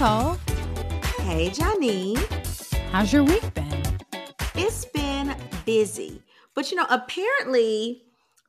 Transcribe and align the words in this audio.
Nicole. 0.00 0.38
Hey, 1.18 1.50
Johnny. 1.50 2.16
How's 2.90 3.12
your 3.12 3.22
week 3.22 3.52
been? 3.52 3.82
It's 4.54 4.86
been 4.86 5.36
busy. 5.66 6.22
But 6.54 6.70
you 6.70 6.78
know, 6.78 6.86
apparently, 6.88 8.04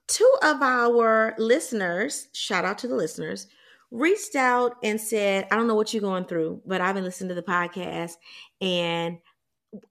two 0.07 0.33
of 0.43 0.61
our 0.61 1.35
listeners, 1.37 2.29
shout 2.31 2.63
out 2.63 2.77
to 2.77 2.87
the 2.87 2.95
listeners, 2.95 3.47
reached 3.91 4.37
out 4.37 4.77
and 4.81 4.99
said, 4.99 5.45
I 5.51 5.57
don't 5.57 5.67
know 5.67 5.75
what 5.75 5.93
you're 5.93 5.99
going 5.99 6.23
through, 6.23 6.61
but 6.65 6.79
I've 6.79 6.95
been 6.95 7.03
listening 7.03 7.27
to 7.29 7.35
the 7.35 7.41
podcast 7.41 8.13
and 8.61 9.17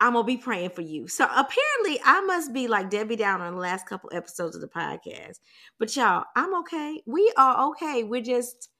I'm 0.00 0.14
gonna 0.14 0.24
be 0.24 0.38
praying 0.38 0.70
for 0.70 0.80
you. 0.80 1.08
So 1.08 1.24
apparently 1.24 2.00
I 2.06 2.22
must 2.22 2.54
be 2.54 2.68
like 2.68 2.88
Debbie 2.88 3.16
Downer 3.16 3.44
on 3.44 3.54
the 3.54 3.60
last 3.60 3.86
couple 3.86 4.08
episodes 4.14 4.56
of 4.56 4.62
the 4.62 4.68
podcast. 4.68 5.40
But 5.78 5.94
y'all, 5.94 6.24
I'm 6.34 6.54
okay. 6.60 7.02
We 7.04 7.30
are 7.36 7.68
okay. 7.68 8.02
We're 8.02 8.22
just 8.22 8.70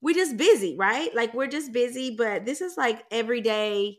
we're 0.00 0.14
just 0.14 0.36
busy, 0.36 0.76
right? 0.76 1.14
Like 1.14 1.34
we're 1.34 1.46
just 1.46 1.72
busy, 1.72 2.14
but 2.14 2.44
this 2.44 2.60
is 2.60 2.76
like 2.76 3.04
everyday, 3.10 3.98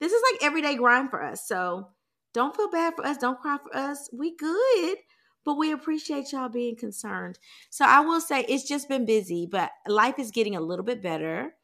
this 0.00 0.12
is 0.12 0.22
like 0.32 0.42
everyday 0.42 0.76
grind 0.76 1.10
for 1.10 1.22
us. 1.22 1.46
So 1.46 1.88
don't 2.32 2.56
feel 2.56 2.70
bad 2.70 2.94
for 2.96 3.06
us. 3.06 3.18
Don't 3.18 3.40
cry 3.40 3.58
for 3.62 3.76
us. 3.76 4.08
We 4.12 4.36
good, 4.36 4.96
but 5.44 5.58
we 5.58 5.72
appreciate 5.72 6.32
y'all 6.32 6.48
being 6.48 6.76
concerned. 6.76 7.38
So 7.70 7.84
I 7.84 8.00
will 8.00 8.20
say 8.20 8.44
it's 8.48 8.66
just 8.66 8.88
been 8.88 9.04
busy, 9.04 9.46
but 9.50 9.70
life 9.86 10.18
is 10.18 10.30
getting 10.30 10.56
a 10.56 10.60
little 10.60 10.84
bit 10.84 11.02
better. 11.02 11.54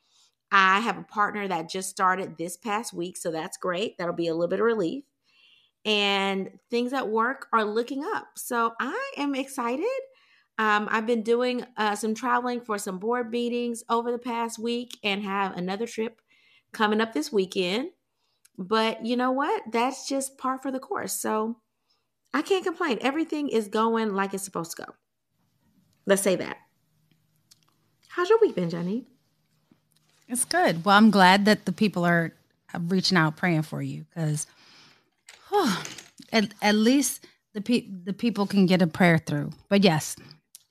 I 0.50 0.80
have 0.80 0.98
a 0.98 1.02
partner 1.02 1.46
that 1.48 1.68
just 1.68 1.90
started 1.90 2.36
this 2.36 2.56
past 2.56 2.92
week, 2.92 3.16
so 3.16 3.30
that's 3.30 3.58
great. 3.58 3.98
That'll 3.98 4.14
be 4.14 4.28
a 4.28 4.34
little 4.34 4.48
bit 4.48 4.60
of 4.60 4.66
relief. 4.66 5.04
And 5.84 6.50
things 6.70 6.92
at 6.92 7.08
work 7.08 7.46
are 7.52 7.64
looking 7.64 8.04
up. 8.04 8.28
So 8.36 8.72
I 8.80 9.12
am 9.16 9.34
excited. 9.34 9.86
Um, 10.58 10.88
I've 10.90 11.06
been 11.06 11.22
doing 11.22 11.64
uh, 11.76 11.94
some 11.94 12.14
traveling 12.14 12.60
for 12.60 12.78
some 12.78 12.98
board 12.98 13.30
meetings 13.30 13.84
over 13.88 14.10
the 14.10 14.18
past 14.18 14.58
week 14.58 14.98
and 15.04 15.22
have 15.22 15.56
another 15.56 15.86
trip 15.86 16.20
coming 16.72 17.00
up 17.00 17.12
this 17.12 17.32
weekend. 17.32 17.90
But 18.58 19.06
you 19.06 19.16
know 19.16 19.30
what? 19.30 19.62
That's 19.70 20.08
just 20.08 20.36
par 20.36 20.58
for 20.58 20.72
the 20.72 20.80
course. 20.80 21.12
So 21.12 21.58
I 22.34 22.42
can't 22.42 22.64
complain. 22.64 22.98
Everything 23.00 23.48
is 23.48 23.68
going 23.68 24.12
like 24.14 24.34
it's 24.34 24.42
supposed 24.42 24.76
to 24.76 24.84
go. 24.84 24.92
Let's 26.06 26.22
say 26.22 26.34
that. 26.36 26.56
How's 28.08 28.28
your 28.28 28.40
week 28.40 28.56
been, 28.56 28.70
Jenny? 28.70 29.06
It's 30.26 30.44
good. 30.44 30.84
Well, 30.84 30.96
I'm 30.96 31.10
glad 31.10 31.44
that 31.44 31.66
the 31.66 31.72
people 31.72 32.04
are 32.04 32.32
reaching 32.80 33.16
out 33.16 33.36
praying 33.36 33.62
for 33.62 33.80
you 33.80 34.04
because 34.10 34.46
oh, 35.52 35.84
at, 36.32 36.52
at 36.60 36.74
least 36.74 37.24
the 37.54 37.60
pe- 37.60 37.88
the 38.04 38.12
people 38.12 38.46
can 38.46 38.66
get 38.66 38.82
a 38.82 38.86
prayer 38.86 39.18
through. 39.18 39.52
But 39.68 39.84
yes, 39.84 40.16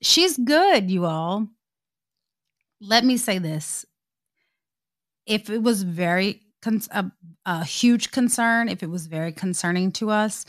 she's 0.00 0.36
good, 0.36 0.90
you 0.90 1.04
all. 1.04 1.48
Let 2.80 3.04
me 3.04 3.16
say 3.16 3.38
this. 3.38 3.84
If 5.26 5.50
it 5.50 5.62
was 5.62 5.82
very 5.82 6.42
a, 6.64 7.10
a 7.46 7.64
huge 7.64 8.10
concern, 8.10 8.68
if 8.68 8.82
it 8.82 8.90
was 8.90 9.06
very 9.06 9.32
concerning 9.32 9.92
to 9.92 10.10
us, 10.10 10.44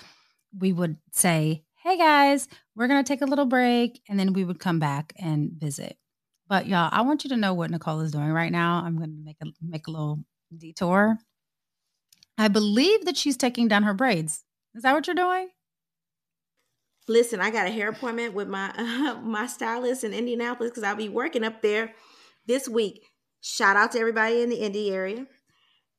we 0.57 0.73
would 0.73 0.97
say, 1.11 1.63
"Hey 1.83 1.97
guys, 1.97 2.47
we're 2.75 2.87
going 2.87 3.03
to 3.03 3.07
take 3.07 3.21
a 3.21 3.25
little 3.25 3.45
break," 3.45 4.01
and 4.09 4.19
then 4.19 4.33
we 4.33 4.43
would 4.43 4.59
come 4.59 4.79
back 4.79 5.13
and 5.17 5.51
visit. 5.51 5.97
But 6.47 6.65
y'all, 6.65 6.89
I 6.91 7.01
want 7.01 7.23
you 7.23 7.29
to 7.31 7.37
know 7.37 7.53
what 7.53 7.69
Nicole 7.69 8.01
is 8.01 8.11
doing 8.11 8.31
right 8.31 8.51
now. 8.51 8.81
I'm 8.83 8.97
going 8.97 9.11
to 9.11 9.23
make 9.23 9.37
a 9.41 9.47
make 9.61 9.87
a 9.87 9.91
little 9.91 10.19
detour. 10.57 11.17
I 12.37 12.47
believe 12.47 13.05
that 13.05 13.17
she's 13.17 13.37
taking 13.37 13.67
down 13.67 13.83
her 13.83 13.93
braids. 13.93 14.43
Is 14.73 14.83
that 14.83 14.93
what 14.93 15.07
you're 15.07 15.15
doing? 15.15 15.49
Listen, 17.09 17.41
I 17.41 17.49
got 17.49 17.65
a 17.65 17.71
hair 17.71 17.89
appointment 17.89 18.35
with 18.35 18.47
my 18.47 18.71
uh, 18.77 19.19
my 19.23 19.47
stylist 19.47 20.03
in 20.03 20.13
Indianapolis 20.13 20.69
because 20.69 20.83
I'll 20.83 20.95
be 20.95 21.09
working 21.09 21.43
up 21.43 21.61
there 21.61 21.93
this 22.45 22.69
week. 22.69 23.03
Shout 23.41 23.75
out 23.75 23.91
to 23.93 23.99
everybody 23.99 24.41
in 24.41 24.49
the 24.49 24.57
Indy 24.57 24.91
area. 24.91 25.25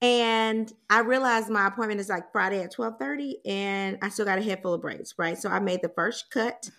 And 0.01 0.73
I 0.89 1.01
realized 1.01 1.51
my 1.51 1.67
appointment 1.67 2.01
is 2.01 2.09
like 2.09 2.33
Friday 2.33 2.63
at 2.63 2.73
12:30 2.73 3.35
and 3.45 3.99
I 4.01 4.09
still 4.09 4.25
got 4.25 4.39
a 4.39 4.43
head 4.43 4.63
full 4.63 4.73
of 4.73 4.81
braids, 4.81 5.15
right? 5.19 5.37
So 5.37 5.51
I 5.51 5.59
made 5.59 5.83
the 5.83 5.91
first 5.91 6.31
cut. 6.31 6.71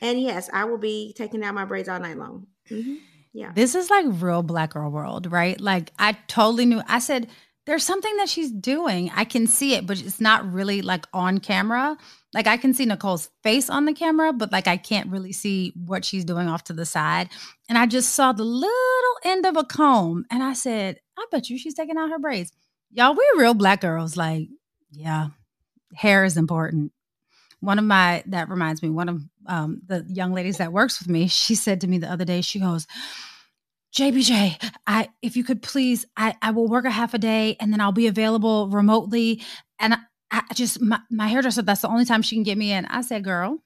And 0.00 0.20
yes, 0.20 0.48
I 0.52 0.64
will 0.64 0.78
be 0.78 1.12
taking 1.16 1.42
out 1.44 1.54
my 1.54 1.64
braids 1.64 1.88
all 1.88 2.00
night 2.00 2.16
long. 2.16 2.46
Mm-hmm. 2.70 2.94
Yeah. 3.32 3.52
This 3.54 3.74
is 3.74 3.90
like 3.90 4.06
real 4.08 4.42
black 4.42 4.72
girl 4.72 4.90
world, 4.90 5.30
right? 5.30 5.60
Like 5.60 5.92
I 5.98 6.12
totally 6.28 6.64
knew. 6.64 6.80
I 6.86 7.00
said 7.00 7.28
there's 7.70 7.84
something 7.84 8.16
that 8.16 8.28
she's 8.28 8.50
doing. 8.50 9.12
I 9.14 9.22
can 9.22 9.46
see 9.46 9.74
it, 9.74 9.86
but 9.86 10.00
it's 10.00 10.20
not 10.20 10.52
really 10.52 10.82
like 10.82 11.06
on 11.12 11.38
camera. 11.38 11.96
Like 12.34 12.48
I 12.48 12.56
can 12.56 12.74
see 12.74 12.84
Nicole's 12.84 13.30
face 13.44 13.70
on 13.70 13.84
the 13.84 13.92
camera, 13.92 14.32
but 14.32 14.50
like 14.50 14.66
I 14.66 14.76
can't 14.76 15.08
really 15.08 15.30
see 15.30 15.72
what 15.76 16.04
she's 16.04 16.24
doing 16.24 16.48
off 16.48 16.64
to 16.64 16.72
the 16.72 16.84
side. 16.84 17.28
And 17.68 17.78
I 17.78 17.86
just 17.86 18.12
saw 18.12 18.32
the 18.32 18.42
little 18.42 19.16
end 19.22 19.46
of 19.46 19.56
a 19.56 19.62
comb 19.62 20.24
and 20.32 20.42
I 20.42 20.54
said, 20.54 20.98
I 21.16 21.24
bet 21.30 21.48
you 21.48 21.58
she's 21.58 21.74
taking 21.74 21.96
out 21.96 22.10
her 22.10 22.18
braids. 22.18 22.50
Y'all, 22.90 23.14
we're 23.14 23.40
real 23.40 23.54
black 23.54 23.82
girls. 23.82 24.16
Like, 24.16 24.48
yeah, 24.90 25.28
hair 25.94 26.24
is 26.24 26.36
important. 26.36 26.90
One 27.60 27.78
of 27.78 27.84
my, 27.84 28.24
that 28.26 28.48
reminds 28.48 28.82
me, 28.82 28.90
one 28.90 29.08
of 29.08 29.22
um, 29.46 29.80
the 29.86 30.04
young 30.08 30.32
ladies 30.32 30.56
that 30.56 30.72
works 30.72 30.98
with 30.98 31.08
me, 31.08 31.28
she 31.28 31.54
said 31.54 31.82
to 31.82 31.86
me 31.86 31.98
the 31.98 32.10
other 32.10 32.24
day, 32.24 32.40
she 32.40 32.58
goes, 32.58 32.88
JBJ, 33.94 34.72
I 34.86 35.08
if 35.20 35.36
you 35.36 35.44
could 35.44 35.62
please, 35.62 36.06
I, 36.16 36.34
I 36.42 36.52
will 36.52 36.68
work 36.68 36.84
a 36.84 36.90
half 36.90 37.14
a 37.14 37.18
day 37.18 37.56
and 37.58 37.72
then 37.72 37.80
I'll 37.80 37.92
be 37.92 38.06
available 38.06 38.68
remotely. 38.68 39.42
And 39.78 39.94
I, 39.94 39.98
I 40.30 40.54
just 40.54 40.80
my, 40.80 41.00
my 41.10 41.26
hairdresser, 41.26 41.62
that's 41.62 41.80
the 41.80 41.88
only 41.88 42.04
time 42.04 42.22
she 42.22 42.36
can 42.36 42.44
get 42.44 42.58
me 42.58 42.72
in. 42.72 42.86
I 42.86 43.00
said, 43.02 43.24
girl, 43.24 43.58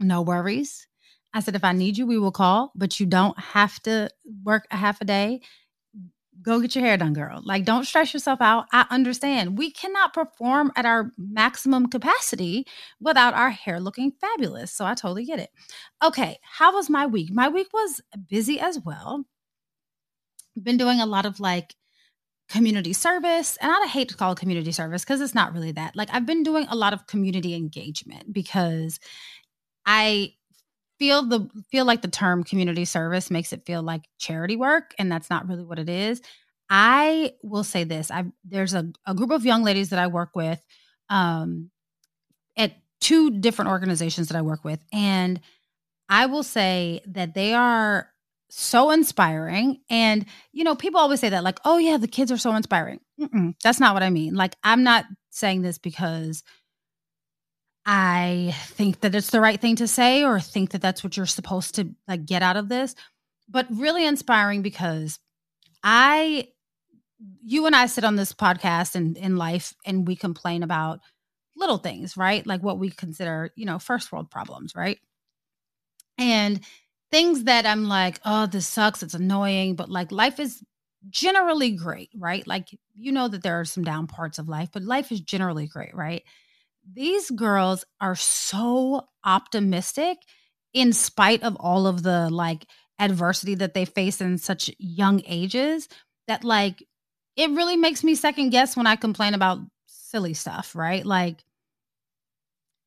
no 0.00 0.22
worries. 0.22 0.86
I 1.32 1.40
said, 1.40 1.56
if 1.56 1.64
I 1.64 1.72
need 1.72 1.98
you, 1.98 2.06
we 2.06 2.18
will 2.18 2.32
call, 2.32 2.72
but 2.76 3.00
you 3.00 3.06
don't 3.06 3.38
have 3.38 3.80
to 3.82 4.08
work 4.44 4.66
a 4.70 4.76
half 4.76 5.00
a 5.00 5.04
day 5.04 5.40
go 6.42 6.60
get 6.60 6.74
your 6.74 6.84
hair 6.84 6.96
done, 6.96 7.12
girl. 7.12 7.40
Like, 7.44 7.64
don't 7.64 7.84
stress 7.84 8.12
yourself 8.12 8.40
out. 8.40 8.66
I 8.72 8.86
understand. 8.90 9.58
We 9.58 9.70
cannot 9.70 10.12
perform 10.12 10.72
at 10.76 10.86
our 10.86 11.10
maximum 11.16 11.88
capacity 11.88 12.66
without 13.00 13.34
our 13.34 13.50
hair 13.50 13.80
looking 13.80 14.12
fabulous. 14.12 14.72
So 14.72 14.84
I 14.84 14.94
totally 14.94 15.24
get 15.24 15.38
it. 15.38 15.50
Okay, 16.02 16.38
how 16.42 16.74
was 16.74 16.90
my 16.90 17.06
week? 17.06 17.32
My 17.32 17.48
week 17.48 17.68
was 17.72 18.00
busy 18.28 18.60
as 18.60 18.78
well. 18.78 19.24
Been 20.60 20.76
doing 20.76 21.00
a 21.00 21.06
lot 21.06 21.26
of 21.26 21.40
like 21.40 21.74
community 22.48 22.92
service, 22.92 23.56
and 23.60 23.72
I 23.72 23.86
hate 23.86 24.08
to 24.10 24.16
call 24.16 24.32
it 24.32 24.38
community 24.38 24.70
service 24.70 25.04
because 25.04 25.20
it's 25.20 25.34
not 25.34 25.52
really 25.52 25.72
that. 25.72 25.96
Like, 25.96 26.10
I've 26.12 26.26
been 26.26 26.42
doing 26.42 26.66
a 26.68 26.76
lot 26.76 26.92
of 26.92 27.06
community 27.06 27.54
engagement 27.54 28.32
because 28.32 29.00
I 29.86 30.34
feel 31.04 31.22
the 31.22 31.50
feel 31.70 31.84
like 31.84 32.00
the 32.00 32.08
term 32.08 32.42
community 32.42 32.86
service 32.86 33.30
makes 33.30 33.52
it 33.52 33.66
feel 33.66 33.82
like 33.82 34.08
charity 34.18 34.56
work 34.56 34.94
and 34.98 35.12
that's 35.12 35.28
not 35.28 35.46
really 35.46 35.64
what 35.64 35.78
it 35.78 35.88
is. 35.88 36.22
I 36.70 37.34
will 37.42 37.62
say 37.62 37.84
this 37.84 38.10
i 38.10 38.24
there's 38.42 38.72
a, 38.72 38.90
a 39.06 39.14
group 39.14 39.30
of 39.30 39.44
young 39.44 39.62
ladies 39.62 39.90
that 39.90 39.98
i 39.98 40.06
work 40.06 40.30
with 40.34 40.64
um, 41.10 41.70
at 42.56 42.72
two 43.02 43.38
different 43.38 43.70
organizations 43.70 44.28
that 44.28 44.36
i 44.36 44.40
work 44.42 44.64
with 44.64 44.82
and 44.92 45.40
i 46.08 46.24
will 46.24 46.42
say 46.42 47.02
that 47.06 47.34
they 47.34 47.52
are 47.52 48.08
so 48.48 48.90
inspiring 48.90 49.80
and 49.90 50.24
you 50.52 50.64
know 50.64 50.74
people 50.74 51.00
always 51.00 51.20
say 51.20 51.28
that 51.28 51.44
like 51.44 51.58
oh 51.66 51.76
yeah 51.76 51.98
the 51.98 52.08
kids 52.08 52.32
are 52.32 52.38
so 52.38 52.54
inspiring. 52.54 53.00
Mm-mm, 53.20 53.54
that's 53.62 53.78
not 53.78 53.92
what 53.92 54.02
i 54.02 54.08
mean. 54.10 54.34
Like 54.34 54.56
i'm 54.64 54.82
not 54.82 55.04
saying 55.30 55.60
this 55.60 55.76
because 55.76 56.42
I 57.86 58.54
think 58.68 59.00
that 59.00 59.14
it's 59.14 59.30
the 59.30 59.40
right 59.40 59.60
thing 59.60 59.76
to 59.76 59.88
say 59.88 60.24
or 60.24 60.40
think 60.40 60.70
that 60.70 60.80
that's 60.80 61.04
what 61.04 61.16
you're 61.16 61.26
supposed 61.26 61.74
to 61.74 61.90
like 62.08 62.24
get 62.24 62.42
out 62.42 62.56
of 62.56 62.68
this. 62.68 62.94
But 63.48 63.66
really 63.70 64.06
inspiring 64.06 64.62
because 64.62 65.18
I 65.82 66.48
you 67.42 67.66
and 67.66 67.76
I 67.76 67.86
sit 67.86 68.04
on 68.04 68.16
this 68.16 68.32
podcast 68.32 68.94
and 68.94 69.16
in 69.16 69.36
life 69.36 69.74
and 69.84 70.06
we 70.06 70.16
complain 70.16 70.62
about 70.62 71.00
little 71.56 71.78
things, 71.78 72.16
right? 72.16 72.46
Like 72.46 72.62
what 72.62 72.78
we 72.78 72.90
consider, 72.90 73.50
you 73.54 73.66
know, 73.66 73.78
first 73.78 74.10
world 74.10 74.30
problems, 74.30 74.74
right? 74.74 74.98
And 76.18 76.60
things 77.10 77.44
that 77.44 77.66
I'm 77.66 77.84
like, 77.84 78.20
oh, 78.24 78.46
this 78.46 78.66
sucks, 78.66 79.02
it's 79.02 79.14
annoying, 79.14 79.76
but 79.76 79.90
like 79.90 80.10
life 80.10 80.40
is 80.40 80.62
generally 81.10 81.72
great, 81.72 82.10
right? 82.16 82.46
Like 82.46 82.68
you 82.94 83.12
know 83.12 83.28
that 83.28 83.42
there 83.42 83.60
are 83.60 83.64
some 83.64 83.84
down 83.84 84.06
parts 84.06 84.38
of 84.38 84.48
life, 84.48 84.70
but 84.72 84.82
life 84.82 85.12
is 85.12 85.20
generally 85.20 85.66
great, 85.66 85.94
right? 85.94 86.22
These 86.92 87.30
girls 87.30 87.84
are 88.00 88.14
so 88.14 89.08
optimistic 89.24 90.18
in 90.72 90.92
spite 90.92 91.42
of 91.42 91.56
all 91.56 91.86
of 91.86 92.02
the 92.02 92.28
like 92.30 92.66
adversity 92.98 93.54
that 93.56 93.74
they 93.74 93.84
face 93.84 94.20
in 94.20 94.38
such 94.38 94.70
young 94.78 95.22
ages 95.26 95.88
that 96.28 96.44
like 96.44 96.86
it 97.36 97.50
really 97.50 97.76
makes 97.76 98.04
me 98.04 98.14
second 98.14 98.50
guess 98.50 98.76
when 98.76 98.86
I 98.86 98.96
complain 98.96 99.34
about 99.34 99.58
silly 99.86 100.34
stuff, 100.34 100.74
right? 100.76 101.04
Like 101.04 101.44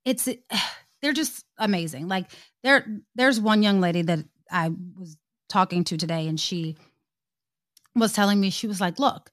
it's 0.06 0.28
they're 1.02 1.14
just 1.14 1.46
amazing. 1.58 2.08
Like 2.08 2.30
there 2.64 2.86
there's 3.16 3.40
one 3.40 3.64
young 3.64 3.82
lady 3.82 4.02
that 4.04 4.20
I 4.52 4.72
was 4.98 5.18
talking 5.50 5.84
to 5.86 5.98
today 5.98 6.28
and 6.28 6.40
she 6.40 6.76
was 7.96 8.14
telling 8.14 8.40
me 8.40 8.50
she 8.50 8.68
was 8.68 8.80
like, 8.80 9.00
"Look, 9.00 9.32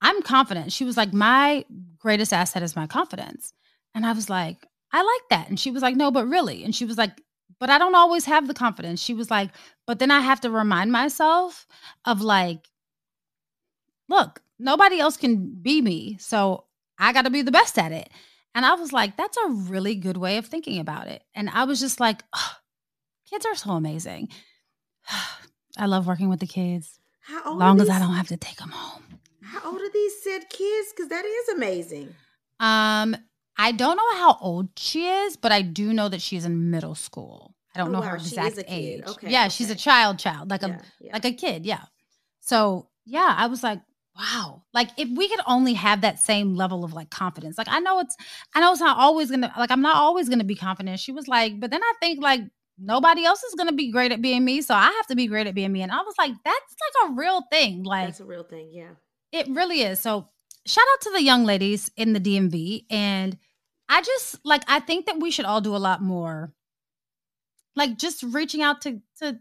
I'm 0.00 0.22
confident." 0.22 0.72
She 0.72 0.84
was 0.84 0.96
like, 0.96 1.12
"My 1.12 1.64
greatest 1.98 2.32
asset 2.32 2.62
is 2.62 2.76
my 2.76 2.86
confidence." 2.86 3.52
And 3.96 4.06
I 4.06 4.12
was 4.12 4.30
like, 4.30 4.64
"I 4.92 5.02
like 5.02 5.28
that." 5.30 5.48
And 5.48 5.58
she 5.58 5.72
was 5.72 5.82
like, 5.82 5.96
"No, 5.96 6.12
but 6.12 6.28
really." 6.28 6.62
And 6.62 6.72
she 6.72 6.84
was 6.84 6.96
like, 6.96 7.20
"But 7.58 7.70
I 7.70 7.78
don't 7.78 7.96
always 7.96 8.26
have 8.26 8.46
the 8.46 8.54
confidence." 8.54 9.02
She 9.02 9.14
was 9.14 9.28
like, 9.28 9.50
"But 9.88 9.98
then 9.98 10.12
I 10.12 10.20
have 10.20 10.40
to 10.42 10.50
remind 10.50 10.92
myself 10.92 11.66
of 12.04 12.20
like 12.20 12.68
look, 14.08 14.40
nobody 14.58 15.00
else 15.00 15.16
can 15.16 15.54
be 15.60 15.82
me. 15.82 16.16
So 16.20 16.64
I 16.98 17.12
got 17.12 17.22
to 17.22 17.30
be 17.30 17.42
the 17.42 17.50
best 17.50 17.78
at 17.78 17.92
it. 17.92 18.10
And 18.54 18.64
I 18.64 18.74
was 18.74 18.92
like, 18.92 19.16
that's 19.16 19.36
a 19.36 19.50
really 19.50 19.94
good 19.94 20.16
way 20.16 20.38
of 20.38 20.46
thinking 20.46 20.78
about 20.78 21.08
it. 21.08 21.22
And 21.34 21.50
I 21.50 21.64
was 21.64 21.78
just 21.78 22.00
like, 22.00 22.22
oh, 22.34 22.52
kids 23.28 23.44
are 23.44 23.54
so 23.54 23.70
amazing. 23.72 24.28
I 25.78 25.86
love 25.86 26.06
working 26.06 26.30
with 26.30 26.40
the 26.40 26.46
kids. 26.46 26.98
How 27.20 27.42
old 27.44 27.58
long 27.58 27.80
as 27.80 27.90
I 27.90 27.98
don't 27.98 28.14
have 28.14 28.28
to 28.28 28.36
take 28.36 28.56
them 28.56 28.70
home. 28.70 29.02
How 29.42 29.70
old 29.70 29.80
are 29.80 29.92
these 29.92 30.22
said 30.22 30.48
kids? 30.48 30.88
Because 30.96 31.10
that 31.10 31.24
is 31.24 31.48
amazing. 31.50 32.14
Um, 32.60 33.16
I 33.58 33.72
don't 33.72 33.96
know 33.96 34.16
how 34.16 34.38
old 34.40 34.70
she 34.76 35.06
is, 35.06 35.36
but 35.36 35.52
I 35.52 35.62
do 35.62 35.92
know 35.92 36.08
that 36.08 36.20
she's 36.20 36.44
in 36.44 36.70
middle 36.70 36.94
school. 36.94 37.54
I 37.74 37.78
don't 37.78 37.88
oh, 37.88 37.92
know 37.92 38.00
wow. 38.00 38.08
her 38.08 38.16
exact 38.16 38.62
age. 38.68 39.02
Okay, 39.06 39.30
yeah, 39.30 39.42
okay. 39.42 39.48
she's 39.50 39.70
a 39.70 39.74
child, 39.74 40.18
child, 40.18 40.50
like 40.50 40.62
yeah, 40.62 40.68
a 40.68 40.80
yeah. 41.00 41.12
like 41.12 41.24
a 41.24 41.32
kid. 41.32 41.66
Yeah. 41.66 41.84
So 42.40 42.88
yeah, 43.04 43.34
I 43.36 43.46
was 43.46 43.62
like, 43.62 43.80
wow 44.18 44.62
like 44.72 44.88
if 44.96 45.08
we 45.16 45.28
could 45.28 45.40
only 45.46 45.74
have 45.74 46.00
that 46.00 46.18
same 46.18 46.54
level 46.54 46.84
of 46.84 46.92
like 46.92 47.10
confidence 47.10 47.58
like 47.58 47.68
i 47.68 47.78
know 47.80 48.00
it's 48.00 48.16
i 48.54 48.60
know 48.60 48.72
it's 48.72 48.80
not 48.80 48.96
always 48.96 49.30
gonna 49.30 49.52
like 49.58 49.70
i'm 49.70 49.82
not 49.82 49.96
always 49.96 50.28
gonna 50.28 50.44
be 50.44 50.54
confident 50.54 50.98
she 50.98 51.12
was 51.12 51.28
like 51.28 51.60
but 51.60 51.70
then 51.70 51.82
i 51.82 51.92
think 52.00 52.22
like 52.22 52.40
nobody 52.78 53.24
else 53.24 53.42
is 53.42 53.54
gonna 53.54 53.72
be 53.72 53.90
great 53.90 54.12
at 54.12 54.22
being 54.22 54.44
me 54.44 54.62
so 54.62 54.74
i 54.74 54.84
have 54.86 55.06
to 55.06 55.16
be 55.16 55.26
great 55.26 55.46
at 55.46 55.54
being 55.54 55.72
me 55.72 55.82
and 55.82 55.92
i 55.92 55.98
was 55.98 56.14
like 56.18 56.32
that's 56.44 56.76
like 56.94 57.10
a 57.10 57.14
real 57.14 57.42
thing 57.50 57.82
like 57.82 58.06
that's 58.06 58.20
a 58.20 58.24
real 58.24 58.44
thing 58.44 58.70
yeah 58.72 58.90
it 59.32 59.46
really 59.48 59.82
is 59.82 60.00
so 60.00 60.28
shout 60.66 60.84
out 60.94 61.00
to 61.02 61.10
the 61.10 61.22
young 61.22 61.44
ladies 61.44 61.90
in 61.96 62.12
the 62.12 62.20
dmv 62.20 62.84
and 62.90 63.38
i 63.88 64.00
just 64.02 64.38
like 64.44 64.62
i 64.68 64.80
think 64.80 65.06
that 65.06 65.20
we 65.20 65.30
should 65.30 65.44
all 65.44 65.60
do 65.60 65.74
a 65.74 65.78
lot 65.78 66.02
more 66.02 66.52
like 67.76 67.98
just 67.98 68.22
reaching 68.22 68.62
out 68.62 68.80
to 68.82 69.00
to 69.18 69.38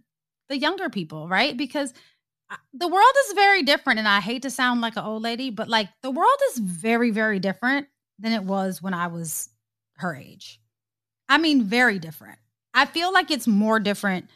the 0.49 0.57
younger 0.57 0.89
people 0.89 1.27
right? 1.27 1.57
Because 1.57 1.93
uh, 2.51 2.57
the 2.73 2.87
world 2.87 3.13
is 3.25 3.33
very 3.33 3.63
different 3.63 3.97
and 3.97 4.07
i 4.07 4.19
hate 4.19 4.43
to 4.43 4.51
sound 4.51 4.81
like 4.81 4.95
an 4.95 5.03
old 5.03 5.23
lady 5.23 5.49
but 5.49 5.67
like 5.67 5.89
the 6.03 6.11
world 6.11 6.37
is 6.51 6.59
very 6.59 7.09
very 7.09 7.39
different 7.39 7.87
than 8.19 8.31
it 8.31 8.43
was 8.43 8.81
when 8.81 8.93
i 8.93 9.07
was 9.07 9.49
her 9.97 10.15
age. 10.15 10.59
I 11.27 11.37
mean 11.37 11.63
very 11.63 11.99
different. 11.99 12.37
I 12.73 12.85
feel 12.85 13.11
like 13.11 13.31
it's 13.31 13.47
more 13.47 13.79
different 13.79 14.29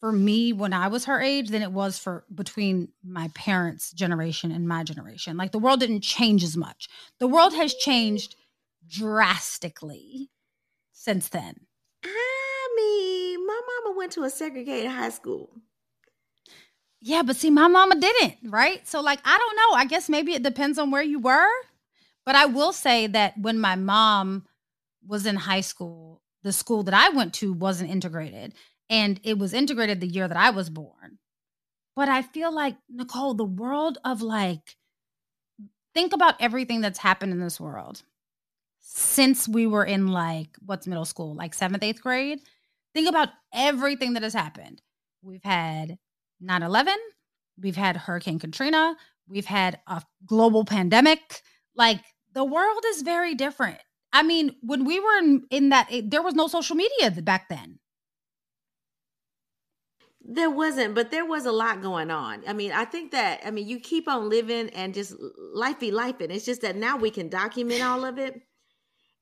for 0.00 0.12
me 0.12 0.54
when 0.54 0.72
i 0.72 0.88
was 0.88 1.04
her 1.04 1.20
age 1.20 1.50
than 1.50 1.60
it 1.60 1.72
was 1.72 1.98
for 1.98 2.24
between 2.34 2.88
my 3.04 3.28
parents 3.34 3.92
generation 3.92 4.50
and 4.50 4.66
my 4.66 4.82
generation. 4.82 5.36
Like 5.36 5.52
the 5.52 5.58
world 5.58 5.80
didn't 5.80 6.00
change 6.00 6.42
as 6.42 6.56
much. 6.56 6.88
The 7.18 7.26
world 7.26 7.52
has 7.54 7.74
changed 7.74 8.36
drastically 8.88 10.30
since 10.92 11.28
then 11.28 11.54
i 12.04 12.68
mean 12.76 13.46
my 13.46 13.60
mama 13.84 13.96
went 13.96 14.12
to 14.12 14.24
a 14.24 14.30
segregated 14.30 14.90
high 14.90 15.10
school 15.10 15.50
yeah, 17.02 17.22
but 17.22 17.36
see, 17.36 17.50
my 17.50 17.66
mama 17.66 17.98
didn't, 17.98 18.36
right? 18.44 18.86
So, 18.86 19.00
like, 19.00 19.20
I 19.24 19.38
don't 19.38 19.56
know. 19.56 19.78
I 19.78 19.86
guess 19.86 20.08
maybe 20.08 20.34
it 20.34 20.42
depends 20.42 20.78
on 20.78 20.90
where 20.90 21.02
you 21.02 21.18
were. 21.18 21.48
But 22.26 22.34
I 22.34 22.44
will 22.46 22.72
say 22.72 23.06
that 23.06 23.38
when 23.38 23.58
my 23.58 23.74
mom 23.74 24.44
was 25.06 25.24
in 25.24 25.36
high 25.36 25.62
school, 25.62 26.20
the 26.42 26.52
school 26.52 26.82
that 26.84 26.94
I 26.94 27.08
went 27.08 27.32
to 27.34 27.52
wasn't 27.54 27.90
integrated. 27.90 28.52
And 28.90 29.18
it 29.22 29.38
was 29.38 29.54
integrated 29.54 30.00
the 30.00 30.06
year 30.06 30.28
that 30.28 30.36
I 30.36 30.50
was 30.50 30.68
born. 30.68 31.18
But 31.96 32.08
I 32.08 32.22
feel 32.22 32.52
like, 32.52 32.76
Nicole, 32.88 33.34
the 33.34 33.44
world 33.44 33.96
of 34.04 34.20
like, 34.20 34.76
think 35.94 36.12
about 36.12 36.40
everything 36.40 36.82
that's 36.82 36.98
happened 36.98 37.32
in 37.32 37.40
this 37.40 37.58
world 37.58 38.02
since 38.92 39.46
we 39.46 39.68
were 39.68 39.84
in 39.84 40.08
like, 40.08 40.48
what's 40.66 40.88
middle 40.88 41.04
school, 41.04 41.34
like 41.34 41.54
seventh, 41.54 41.84
eighth 41.84 42.02
grade. 42.02 42.40
Think 42.92 43.08
about 43.08 43.28
everything 43.54 44.14
that 44.14 44.24
has 44.24 44.34
happened. 44.34 44.82
We've 45.22 45.44
had 45.44 45.96
9 46.40 46.62
11. 46.62 46.94
We've 47.60 47.76
had 47.76 47.96
Hurricane 47.96 48.40
Katrina. 48.40 48.96
We've 49.28 49.46
had 49.46 49.78
a 49.86 50.02
global 50.26 50.64
pandemic. 50.64 51.42
Like 51.76 52.00
the 52.34 52.44
world 52.44 52.82
is 52.88 53.02
very 53.02 53.36
different. 53.36 53.78
I 54.12 54.24
mean, 54.24 54.56
when 54.60 54.84
we 54.84 54.98
were 54.98 55.18
in, 55.18 55.44
in 55.50 55.68
that, 55.68 55.86
it, 55.92 56.10
there 56.10 56.22
was 56.22 56.34
no 56.34 56.48
social 56.48 56.74
media 56.74 57.12
back 57.22 57.48
then. 57.48 57.78
There 60.20 60.50
wasn't, 60.50 60.96
but 60.96 61.12
there 61.12 61.24
was 61.24 61.46
a 61.46 61.52
lot 61.52 61.80
going 61.80 62.10
on. 62.10 62.42
I 62.46 62.54
mean, 62.54 62.72
I 62.72 62.86
think 62.86 63.12
that, 63.12 63.40
I 63.46 63.52
mean, 63.52 63.68
you 63.68 63.78
keep 63.78 64.08
on 64.08 64.28
living 64.28 64.68
and 64.70 64.92
just 64.92 65.14
life 65.54 65.78
be 65.78 65.92
life. 65.92 66.20
And 66.20 66.32
it's 66.32 66.44
just 66.44 66.62
that 66.62 66.74
now 66.74 66.96
we 66.96 67.10
can 67.10 67.28
document 67.28 67.82
all 67.82 68.04
of 68.04 68.18
it. 68.18 68.42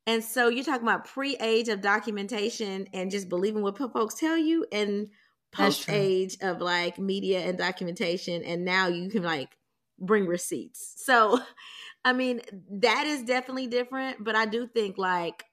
And 0.09 0.25
so 0.25 0.49
you're 0.49 0.65
talking 0.65 0.89
about 0.89 1.05
pre 1.05 1.37
age 1.37 1.69
of 1.69 1.83
documentation 1.83 2.89
and 2.93 3.11
just 3.11 3.29
believing 3.29 3.63
what 3.63 3.79
folks 3.79 4.15
tell 4.15 4.39
you. 4.39 4.67
And 4.73 5.11
post 5.53 5.89
age 5.89 6.37
of 6.43 6.61
like 6.61 6.99
media 6.99 7.41
and 7.41 7.57
documentation 7.57 8.43
and 8.45 8.65
now 8.65 8.87
you 8.87 9.09
can 9.09 9.23
like 9.23 9.57
bring 9.99 10.27
receipts 10.27 10.95
so 10.97 11.41
i 12.05 12.13
mean 12.13 12.41
that 12.71 13.07
is 13.07 13.23
definitely 13.23 13.67
different 13.67 14.23
but 14.23 14.37
i 14.37 14.45
do 14.45 14.67
think 14.67 14.99
like 14.99 15.45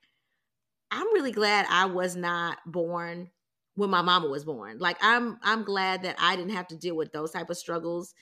i'm 0.92 1.08
really 1.14 1.32
glad 1.32 1.66
i 1.70 1.86
was 1.86 2.16
not 2.16 2.58
born 2.66 3.30
when 3.76 3.90
my 3.90 4.02
mama 4.02 4.28
was 4.28 4.44
born 4.44 4.78
like 4.80 4.98
i'm 5.02 5.40
i'm 5.44 5.64
glad 5.64 6.04
that 6.04 6.16
i 6.20 6.36
didn't 6.36 6.52
have 6.56 6.68
to 6.68 6.76
deal 6.76 6.96
with 6.96 7.12
those 7.12 7.32
type 7.32 7.50
of 7.50 7.58
struggles 7.58 8.14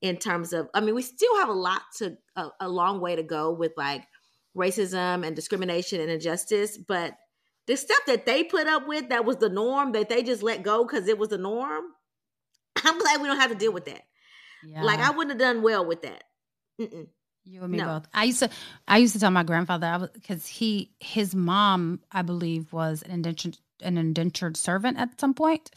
in 0.00 0.16
terms 0.16 0.52
of 0.52 0.68
i 0.74 0.80
mean 0.80 0.94
we 0.94 1.02
still 1.02 1.36
have 1.36 1.48
a 1.48 1.52
lot 1.52 1.82
to 1.96 2.16
a, 2.36 2.48
a 2.60 2.68
long 2.68 3.00
way 3.00 3.14
to 3.14 3.22
go 3.22 3.52
with 3.52 3.72
like 3.76 4.04
racism 4.58 5.26
and 5.26 5.34
discrimination 5.34 6.00
and 6.00 6.10
injustice 6.10 6.76
but 6.76 7.16
the 7.68 7.76
stuff 7.76 8.00
that 8.06 8.24
they 8.24 8.42
put 8.42 8.66
up 8.66 8.88
with 8.88 9.10
that 9.10 9.26
was 9.26 9.36
the 9.36 9.50
norm 9.50 9.92
that 9.92 10.08
they 10.08 10.22
just 10.22 10.42
let 10.42 10.62
go 10.62 10.84
because 10.84 11.06
it 11.06 11.18
was 11.18 11.28
the 11.28 11.38
norm. 11.38 11.84
I'm 12.82 12.98
glad 12.98 13.20
we 13.20 13.28
don't 13.28 13.38
have 13.38 13.50
to 13.50 13.56
deal 13.56 13.72
with 13.72 13.84
that. 13.84 14.02
Yeah. 14.64 14.82
Like 14.82 15.00
I 15.00 15.10
wouldn't 15.10 15.38
have 15.38 15.38
done 15.38 15.62
well 15.62 15.84
with 15.84 16.02
that. 16.02 16.24
Mm-mm. 16.80 17.08
You 17.44 17.62
and 17.62 17.70
me 17.70 17.78
no. 17.78 17.84
both. 17.84 18.08
I 18.14 18.24
used 18.24 18.40
to, 18.40 18.50
I 18.88 18.96
used 18.96 19.12
to 19.12 19.20
tell 19.20 19.30
my 19.30 19.42
grandfather, 19.42 19.86
I 19.86 19.96
was 19.98 20.10
because 20.10 20.46
he, 20.46 20.92
his 20.98 21.34
mom, 21.34 22.00
I 22.10 22.22
believe, 22.22 22.72
was 22.72 23.02
an 23.02 23.10
indentured, 23.10 23.58
an 23.82 23.98
indentured 23.98 24.56
servant 24.56 24.98
at 24.98 25.20
some 25.20 25.34
point, 25.34 25.70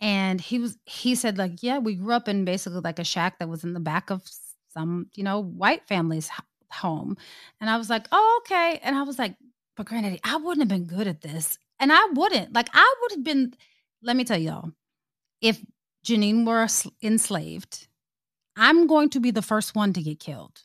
and 0.00 0.40
he 0.40 0.58
was, 0.58 0.78
he 0.84 1.14
said, 1.14 1.38
like, 1.38 1.62
yeah, 1.62 1.78
we 1.78 1.94
grew 1.94 2.12
up 2.12 2.28
in 2.28 2.44
basically 2.44 2.80
like 2.80 2.98
a 2.98 3.04
shack 3.04 3.38
that 3.38 3.48
was 3.48 3.62
in 3.62 3.74
the 3.74 3.80
back 3.80 4.10
of 4.10 4.22
some, 4.72 5.08
you 5.14 5.22
know, 5.22 5.40
white 5.40 5.86
family's 5.86 6.28
home, 6.72 7.16
and 7.60 7.68
I 7.68 7.76
was 7.76 7.90
like, 7.90 8.06
oh, 8.12 8.40
okay, 8.42 8.80
and 8.82 8.96
I 8.96 9.02
was 9.02 9.18
like, 9.18 9.36
but 9.76 9.86
granted, 9.86 10.20
I 10.24 10.36
wouldn't 10.36 10.60
have 10.60 10.68
been 10.68 10.86
good 10.86 11.06
at 11.06 11.20
this. 11.22 11.58
And 11.80 11.92
I 11.92 12.04
wouldn't. 12.12 12.52
Like, 12.52 12.68
I 12.72 12.94
would 13.00 13.12
have 13.12 13.24
been, 13.24 13.54
let 14.02 14.16
me 14.16 14.24
tell 14.24 14.38
y'all, 14.38 14.70
if 15.40 15.60
Janine 16.06 16.46
were 16.46 16.68
enslaved, 17.02 17.88
I'm 18.56 18.86
going 18.86 19.10
to 19.10 19.20
be 19.20 19.30
the 19.30 19.42
first 19.42 19.74
one 19.74 19.92
to 19.94 20.02
get 20.02 20.20
killed. 20.20 20.62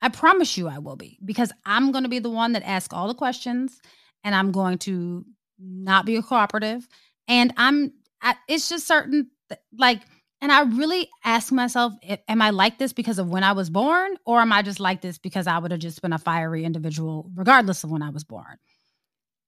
I 0.00 0.08
promise 0.08 0.56
you 0.56 0.68
I 0.68 0.78
will 0.78 0.96
be 0.96 1.18
because 1.24 1.52
I'm 1.64 1.92
going 1.92 2.04
to 2.04 2.10
be 2.10 2.20
the 2.20 2.30
one 2.30 2.52
that 2.52 2.62
asks 2.62 2.94
all 2.94 3.08
the 3.08 3.14
questions 3.14 3.80
and 4.24 4.34
I'm 4.34 4.52
going 4.52 4.78
to 4.78 5.24
not 5.58 6.06
be 6.06 6.16
a 6.16 6.22
cooperative. 6.22 6.88
And 7.26 7.52
I'm, 7.56 7.92
I, 8.22 8.34
it's 8.48 8.68
just 8.68 8.86
certain, 8.86 9.30
like, 9.76 10.02
and 10.40 10.52
I 10.52 10.62
really 10.62 11.08
ask 11.24 11.52
myself, 11.52 11.94
am 12.28 12.40
I 12.40 12.50
like 12.50 12.78
this 12.78 12.92
because 12.92 13.18
of 13.18 13.28
when 13.28 13.42
I 13.42 13.52
was 13.52 13.70
born, 13.70 14.16
or 14.24 14.40
am 14.40 14.52
I 14.52 14.62
just 14.62 14.78
like 14.78 15.00
this 15.00 15.18
because 15.18 15.46
I 15.46 15.58
would 15.58 15.72
have 15.72 15.80
just 15.80 16.00
been 16.00 16.12
a 16.12 16.18
fiery 16.18 16.64
individual 16.64 17.30
regardless 17.34 17.82
of 17.84 17.90
when 17.90 18.02
I 18.02 18.10
was 18.10 18.24
born? 18.24 18.58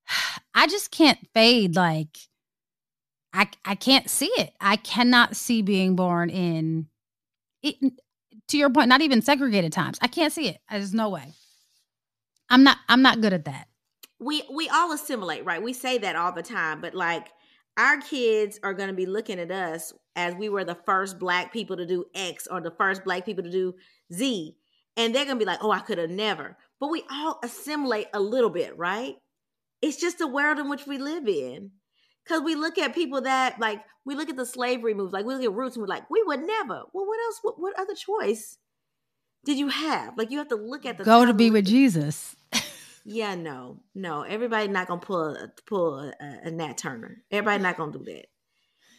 I 0.54 0.66
just 0.66 0.90
can't 0.90 1.18
fade 1.32 1.76
like 1.76 2.18
I 3.32 3.48
I 3.64 3.74
can't 3.74 4.10
see 4.10 4.30
it. 4.36 4.52
I 4.60 4.76
cannot 4.76 5.36
see 5.36 5.62
being 5.62 5.94
born 5.96 6.30
in 6.30 6.88
it, 7.62 7.76
to 8.48 8.58
your 8.58 8.70
point, 8.70 8.88
not 8.88 9.00
even 9.02 9.22
segregated 9.22 9.72
times. 9.72 9.98
I 10.02 10.08
can't 10.08 10.32
see 10.32 10.48
it. 10.48 10.58
There's 10.70 10.94
no 10.94 11.08
way. 11.08 11.34
I'm 12.48 12.64
not 12.64 12.78
I'm 12.88 13.02
not 13.02 13.20
good 13.20 13.32
at 13.32 13.44
that. 13.44 13.68
We 14.18 14.42
we 14.52 14.68
all 14.68 14.92
assimilate, 14.92 15.44
right? 15.44 15.62
We 15.62 15.72
say 15.72 15.98
that 15.98 16.16
all 16.16 16.32
the 16.32 16.42
time, 16.42 16.80
but 16.80 16.94
like 16.94 17.28
our 17.76 18.00
kids 18.00 18.58
are 18.62 18.74
going 18.74 18.88
to 18.88 18.94
be 18.94 19.06
looking 19.06 19.38
at 19.38 19.50
us 19.50 19.92
as 20.16 20.34
we 20.34 20.48
were 20.48 20.64
the 20.64 20.78
first 20.86 21.18
black 21.18 21.52
people 21.52 21.76
to 21.76 21.86
do 21.86 22.04
X 22.14 22.46
or 22.46 22.60
the 22.60 22.70
first 22.70 23.04
black 23.04 23.24
people 23.24 23.44
to 23.44 23.50
do 23.50 23.74
Z. 24.12 24.56
And 24.96 25.14
they're 25.14 25.24
going 25.24 25.38
to 25.38 25.44
be 25.44 25.48
like, 25.48 25.62
oh, 25.62 25.70
I 25.70 25.80
could 25.80 25.98
have 25.98 26.10
never. 26.10 26.56
But 26.78 26.88
we 26.88 27.04
all 27.10 27.38
assimilate 27.42 28.08
a 28.12 28.20
little 28.20 28.50
bit, 28.50 28.76
right? 28.76 29.14
It's 29.82 29.98
just 29.98 30.18
the 30.18 30.26
world 30.26 30.58
in 30.58 30.68
which 30.68 30.86
we 30.86 30.98
live 30.98 31.28
in. 31.28 31.70
Because 32.24 32.42
we 32.42 32.54
look 32.54 32.78
at 32.78 32.94
people 32.94 33.22
that, 33.22 33.58
like, 33.58 33.82
we 34.04 34.14
look 34.14 34.28
at 34.28 34.36
the 34.36 34.46
slavery 34.46 34.94
moves, 34.94 35.12
like, 35.12 35.24
we 35.24 35.34
look 35.34 35.44
at 35.44 35.52
roots 35.52 35.76
and 35.76 35.82
we're 35.82 35.88
like, 35.88 36.08
we 36.10 36.22
would 36.26 36.40
never. 36.40 36.82
Well, 36.92 37.06
what 37.06 37.18
else? 37.20 37.38
What, 37.42 37.60
what 37.60 37.78
other 37.78 37.94
choice 37.94 38.58
did 39.44 39.58
you 39.58 39.68
have? 39.68 40.16
Like, 40.18 40.30
you 40.30 40.38
have 40.38 40.48
to 40.48 40.56
look 40.56 40.84
at 40.86 40.98
the. 40.98 41.04
Go 41.04 41.24
to 41.24 41.32
be 41.32 41.50
with 41.50 41.66
Jesus. 41.66 42.36
yeah, 43.04 43.34
no, 43.34 43.80
no. 43.94 44.22
Everybody 44.22 44.68
not 44.68 44.86
gonna 44.86 45.00
pull 45.00 45.34
a, 45.34 45.48
pull 45.66 45.98
a, 45.98 46.12
a 46.44 46.50
Nat 46.50 46.76
Turner. 46.78 47.22
Everybody 47.30 47.62
not 47.62 47.76
gonna 47.76 47.92
do 47.92 48.04
that. 48.04 48.26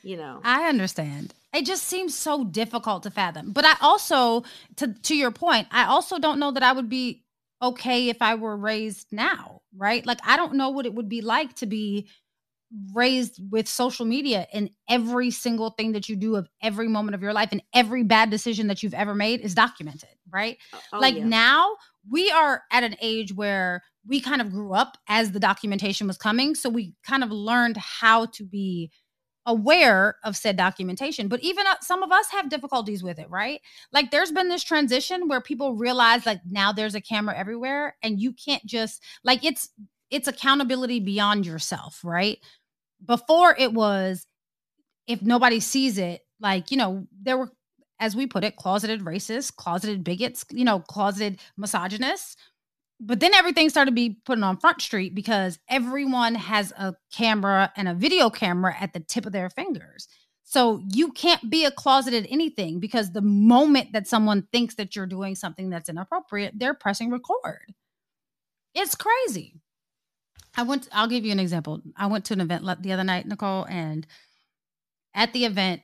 You 0.03 0.17
know. 0.17 0.41
I 0.43 0.67
understand. 0.67 1.33
It 1.53 1.65
just 1.65 1.83
seems 1.83 2.17
so 2.17 2.43
difficult 2.43 3.03
to 3.03 3.11
fathom. 3.11 3.51
But 3.51 3.65
I 3.65 3.75
also, 3.81 4.43
to 4.77 4.93
to 4.93 5.15
your 5.15 5.31
point, 5.31 5.67
I 5.71 5.85
also 5.85 6.17
don't 6.17 6.39
know 6.39 6.51
that 6.51 6.63
I 6.63 6.71
would 6.71 6.89
be 6.89 7.23
okay 7.61 8.09
if 8.09 8.21
I 8.21 8.35
were 8.35 8.57
raised 8.57 9.07
now, 9.11 9.61
right? 9.75 10.05
Like 10.05 10.19
I 10.25 10.37
don't 10.37 10.55
know 10.55 10.69
what 10.69 10.85
it 10.85 10.93
would 10.93 11.09
be 11.09 11.21
like 11.21 11.55
to 11.57 11.65
be 11.65 12.07
raised 12.93 13.39
with 13.51 13.67
social 13.67 14.05
media 14.05 14.47
and 14.53 14.69
every 14.89 15.29
single 15.29 15.71
thing 15.71 15.91
that 15.91 16.07
you 16.07 16.15
do 16.15 16.37
of 16.37 16.47
every 16.61 16.87
moment 16.87 17.15
of 17.15 17.21
your 17.21 17.33
life 17.33 17.49
and 17.51 17.61
every 17.73 18.03
bad 18.03 18.29
decision 18.29 18.67
that 18.67 18.81
you've 18.81 18.93
ever 18.93 19.13
made 19.13 19.41
is 19.41 19.53
documented, 19.53 20.09
right? 20.31 20.57
Oh, 20.73 20.79
oh 20.93 20.99
like 20.99 21.15
yeah. 21.15 21.25
now 21.25 21.75
we 22.09 22.31
are 22.31 22.63
at 22.71 22.83
an 22.83 22.95
age 23.01 23.33
where 23.33 23.83
we 24.07 24.21
kind 24.21 24.41
of 24.41 24.51
grew 24.51 24.73
up 24.73 24.97
as 25.07 25.31
the 25.31 25.39
documentation 25.39 26.07
was 26.07 26.17
coming. 26.17 26.55
So 26.55 26.69
we 26.69 26.95
kind 27.05 27.23
of 27.23 27.31
learned 27.31 27.77
how 27.77 28.27
to 28.27 28.43
be 28.45 28.89
aware 29.45 30.15
of 30.23 30.35
said 30.35 30.57
documentation. 30.57 31.27
But 31.27 31.41
even 31.41 31.65
uh, 31.65 31.75
some 31.81 32.03
of 32.03 32.11
us 32.11 32.29
have 32.31 32.49
difficulties 32.49 33.03
with 33.03 33.19
it, 33.19 33.29
right? 33.29 33.61
Like 33.91 34.11
there's 34.11 34.31
been 34.31 34.49
this 34.49 34.63
transition 34.63 35.27
where 35.27 35.41
people 35.41 35.75
realize 35.75 36.25
like 36.25 36.41
now 36.49 36.71
there's 36.71 36.95
a 36.95 37.01
camera 37.01 37.37
everywhere 37.37 37.95
and 38.03 38.19
you 38.19 38.33
can't 38.33 38.65
just 38.65 39.03
like 39.23 39.43
it's 39.43 39.69
it's 40.09 40.27
accountability 40.27 40.99
beyond 40.99 41.45
yourself, 41.45 42.01
right? 42.03 42.37
Before 43.05 43.55
it 43.57 43.73
was 43.73 44.25
if 45.07 45.21
nobody 45.21 45.59
sees 45.59 45.97
it, 45.97 46.21
like, 46.39 46.71
you 46.71 46.77
know, 46.77 47.07
there 47.21 47.37
were 47.37 47.51
as 47.99 48.15
we 48.15 48.25
put 48.25 48.43
it, 48.43 48.55
closeted 48.55 49.01
racists, 49.01 49.55
closeted 49.55 50.03
bigots, 50.03 50.43
you 50.49 50.65
know, 50.65 50.79
closeted 50.79 51.39
misogynists. 51.55 52.35
But 53.03 53.19
then 53.19 53.33
everything 53.33 53.67
started 53.69 53.91
to 53.91 53.95
be 53.95 54.17
put 54.25 54.41
on 54.41 54.57
Front 54.57 54.79
Street 54.79 55.15
because 55.15 55.57
everyone 55.67 56.35
has 56.35 56.71
a 56.77 56.93
camera 57.11 57.73
and 57.75 57.87
a 57.87 57.95
video 57.95 58.29
camera 58.29 58.75
at 58.79 58.93
the 58.93 58.99
tip 58.99 59.25
of 59.25 59.31
their 59.31 59.49
fingers. 59.49 60.07
So 60.43 60.81
you 60.87 61.11
can't 61.11 61.49
be 61.49 61.65
a 61.65 61.71
closeted 61.71 62.27
anything 62.29 62.79
because 62.79 63.11
the 63.11 63.21
moment 63.21 63.93
that 63.93 64.07
someone 64.07 64.47
thinks 64.51 64.75
that 64.75 64.95
you're 64.95 65.07
doing 65.07 65.33
something 65.33 65.71
that's 65.71 65.89
inappropriate, 65.89 66.59
they're 66.59 66.75
pressing 66.75 67.09
record. 67.09 67.73
It's 68.75 68.93
crazy. 68.93 69.55
I 70.55 70.63
went, 70.63 70.87
I'll 70.91 71.07
give 71.07 71.25
you 71.25 71.31
an 71.31 71.39
example. 71.39 71.81
I 71.97 72.05
went 72.05 72.25
to 72.25 72.33
an 72.33 72.41
event 72.41 72.83
the 72.83 72.91
other 72.91 73.03
night, 73.03 73.25
Nicole, 73.25 73.65
and 73.65 74.05
at 75.15 75.33
the 75.33 75.45
event, 75.45 75.81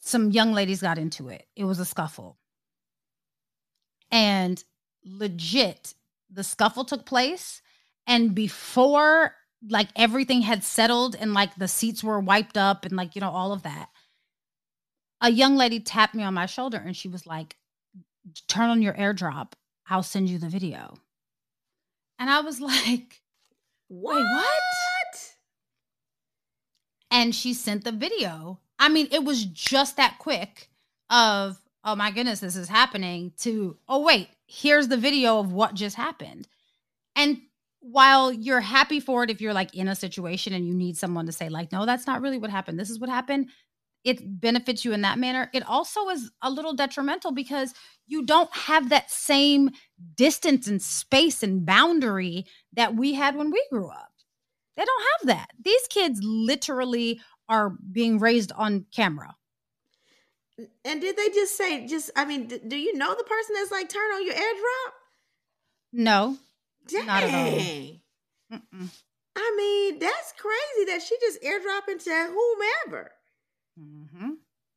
some 0.00 0.32
young 0.32 0.52
ladies 0.52 0.82
got 0.82 0.98
into 0.98 1.28
it. 1.28 1.46
It 1.54 1.64
was 1.64 1.78
a 1.78 1.84
scuffle. 1.84 2.38
And 4.10 4.62
legit, 5.04 5.94
the 6.30 6.44
scuffle 6.44 6.84
took 6.84 7.06
place. 7.06 7.62
And 8.06 8.34
before 8.34 9.34
like 9.68 9.88
everything 9.94 10.42
had 10.42 10.64
settled 10.64 11.14
and 11.14 11.34
like 11.34 11.54
the 11.54 11.68
seats 11.68 12.02
were 12.02 12.20
wiped 12.20 12.56
up 12.56 12.84
and 12.84 12.96
like, 12.96 13.14
you 13.14 13.20
know, 13.20 13.30
all 13.30 13.52
of 13.52 13.62
that, 13.62 13.88
a 15.20 15.30
young 15.30 15.56
lady 15.56 15.78
tapped 15.78 16.14
me 16.14 16.22
on 16.22 16.34
my 16.34 16.46
shoulder 16.46 16.82
and 16.84 16.96
she 16.96 17.08
was 17.08 17.26
like, 17.26 17.56
turn 18.48 18.70
on 18.70 18.82
your 18.82 18.94
airdrop. 18.94 19.52
I'll 19.88 20.02
send 20.02 20.28
you 20.28 20.38
the 20.38 20.48
video. 20.48 20.94
And 22.18 22.30
I 22.30 22.40
was 22.40 22.60
like, 22.60 23.22
what? 23.88 24.16
Wait, 24.16 24.22
what? 24.22 24.46
And 27.10 27.34
she 27.34 27.52
sent 27.52 27.84
the 27.84 27.92
video. 27.92 28.58
I 28.78 28.88
mean, 28.88 29.08
it 29.12 29.22
was 29.22 29.44
just 29.44 29.96
that 29.96 30.16
quick 30.18 30.70
of, 31.10 31.60
oh 31.84 31.94
my 31.94 32.10
goodness, 32.10 32.40
this 32.40 32.56
is 32.56 32.68
happening 32.68 33.32
to, 33.40 33.76
oh, 33.88 34.00
wait, 34.00 34.28
here's 34.52 34.88
the 34.88 34.96
video 34.98 35.38
of 35.38 35.52
what 35.52 35.72
just 35.74 35.96
happened. 35.96 36.46
And 37.16 37.40
while 37.80 38.30
you're 38.30 38.60
happy 38.60 39.00
for 39.00 39.24
it, 39.24 39.30
if 39.30 39.40
you're 39.40 39.54
like 39.54 39.74
in 39.74 39.88
a 39.88 39.94
situation 39.94 40.52
and 40.52 40.68
you 40.68 40.74
need 40.74 40.96
someone 40.98 41.24
to 41.26 41.32
say, 41.32 41.48
like, 41.48 41.72
no, 41.72 41.86
that's 41.86 42.06
not 42.06 42.20
really 42.20 42.38
what 42.38 42.50
happened, 42.50 42.78
this 42.78 42.90
is 42.90 43.00
what 43.00 43.08
happened, 43.08 43.48
it 44.04 44.40
benefits 44.40 44.84
you 44.84 44.92
in 44.92 45.00
that 45.02 45.18
manner. 45.18 45.48
It 45.54 45.66
also 45.66 46.08
is 46.10 46.30
a 46.42 46.50
little 46.50 46.74
detrimental 46.74 47.32
because 47.32 47.72
you 48.06 48.26
don't 48.26 48.54
have 48.54 48.90
that 48.90 49.10
same 49.10 49.70
distance 50.16 50.66
and 50.66 50.82
space 50.82 51.42
and 51.42 51.64
boundary 51.64 52.44
that 52.74 52.94
we 52.94 53.14
had 53.14 53.36
when 53.36 53.50
we 53.50 53.64
grew 53.70 53.88
up. 53.88 54.12
They 54.76 54.84
don't 54.84 55.04
have 55.12 55.28
that. 55.28 55.50
These 55.64 55.86
kids 55.88 56.20
literally 56.22 57.20
are 57.48 57.70
being 57.90 58.18
raised 58.18 58.52
on 58.52 58.86
camera. 58.94 59.34
And 60.84 61.00
did 61.00 61.16
they 61.16 61.28
just 61.30 61.56
say, 61.56 61.86
just, 61.86 62.10
I 62.14 62.24
mean, 62.24 62.46
do 62.46 62.76
you 62.76 62.96
know 62.96 63.14
the 63.16 63.24
person 63.24 63.54
that's 63.54 63.70
like, 63.70 63.88
turn 63.88 64.10
on 64.12 64.26
your 64.26 64.34
airdrop? 64.34 64.92
No. 65.92 66.36
Dang. 66.88 67.06
Not 67.06 67.22
at 67.22 67.34
all. 67.34 68.58
Mm-mm. 68.58 68.88
I 69.34 69.54
mean, 69.56 69.98
that's 69.98 70.32
crazy 70.38 70.90
that 70.90 71.02
she 71.02 71.16
just 71.20 71.42
airdropping 71.42 72.02
to 72.04 72.34
whomever. 72.34 73.10
Mm-hmm. 73.80 74.30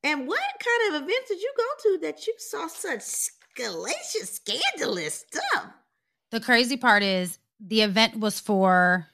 And 0.03 0.27
what 0.27 0.39
kind 0.63 0.95
of 0.95 1.01
events 1.03 1.29
did 1.29 1.41
you 1.41 1.53
go 1.57 1.63
to 1.83 1.97
that 2.03 2.25
you 2.25 2.33
saw 2.37 2.67
such 2.67 3.01
scalacious, 3.01 4.35
scandalous 4.35 5.25
stuff? 5.27 5.73
The 6.31 6.39
crazy 6.39 6.77
part 6.77 7.03
is 7.03 7.37
the 7.59 7.81
event 7.81 8.19
was 8.19 8.39
for 8.39 9.07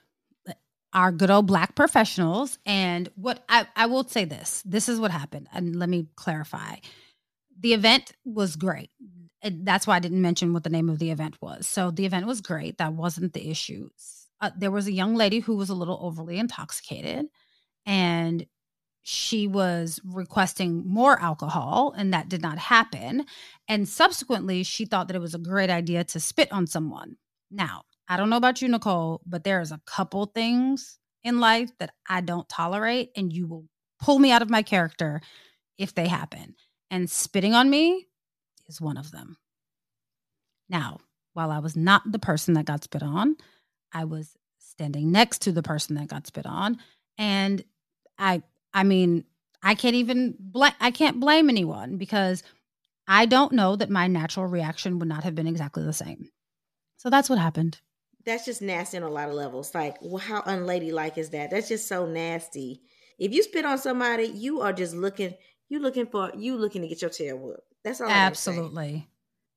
our 0.94 1.12
good 1.12 1.30
old 1.30 1.46
black 1.46 1.74
professionals. 1.74 2.58
And 2.66 3.08
what 3.14 3.44
I, 3.48 3.66
I 3.76 3.86
will 3.86 4.04
say 4.04 4.24
this 4.24 4.62
this 4.64 4.88
is 4.88 5.00
what 5.00 5.10
happened. 5.10 5.48
And 5.52 5.76
let 5.76 5.88
me 5.88 6.06
clarify 6.16 6.76
the 7.58 7.74
event 7.74 8.12
was 8.24 8.56
great. 8.56 8.90
that's 9.42 9.86
why 9.86 9.96
I 9.96 10.00
didn't 10.00 10.22
mention 10.22 10.52
what 10.52 10.64
the 10.64 10.70
name 10.70 10.88
of 10.88 10.98
the 10.98 11.10
event 11.10 11.36
was. 11.40 11.66
So 11.66 11.90
the 11.90 12.06
event 12.06 12.26
was 12.26 12.40
great. 12.40 12.78
That 12.78 12.92
wasn't 12.92 13.32
the 13.32 13.50
issue. 13.50 13.88
Uh, 14.40 14.50
there 14.56 14.70
was 14.70 14.86
a 14.86 14.92
young 14.92 15.14
lady 15.14 15.38
who 15.38 15.56
was 15.56 15.68
a 15.68 15.74
little 15.74 15.98
overly 16.02 16.38
intoxicated 16.38 17.26
and 17.86 18.46
she 19.02 19.46
was 19.48 20.00
requesting 20.04 20.86
more 20.86 21.20
alcohol 21.20 21.92
and 21.96 22.12
that 22.12 22.28
did 22.28 22.40
not 22.40 22.58
happen 22.58 23.24
and 23.68 23.88
subsequently 23.88 24.62
she 24.62 24.84
thought 24.84 25.08
that 25.08 25.16
it 25.16 25.20
was 25.20 25.34
a 25.34 25.38
great 25.38 25.70
idea 25.70 26.04
to 26.04 26.20
spit 26.20 26.50
on 26.52 26.66
someone 26.68 27.16
now 27.50 27.82
I 28.12 28.18
don't 28.18 28.28
know 28.28 28.36
about 28.36 28.60
you, 28.60 28.68
Nicole, 28.68 29.22
but 29.24 29.42
there's 29.42 29.72
a 29.72 29.80
couple 29.86 30.26
things 30.26 30.98
in 31.24 31.40
life 31.40 31.70
that 31.78 31.94
I 32.06 32.20
don't 32.20 32.46
tolerate, 32.46 33.10
and 33.16 33.32
you 33.32 33.46
will 33.46 33.64
pull 33.98 34.18
me 34.18 34.30
out 34.30 34.42
of 34.42 34.50
my 34.50 34.60
character 34.62 35.22
if 35.78 35.94
they 35.94 36.08
happen. 36.08 36.54
And 36.90 37.08
spitting 37.08 37.54
on 37.54 37.70
me 37.70 38.06
is 38.68 38.82
one 38.82 38.98
of 38.98 39.12
them. 39.12 39.38
Now, 40.68 41.00
while 41.32 41.50
I 41.50 41.60
was 41.60 41.74
not 41.74 42.02
the 42.04 42.18
person 42.18 42.52
that 42.52 42.66
got 42.66 42.84
spit 42.84 43.02
on, 43.02 43.34
I 43.94 44.04
was 44.04 44.36
standing 44.58 45.10
next 45.10 45.40
to 45.42 45.52
the 45.52 45.62
person 45.62 45.96
that 45.96 46.08
got 46.08 46.26
spit 46.26 46.44
on. 46.44 46.76
And 47.16 47.64
I, 48.18 48.42
I 48.74 48.82
mean, 48.84 49.24
I 49.62 49.74
can't 49.74 49.96
even 49.96 50.34
blame, 50.38 50.74
I 50.80 50.90
can't 50.90 51.18
blame 51.18 51.48
anyone 51.48 51.96
because 51.96 52.42
I 53.08 53.24
don't 53.24 53.52
know 53.52 53.74
that 53.74 53.88
my 53.88 54.06
natural 54.06 54.44
reaction 54.44 54.98
would 54.98 55.08
not 55.08 55.24
have 55.24 55.34
been 55.34 55.46
exactly 55.46 55.82
the 55.82 55.94
same. 55.94 56.28
So 56.98 57.08
that's 57.08 57.30
what 57.30 57.38
happened 57.38 57.80
that's 58.24 58.44
just 58.44 58.62
nasty 58.62 58.96
on 58.96 59.02
a 59.02 59.10
lot 59.10 59.28
of 59.28 59.34
levels. 59.34 59.74
Like, 59.74 59.96
well, 60.00 60.18
how 60.18 60.42
unladylike 60.42 61.18
is 61.18 61.30
that? 61.30 61.50
That's 61.50 61.68
just 61.68 61.88
so 61.88 62.06
nasty. 62.06 62.82
If 63.18 63.32
you 63.32 63.42
spit 63.42 63.64
on 63.64 63.78
somebody, 63.78 64.24
you 64.24 64.60
are 64.60 64.72
just 64.72 64.94
looking. 64.94 65.34
You 65.68 65.78
looking 65.78 66.06
for 66.06 66.30
you 66.36 66.56
looking 66.56 66.82
to 66.82 66.88
get 66.88 67.00
your 67.00 67.10
tail 67.10 67.38
whooped. 67.38 67.62
That's 67.82 68.00
all. 68.00 68.10
Absolutely. 68.10 69.08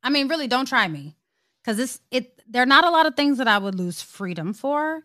I 0.02 0.10
mean, 0.10 0.28
really, 0.30 0.48
don't 0.48 0.68
try 0.68 0.88
me, 0.88 1.18
because 1.62 1.80
it's 1.80 2.00
it. 2.10 2.42
There 2.48 2.62
are 2.62 2.68
not 2.68 2.86
a 2.86 2.90
lot 2.90 3.06
of 3.06 3.16
things 3.16 3.38
that 3.40 3.48
I 3.48 3.58
would 3.58 3.76
lose 3.76 4.02
freedom 4.02 4.54
for, 4.54 5.02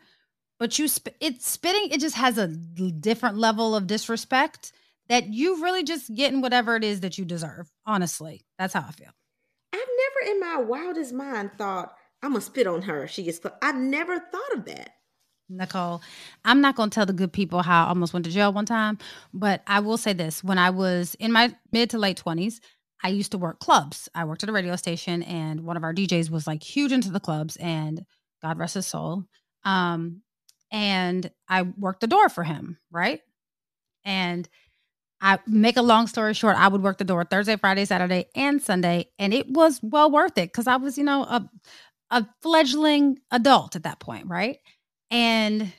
but 0.58 0.78
you 0.78 0.86
spit. 0.86 1.16
It's 1.20 1.48
spitting. 1.48 1.90
It 1.90 2.00
just 2.00 2.16
has 2.16 2.38
a 2.38 2.46
different 2.46 3.38
level 3.38 3.74
of 3.74 3.86
disrespect 3.88 4.72
that 5.08 5.32
you 5.32 5.60
really 5.62 5.82
just 5.82 6.14
getting 6.14 6.40
whatever 6.40 6.76
it 6.76 6.84
is 6.84 7.00
that 7.00 7.18
you 7.18 7.24
deserve. 7.24 7.68
Honestly, 7.86 8.44
that's 8.56 8.74
how 8.74 8.84
I 8.86 8.92
feel. 8.92 9.10
I've 9.72 9.80
never 9.80 10.32
in 10.32 10.40
my 10.40 10.60
wildest 10.60 11.12
mind 11.12 11.50
thought 11.58 11.94
I'm 12.22 12.32
gonna 12.32 12.40
spit 12.42 12.66
on 12.66 12.82
her. 12.82 13.06
She 13.08 13.22
gets. 13.22 13.40
I 13.62 13.72
never 13.72 14.18
thought 14.18 14.52
of 14.54 14.64
that. 14.66 14.94
Nicole, 15.50 16.00
I'm 16.44 16.60
not 16.60 16.76
going 16.76 16.90
to 16.90 16.94
tell 16.94 17.06
the 17.06 17.12
good 17.12 17.32
people 17.32 17.62
how 17.62 17.86
I 17.86 17.88
almost 17.88 18.12
went 18.12 18.24
to 18.26 18.30
jail 18.30 18.52
one 18.52 18.66
time, 18.66 18.98
but 19.34 19.62
I 19.66 19.80
will 19.80 19.96
say 19.96 20.12
this. 20.12 20.44
When 20.44 20.58
I 20.58 20.70
was 20.70 21.16
in 21.16 21.32
my 21.32 21.52
mid 21.72 21.90
to 21.90 21.98
late 21.98 22.22
20s, 22.24 22.60
I 23.02 23.08
used 23.08 23.32
to 23.32 23.38
work 23.38 23.58
clubs. 23.58 24.08
I 24.14 24.24
worked 24.24 24.42
at 24.42 24.48
a 24.48 24.52
radio 24.52 24.76
station, 24.76 25.22
and 25.24 25.64
one 25.64 25.76
of 25.76 25.82
our 25.82 25.92
DJs 25.92 26.30
was 26.30 26.46
like 26.46 26.62
huge 26.62 26.92
into 26.92 27.10
the 27.10 27.20
clubs, 27.20 27.56
and 27.56 28.04
God 28.42 28.58
rest 28.58 28.74
his 28.74 28.86
soul. 28.86 29.24
Um, 29.64 30.22
and 30.70 31.30
I 31.48 31.62
worked 31.62 32.00
the 32.00 32.06
door 32.06 32.28
for 32.28 32.44
him, 32.44 32.78
right? 32.90 33.20
And 34.04 34.48
I 35.20 35.38
make 35.46 35.76
a 35.76 35.82
long 35.82 36.06
story 36.06 36.32
short, 36.32 36.56
I 36.56 36.68
would 36.68 36.82
work 36.82 36.96
the 36.98 37.04
door 37.04 37.24
Thursday, 37.24 37.56
Friday, 37.56 37.84
Saturday, 37.84 38.26
and 38.34 38.62
Sunday, 38.62 39.10
and 39.18 39.34
it 39.34 39.50
was 39.50 39.80
well 39.82 40.10
worth 40.10 40.38
it 40.38 40.50
because 40.50 40.66
I 40.66 40.76
was, 40.76 40.96
you 40.96 41.04
know, 41.04 41.24
a 41.24 41.50
a 42.10 42.26
fledgling 42.42 43.18
adult 43.30 43.76
at 43.76 43.84
that 43.84 44.00
point, 44.00 44.26
right? 44.26 44.58
And 45.10 45.72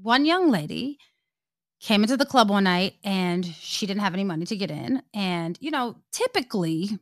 one 0.00 0.24
young 0.24 0.50
lady 0.50 0.98
came 1.80 2.02
into 2.02 2.16
the 2.16 2.26
club 2.26 2.50
one 2.50 2.64
night 2.64 2.94
and 3.04 3.44
she 3.44 3.86
didn't 3.86 4.02
have 4.02 4.14
any 4.14 4.24
money 4.24 4.44
to 4.46 4.56
get 4.56 4.70
in. 4.70 5.02
And, 5.14 5.56
you 5.60 5.70
know, 5.70 5.96
typically, 6.12 6.98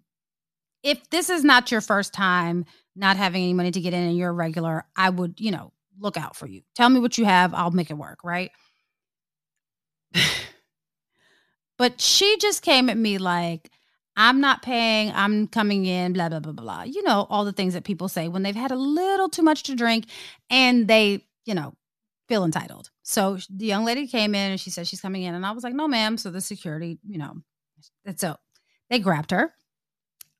if 0.82 1.10
this 1.10 1.30
is 1.30 1.44
not 1.44 1.70
your 1.70 1.80
first 1.80 2.14
time 2.14 2.64
not 2.94 3.16
having 3.16 3.42
any 3.42 3.54
money 3.54 3.70
to 3.70 3.80
get 3.80 3.94
in 3.94 4.02
and 4.02 4.16
you're 4.16 4.30
a 4.30 4.32
regular, 4.32 4.84
I 4.96 5.10
would, 5.10 5.40
you 5.40 5.50
know, 5.50 5.72
look 5.98 6.16
out 6.16 6.36
for 6.36 6.46
you. 6.46 6.62
Tell 6.74 6.88
me 6.88 7.00
what 7.00 7.18
you 7.18 7.24
have, 7.24 7.54
I'll 7.54 7.70
make 7.70 7.90
it 7.90 7.94
work, 7.94 8.22
right? 8.22 8.50
but 11.78 12.00
she 12.00 12.36
just 12.38 12.62
came 12.62 12.88
at 12.88 12.96
me 12.96 13.18
like, 13.18 13.70
I'm 14.18 14.40
not 14.40 14.62
paying, 14.62 15.12
I'm 15.14 15.46
coming 15.46 15.86
in, 15.86 16.12
blah, 16.12 16.28
blah, 16.28 16.40
blah, 16.40 16.52
blah. 16.52 16.82
You 16.82 17.04
know, 17.04 17.28
all 17.30 17.44
the 17.44 17.52
things 17.52 17.74
that 17.74 17.84
people 17.84 18.08
say 18.08 18.26
when 18.26 18.42
they've 18.42 18.54
had 18.54 18.72
a 18.72 18.76
little 18.76 19.28
too 19.28 19.42
much 19.42 19.62
to 19.64 19.76
drink 19.76 20.06
and 20.50 20.88
they, 20.88 21.24
you 21.44 21.54
know, 21.54 21.72
feel 22.28 22.44
entitled. 22.44 22.90
So 23.04 23.38
the 23.48 23.66
young 23.66 23.84
lady 23.84 24.08
came 24.08 24.34
in 24.34 24.50
and 24.50 24.60
she 24.60 24.70
said 24.70 24.88
she's 24.88 25.00
coming 25.00 25.22
in. 25.22 25.36
And 25.36 25.46
I 25.46 25.52
was 25.52 25.62
like, 25.62 25.72
no, 25.72 25.86
ma'am. 25.86 26.18
So 26.18 26.30
the 26.30 26.40
security, 26.40 26.98
you 27.06 27.16
know, 27.16 27.36
so 28.16 28.36
they 28.90 28.98
grabbed 28.98 29.30
her 29.30 29.54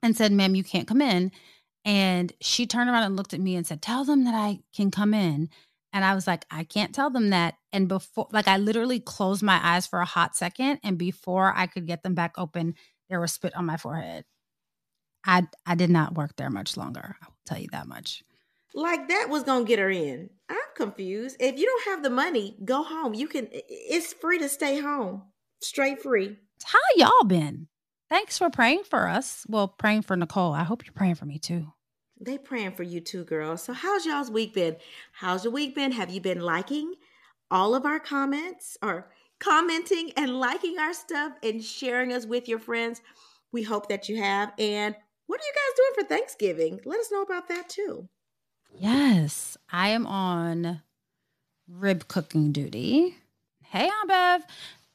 and 0.02 0.16
said, 0.16 0.32
ma'am, 0.32 0.56
you 0.56 0.64
can't 0.64 0.88
come 0.88 1.00
in. 1.00 1.30
And 1.84 2.32
she 2.40 2.66
turned 2.66 2.90
around 2.90 3.04
and 3.04 3.16
looked 3.16 3.32
at 3.32 3.40
me 3.40 3.54
and 3.54 3.64
said, 3.64 3.80
tell 3.80 4.04
them 4.04 4.24
that 4.24 4.34
I 4.34 4.58
can 4.74 4.90
come 4.90 5.14
in. 5.14 5.50
And 5.92 6.04
I 6.04 6.14
was 6.16 6.26
like, 6.26 6.44
I 6.50 6.64
can't 6.64 6.94
tell 6.94 7.10
them 7.10 7.30
that. 7.30 7.54
And 7.72 7.88
before, 7.88 8.26
like, 8.32 8.48
I 8.48 8.58
literally 8.58 8.98
closed 8.98 9.42
my 9.42 9.60
eyes 9.62 9.86
for 9.86 10.00
a 10.00 10.04
hot 10.04 10.36
second. 10.36 10.80
And 10.82 10.98
before 10.98 11.54
I 11.56 11.66
could 11.68 11.86
get 11.86 12.02
them 12.02 12.14
back 12.14 12.34
open, 12.36 12.74
there 13.08 13.20
was 13.20 13.32
spit 13.32 13.56
on 13.56 13.66
my 13.66 13.76
forehead. 13.76 14.24
I 15.24 15.46
I 15.66 15.74
did 15.74 15.90
not 15.90 16.14
work 16.14 16.36
there 16.36 16.50
much 16.50 16.76
longer. 16.76 17.16
I 17.22 17.26
will 17.26 17.36
tell 17.46 17.58
you 17.58 17.68
that 17.72 17.86
much. 17.86 18.22
Like 18.74 19.08
that 19.08 19.28
was 19.28 19.42
gonna 19.42 19.64
get 19.64 19.78
her 19.78 19.90
in. 19.90 20.30
I'm 20.48 20.56
confused. 20.76 21.36
If 21.40 21.58
you 21.58 21.66
don't 21.66 21.92
have 21.92 22.02
the 22.02 22.10
money, 22.10 22.56
go 22.64 22.82
home. 22.82 23.14
You 23.14 23.28
can. 23.28 23.48
It's 23.52 24.12
free 24.12 24.38
to 24.38 24.48
stay 24.48 24.80
home, 24.80 25.22
straight 25.60 26.02
free. 26.02 26.36
How 26.64 26.78
y'all 26.96 27.24
been? 27.26 27.68
Thanks 28.08 28.38
for 28.38 28.50
praying 28.50 28.84
for 28.84 29.06
us. 29.06 29.44
Well, 29.48 29.68
praying 29.68 30.02
for 30.02 30.16
Nicole. 30.16 30.52
I 30.52 30.64
hope 30.64 30.86
you're 30.86 30.92
praying 30.94 31.16
for 31.16 31.26
me 31.26 31.38
too. 31.38 31.72
They 32.20 32.38
praying 32.38 32.72
for 32.72 32.82
you 32.82 33.00
too, 33.00 33.24
girls. 33.24 33.62
So 33.62 33.72
how's 33.72 34.06
y'all's 34.06 34.30
week 34.30 34.54
been? 34.54 34.76
How's 35.12 35.44
your 35.44 35.52
week 35.52 35.74
been? 35.74 35.92
Have 35.92 36.10
you 36.10 36.20
been 36.20 36.40
liking 36.40 36.94
all 37.50 37.74
of 37.74 37.86
our 37.86 38.00
comments 38.00 38.76
or 38.82 39.10
commenting 39.40 40.12
and 40.16 40.38
liking 40.38 40.78
our 40.78 40.92
stuff 40.92 41.32
and 41.42 41.62
sharing 41.62 42.12
us 42.12 42.26
with 42.26 42.48
your 42.48 42.58
friends? 42.58 43.00
We 43.52 43.62
hope 43.62 43.88
that 43.88 44.08
you 44.08 44.20
have. 44.22 44.52
And 44.58 44.94
what 45.26 45.40
are 45.40 45.44
you 45.44 45.52
guys 45.54 45.76
doing 45.76 45.94
for 45.94 46.08
Thanksgiving? 46.08 46.80
Let 46.84 47.00
us 47.00 47.12
know 47.12 47.22
about 47.22 47.48
that 47.48 47.68
too. 47.68 48.08
Yes, 48.74 49.56
I 49.70 49.88
am 49.88 50.06
on 50.06 50.82
rib 51.68 52.08
cooking 52.08 52.52
duty. 52.52 53.16
Hey, 53.62 53.88
Aunt 53.88 54.08
Bev. 54.08 54.42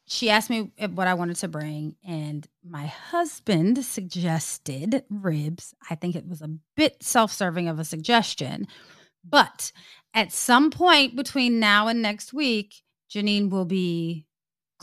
She 0.06 0.30
asked 0.30 0.50
me 0.50 0.72
what 0.94 1.08
I 1.08 1.14
wanted 1.14 1.38
to 1.38 1.48
bring, 1.48 1.96
and 2.06 2.46
my 2.64 2.88
husband 2.88 3.84
suggested 3.86 5.04
ribs. 5.10 5.74
I 5.90 5.96
think 5.96 6.16
it 6.16 6.28
was 6.28 6.42
a 6.42 6.58
bit 6.76 7.02
self 7.02 7.32
serving 7.32 7.70
of 7.70 7.80
a 7.80 7.86
suggestion, 7.86 8.68
but 9.24 9.72
at 10.14 10.34
some 10.34 10.72
point 10.72 11.16
between 11.16 11.60
now 11.60 11.88
and 11.88 12.02
next 12.02 12.34
week, 12.34 12.84
Janine 13.10 13.50
will 13.50 13.66
be 13.66 14.26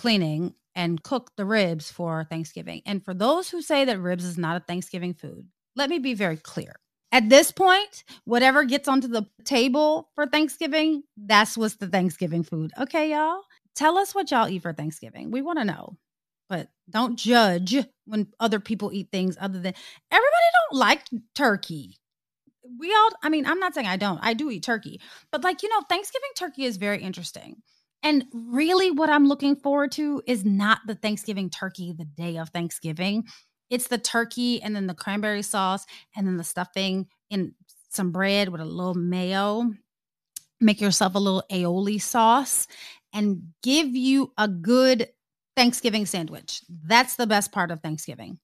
cleaning 0.01 0.55
and 0.75 1.03
cook 1.03 1.31
the 1.37 1.45
ribs 1.45 1.91
for 1.91 2.25
Thanksgiving. 2.25 2.81
And 2.87 3.05
for 3.05 3.13
those 3.13 3.51
who 3.51 3.61
say 3.61 3.85
that 3.85 4.01
ribs 4.01 4.25
is 4.25 4.39
not 4.39 4.57
a 4.57 4.65
Thanksgiving 4.65 5.13
food, 5.13 5.47
let 5.77 5.91
me 5.91 5.99
be 5.99 6.15
very 6.15 6.39
clear. 6.39 6.77
At 7.13 7.29
this 7.29 7.53
point, 7.53 8.05
whatever 8.25 8.65
gets 8.65 8.89
onto 8.89 9.09
the 9.09 9.27
table 9.45 10.09
for 10.15 10.27
Thanksgiving, 10.27 11.03
that's 11.19 11.59
what's 11.59 11.77
the 11.77 11.87
Thanksgiving 11.87 12.45
food. 12.45 12.73
Okay, 12.81 13.11
y'all? 13.11 13.43
Tell 13.77 13.99
us 13.99 14.15
what 14.15 14.31
y'all 14.31 14.49
eat 14.49 14.63
for 14.63 14.73
Thanksgiving. 14.73 15.31
We 15.31 15.43
want 15.43 15.59
to 15.59 15.67
know. 15.67 15.99
But 16.49 16.69
don't 16.89 17.19
judge 17.19 17.77
when 18.07 18.29
other 18.41 18.59
people 18.59 18.91
eat 18.95 19.09
things 19.13 19.37
other 19.39 19.61
than 19.61 19.75
everybody 20.11 20.47
don't 20.71 20.79
like 20.79 21.03
turkey. 21.35 21.99
We 22.79 22.91
all 22.91 23.11
I 23.23 23.29
mean, 23.29 23.45
I'm 23.45 23.61
not 23.61 23.75
saying 23.75 23.87
I 23.87 23.99
don't. 23.99 24.21
I 24.23 24.33
do 24.33 24.51
eat 24.51 24.63
turkey. 24.63 25.01
But 25.31 25.45
like, 25.45 25.63
you 25.63 25.69
know, 25.69 25.83
Thanksgiving 25.89 26.31
turkey 26.37 26.65
is 26.65 26.79
very 26.79 27.03
interesting. 27.03 27.57
And 28.03 28.25
really 28.33 28.91
what 28.91 29.11
I'm 29.11 29.29
looking 29.29 29.57
forward 29.57 29.93
to 29.93 30.23
is 30.27 30.45
not 30.45 30.81
the 30.87 30.95
Thanksgiving 30.95 31.51
turkey 31.51 31.93
the 31.93 32.05
day 32.05 32.39
of 32.39 32.49
Thanksgiving. 32.49 33.25
It's 33.69 33.89
the 33.89 33.99
turkey 33.99 34.63
and 34.63 34.75
then 34.75 34.87
the 34.87 34.95
cranberry 34.95 35.43
sauce 35.43 35.87
and 36.17 36.27
then 36.27 36.37
the 36.37 36.45
stuffing 36.45 37.07
in 37.29 37.55
some 37.91 38.11
bread 38.11 38.49
with 38.49 38.61
a 38.61 38.65
little 38.65 38.95
mayo. 38.95 39.71
Make 40.61 40.81
yourself 40.81 41.15
a 41.15 41.19
little 41.19 41.45
aioli 41.51 42.01
sauce 42.01 42.67
and 43.13 43.43
give 43.63 43.89
you 43.89 44.33
a 44.39 44.49
good 44.49 45.09
Thanksgiving 45.57 46.07
sandwich. 46.07 46.63
That's 46.69 47.17
the 47.17 47.27
best 47.27 47.53
part 47.53 47.71
of 47.71 47.81
Thanksgiving, 47.81 48.39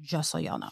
just 0.00 0.30
so 0.30 0.38
y'all 0.38 0.58
know. 0.58 0.70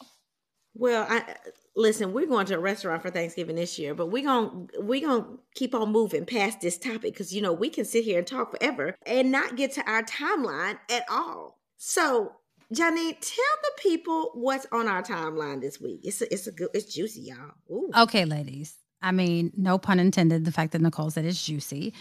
Well, 0.78 1.06
I 1.08 1.36
listen, 1.74 2.12
we're 2.12 2.26
going 2.26 2.46
to 2.46 2.56
a 2.56 2.60
restaurant 2.60 3.02
for 3.02 3.10
Thanksgiving 3.10 3.56
this 3.56 3.78
year, 3.78 3.94
but 3.94 4.06
we're 4.06 4.24
going 4.24 4.68
to 4.68 4.80
we're 4.80 5.06
going 5.06 5.22
to 5.22 5.38
keep 5.54 5.74
on 5.74 5.90
moving 5.90 6.26
past 6.26 6.60
this 6.60 6.78
topic 6.78 7.16
cuz 7.16 7.32
you 7.32 7.40
know, 7.40 7.52
we 7.52 7.70
can 7.70 7.84
sit 7.84 8.04
here 8.04 8.18
and 8.18 8.26
talk 8.26 8.50
forever 8.50 8.94
and 9.06 9.30
not 9.32 9.56
get 9.56 9.72
to 9.72 9.90
our 9.90 10.02
timeline 10.02 10.78
at 10.90 11.04
all. 11.10 11.58
So, 11.78 12.32
Janine, 12.74 13.16
tell 13.20 13.56
the 13.62 13.72
people 13.78 14.32
what's 14.34 14.66
on 14.72 14.88
our 14.88 15.02
timeline 15.02 15.60
this 15.60 15.80
week. 15.80 16.00
It's 16.02 16.20
a, 16.20 16.32
it's 16.32 16.46
a 16.46 16.52
good, 16.52 16.68
it's 16.74 16.92
juicy, 16.92 17.22
y'all. 17.22 17.52
Ooh. 17.70 17.90
Okay, 17.96 18.24
ladies. 18.24 18.74
I 19.02 19.12
mean, 19.12 19.52
no 19.56 19.78
pun 19.78 20.00
intended. 20.00 20.44
The 20.44 20.52
fact 20.52 20.72
that 20.72 20.80
Nicole 20.80 21.10
said 21.10 21.24
it's 21.24 21.44
juicy. 21.44 21.94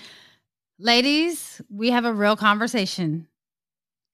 Ladies, 0.80 1.62
we 1.70 1.92
have 1.92 2.06
a 2.06 2.14
real 2.14 2.36
conversation. 2.36 3.28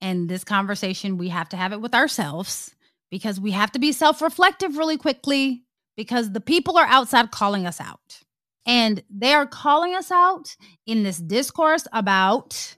And 0.01 0.27
this 0.27 0.43
conversation, 0.43 1.17
we 1.17 1.29
have 1.29 1.49
to 1.49 1.57
have 1.57 1.73
it 1.73 1.81
with 1.81 1.93
ourselves 1.93 2.75
because 3.11 3.39
we 3.39 3.51
have 3.51 3.71
to 3.73 3.79
be 3.79 3.91
self 3.91 4.21
reflective 4.21 4.77
really 4.77 4.97
quickly 4.97 5.65
because 5.95 6.31
the 6.31 6.41
people 6.41 6.77
are 6.77 6.87
outside 6.87 7.29
calling 7.29 7.67
us 7.67 7.79
out. 7.79 8.21
And 8.65 9.03
they 9.09 9.33
are 9.33 9.45
calling 9.45 9.95
us 9.95 10.11
out 10.11 10.55
in 10.85 11.03
this 11.03 11.17
discourse 11.17 11.87
about, 11.91 12.77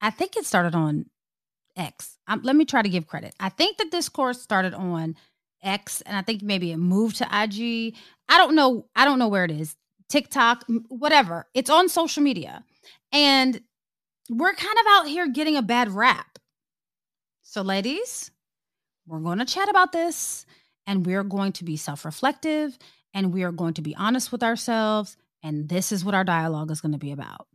I 0.00 0.10
think 0.10 0.36
it 0.36 0.44
started 0.44 0.74
on 0.74 1.06
X. 1.76 2.18
Um, 2.26 2.40
let 2.42 2.56
me 2.56 2.64
try 2.64 2.82
to 2.82 2.88
give 2.88 3.06
credit. 3.06 3.34
I 3.40 3.48
think 3.48 3.78
the 3.78 3.86
discourse 3.86 4.42
started 4.42 4.74
on 4.74 5.16
X, 5.62 6.00
and 6.02 6.16
I 6.16 6.22
think 6.22 6.42
maybe 6.42 6.72
it 6.72 6.76
moved 6.76 7.16
to 7.16 7.24
IG. 7.24 7.94
I 8.28 8.38
don't 8.38 8.54
know. 8.54 8.86
I 8.96 9.04
don't 9.04 9.18
know 9.18 9.28
where 9.28 9.44
it 9.44 9.50
is. 9.50 9.76
TikTok, 10.08 10.64
whatever. 10.88 11.46
It's 11.54 11.70
on 11.70 11.88
social 11.88 12.22
media, 12.22 12.64
and 13.12 13.60
we're 14.28 14.54
kind 14.54 14.78
of 14.80 14.86
out 14.90 15.06
here 15.06 15.28
getting 15.28 15.56
a 15.56 15.62
bad 15.62 15.90
rap. 15.90 16.38
So, 17.42 17.62
ladies, 17.62 18.30
we're 19.06 19.20
going 19.20 19.38
to 19.38 19.44
chat 19.44 19.68
about 19.68 19.92
this, 19.92 20.46
and 20.86 21.06
we're 21.06 21.24
going 21.24 21.52
to 21.52 21.64
be 21.64 21.76
self-reflective, 21.76 22.78
and 23.14 23.32
we 23.32 23.42
are 23.42 23.52
going 23.52 23.74
to 23.74 23.82
be 23.82 23.94
honest 23.96 24.32
with 24.32 24.42
ourselves. 24.42 25.16
And 25.42 25.68
this 25.68 25.92
is 25.92 26.04
what 26.04 26.14
our 26.14 26.24
dialogue 26.24 26.70
is 26.70 26.80
going 26.80 26.92
to 26.92 26.98
be 26.98 27.12
about. 27.12 27.46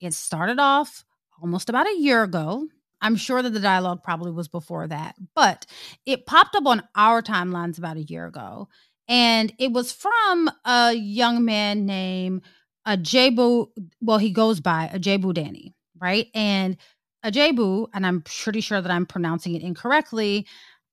It 0.00 0.14
started 0.14 0.58
off 0.58 1.04
almost 1.40 1.68
about 1.68 1.86
a 1.86 1.98
year 1.98 2.22
ago 2.22 2.68
I'm 3.04 3.16
sure 3.16 3.42
that 3.42 3.50
the 3.50 3.60
dialogue 3.60 4.02
probably 4.02 4.32
was 4.32 4.48
before 4.48 4.88
that, 4.88 5.14
but 5.34 5.66
it 6.06 6.24
popped 6.24 6.56
up 6.56 6.66
on 6.66 6.82
our 6.94 7.20
timelines 7.20 7.76
about 7.76 7.98
a 7.98 8.02
year 8.02 8.26
ago. 8.26 8.68
And 9.06 9.52
it 9.58 9.72
was 9.72 9.92
from 9.92 10.50
a 10.64 10.94
young 10.94 11.44
man 11.44 11.84
named 11.84 12.42
Ajebo. 12.86 13.68
Well, 14.00 14.16
he 14.16 14.30
goes 14.30 14.60
by 14.60 14.90
Ajebo 14.90 15.34
Danny, 15.34 15.74
right? 16.00 16.28
And 16.34 16.78
Ajebo, 17.24 17.88
and 17.94 18.06
I'm 18.06 18.22
pretty 18.22 18.60
sure 18.60 18.80
that 18.80 18.90
I'm 18.90 19.06
pronouncing 19.06 19.54
it 19.54 19.62
incorrectly. 19.62 20.46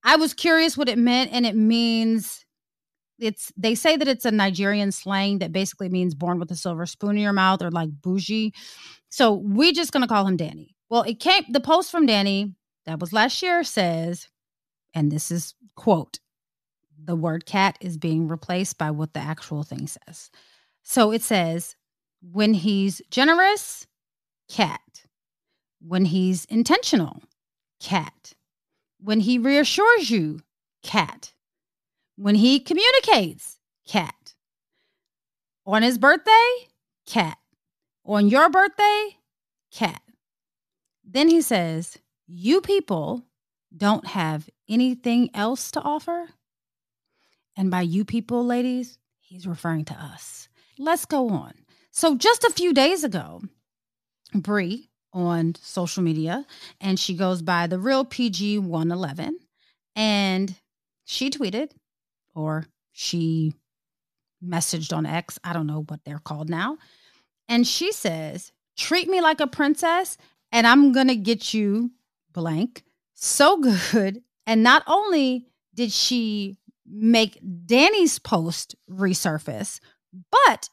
I 0.04 0.16
was 0.16 0.34
curious 0.34 0.78
what 0.78 0.90
it 0.90 0.98
meant, 0.98 1.32
and 1.32 1.46
it 1.46 1.56
means 1.56 2.46
it's 3.20 3.52
they 3.56 3.76
say 3.76 3.98
that 3.98 4.08
it's 4.08 4.26
a 4.26 4.32
Nigerian 4.32 4.92
slang 4.92 5.40
that 5.40 5.52
basically 5.52 5.90
means 5.90 6.16
born 6.16 6.40
with 6.40 6.50
a 6.52 6.56
silver 6.56 6.86
spoon 6.86 7.18
in 7.18 7.22
your 7.24 7.34
mouth 7.34 7.62
or 7.62 7.70
like 7.70 7.90
bougie. 8.02 8.54
So 9.10 9.34
we 9.34 9.74
just 9.74 9.92
gonna 9.92 10.08
call 10.08 10.26
him 10.26 10.38
Danny. 10.38 10.76
Well, 10.90 11.04
it 11.04 11.20
came 11.20 11.44
the 11.50 11.60
post 11.60 11.92
from 11.92 12.06
Danny 12.06 12.56
that 12.86 13.00
was 13.00 13.14
last 13.14 13.42
year 13.42 13.64
says, 13.64 14.28
and 14.94 15.12
this 15.12 15.32
is 15.32 15.54
quote, 15.76 16.20
the 17.04 17.16
word 17.16 17.46
cat 17.46 17.78
is 17.82 17.98
being 17.98 18.28
replaced 18.28 18.78
by 18.78 18.92
what 18.92 19.14
the 19.14 19.20
actual 19.20 19.64
thing 19.64 19.88
says. 19.88 20.30
So 20.84 21.12
it 21.12 21.22
says, 21.22 21.76
when 22.22 22.54
he's 22.54 23.02
generous, 23.12 23.88
cat. 24.50 24.82
When 25.86 26.06
he's 26.06 26.46
intentional, 26.46 27.24
cat. 27.80 28.34
When 29.00 29.22
he 29.22 29.40
reassures 29.40 30.12
you, 30.12 30.42
cat. 30.84 31.34
When 32.16 32.36
he 32.36 32.60
communicates, 32.60 33.58
cat. 33.88 34.36
On 35.66 35.82
his 35.82 35.98
birthday, 35.98 36.68
cat. 37.08 37.40
On 38.06 38.30
your 38.30 38.50
birthday, 38.50 39.18
cat. 39.72 40.02
Then 41.04 41.30
he 41.30 41.42
says, 41.42 41.98
You 42.28 42.62
people 42.62 43.26
don't 43.76 44.06
have 44.06 44.50
anything 44.70 45.32
else 45.34 45.72
to 45.72 45.82
offer? 45.82 46.30
And 47.58 47.72
by 47.72 47.82
you 47.82 48.06
people, 48.06 48.46
ladies, 48.46 49.00
he's 49.20 49.48
referring 49.48 49.86
to 49.86 49.94
us. 49.96 50.48
Let's 50.78 51.06
go 51.06 51.30
on. 51.30 51.54
So 51.90 52.16
just 52.16 52.44
a 52.44 52.52
few 52.52 52.74
days 52.74 53.04
ago, 53.04 53.42
Brie 54.34 54.91
on 55.14 55.56
social 55.62 56.04
media, 56.04 56.46
and 56.80 57.00
she 57.00 57.14
goes 57.14 57.42
by 57.42 57.68
the 57.68 57.80
real 57.80 58.06
PG 58.06 58.60
111, 58.60 59.40
and 59.96 60.56
she 61.06 61.30
tweeted 61.30 61.72
or 62.34 62.66
she 62.92 63.54
messaged 64.44 64.96
on 64.96 65.06
X. 65.06 65.38
I 65.44 65.54
don't 65.54 65.68
know 65.68 65.84
what 65.88 66.02
they're 66.06 66.20
called 66.20 66.50
now. 66.50 66.78
And 67.48 67.68
she 67.68 67.92
says, 67.92 68.52
Treat 68.78 69.10
me 69.10 69.22
like 69.22 69.40
a 69.40 69.48
princess, 69.48 70.18
and 70.52 70.66
I'm 70.66 70.94
to 71.08 71.16
get 71.16 71.54
you 71.54 71.92
blank 72.32 72.84
so 73.14 73.58
good. 73.92 74.24
And 74.48 74.64
not 74.64 74.84
only 74.88 75.48
did 75.76 75.92
she 75.92 76.58
make 76.86 77.40
Danny's 77.66 78.20
post 78.20 78.76
resurface, 78.90 79.80
but 80.32 80.70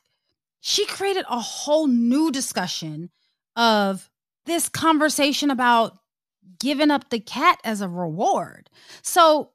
she 0.61 0.87
created 0.87 1.24
a 1.29 1.38
whole 1.38 1.87
new 1.87 2.31
discussion 2.31 3.11
of 3.57 4.11
this 4.48 4.68
conversation 4.68 5.50
about 5.50 5.98
giving 6.58 6.90
up 6.90 7.11
the 7.11 7.20
cat 7.20 7.61
as 7.62 7.80
a 7.80 7.88
reward. 7.88 8.68
So 9.02 9.50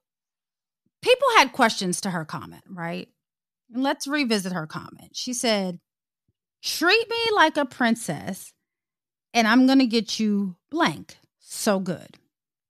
people 1.01 1.27
had 1.37 1.51
questions 1.51 1.99
to 2.01 2.11
her 2.11 2.23
comment, 2.23 2.63
right? 2.69 3.09
And 3.73 3.83
let's 3.83 4.07
revisit 4.07 4.53
her 4.53 4.67
comment. 4.67 5.11
She 5.15 5.33
said, 5.33 5.79
Treat 6.61 7.09
me 7.09 7.35
like 7.35 7.57
a 7.57 7.65
princess, 7.65 8.53
and 9.33 9.47
I'm 9.47 9.65
going 9.65 9.79
to 9.79 9.85
get 9.85 10.17
you 10.17 10.55
blank. 10.71 11.17
So 11.39 11.79
good. 11.79 12.17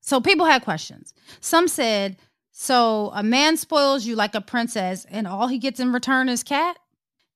So 0.01 0.19
people 0.19 0.47
had 0.47 0.63
questions. 0.63 1.13
Some 1.41 1.67
said, 1.67 2.17
So 2.51 3.11
a 3.13 3.21
man 3.21 3.55
spoils 3.57 4.05
you 4.05 4.15
like 4.15 4.33
a 4.33 4.41
princess, 4.41 5.05
and 5.11 5.27
all 5.27 5.47
he 5.47 5.59
gets 5.59 5.79
in 5.79 5.93
return 5.93 6.27
is 6.27 6.41
cat? 6.41 6.79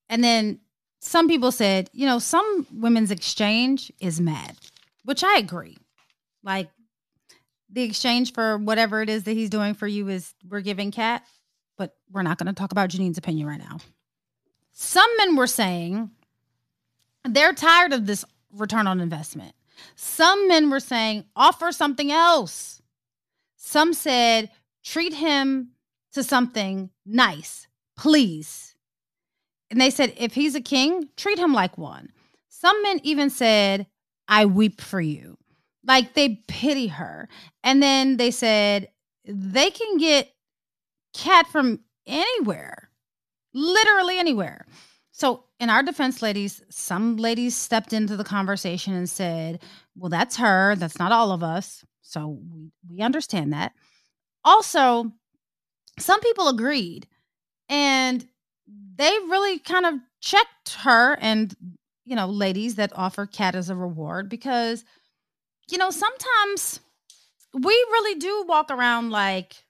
And 0.09 0.23
then 0.23 0.61
some 0.99 1.27
people 1.27 1.51
said, 1.51 1.89
you 1.93 2.05
know, 2.05 2.19
some 2.19 2.65
women's 2.73 3.11
exchange 3.11 3.91
is 3.99 4.19
mad, 4.19 4.57
which 5.07 5.23
I 5.23 5.37
agree. 5.37 5.77
Like 6.43 6.69
the 7.71 7.83
exchange 7.83 8.33
for 8.33 8.57
whatever 8.57 9.01
it 9.01 9.09
is 9.09 9.23
that 9.23 9.37
he's 9.37 9.49
doing 9.49 9.73
for 9.73 9.87
you 9.87 10.09
is 10.09 10.35
we're 10.45 10.59
giving 10.59 10.91
cat, 10.91 11.25
but 11.77 11.95
we're 12.11 12.23
not 12.23 12.37
going 12.37 12.47
to 12.47 12.53
talk 12.53 12.73
about 12.73 12.89
Janine's 12.89 13.17
opinion 13.17 13.47
right 13.47 13.57
now. 13.57 13.77
Some 14.73 15.09
men 15.17 15.37
were 15.37 15.47
saying 15.47 16.11
they're 17.23 17.53
tired 17.53 17.93
of 17.93 18.05
this 18.05 18.25
return 18.51 18.85
on 18.85 18.99
investment. 18.99 19.55
Some 19.95 20.49
men 20.49 20.69
were 20.69 20.81
saying 20.81 21.23
offer 21.37 21.71
something 21.71 22.11
else. 22.11 22.81
Some 23.55 23.93
said 23.93 24.49
treat 24.83 25.13
him 25.13 25.69
to 26.11 26.21
something 26.21 26.89
nice, 27.05 27.65
please. 27.95 28.75
And 29.71 29.79
they 29.79 29.89
said 29.89 30.13
if 30.17 30.33
he's 30.33 30.55
a 30.55 30.61
king, 30.61 31.07
treat 31.15 31.39
him 31.39 31.53
like 31.53 31.77
one. 31.77 32.09
Some 32.49 32.83
men 32.83 32.99
even 33.03 33.29
said, 33.29 33.87
I 34.27 34.45
weep 34.45 34.81
for 34.81 35.01
you. 35.01 35.37
Like 35.85 36.13
they 36.13 36.43
pity 36.47 36.87
her. 36.87 37.29
And 37.63 37.81
then 37.81 38.17
they 38.17 38.31
said 38.31 38.89
they 39.25 39.69
can 39.69 39.97
get 39.97 40.31
cat 41.13 41.47
from 41.47 41.79
anywhere, 42.05 42.89
literally 43.53 44.19
anywhere. 44.19 44.65
So, 45.11 45.45
in 45.59 45.71
our 45.71 45.81
defense, 45.81 46.21
ladies, 46.21 46.61
some 46.69 47.17
ladies 47.17 47.55
stepped 47.55 47.91
into 47.91 48.15
the 48.15 48.23
conversation 48.23 48.93
and 48.93 49.09
said, 49.09 49.63
Well, 49.95 50.09
that's 50.09 50.37
her. 50.37 50.75
That's 50.75 50.99
not 50.99 51.11
all 51.11 51.31
of 51.31 51.41
us. 51.41 51.83
So, 52.03 52.39
we, 52.53 52.71
we 52.87 53.01
understand 53.01 53.53
that. 53.53 53.73
Also, 54.45 55.11
some 55.97 56.21
people 56.21 56.47
agreed 56.47 57.07
and 57.67 58.27
they 58.95 59.09
really 59.27 59.59
kind 59.59 59.85
of 59.85 59.95
checked 60.21 60.75
her 60.81 61.17
and, 61.19 61.55
you 62.07 62.15
know, 62.15 62.27
ladies 62.27 62.75
that 62.75 62.91
offer 62.95 63.25
cat 63.25 63.53
as 63.53 63.69
a 63.69 63.75
reward 63.75 64.29
because 64.29 64.83
you 65.69 65.77
know, 65.77 65.89
sometimes 65.89 66.79
we 67.53 67.73
really 67.73 68.19
do 68.19 68.45
walk 68.47 68.71
around 68.71 69.09
like 69.09 69.63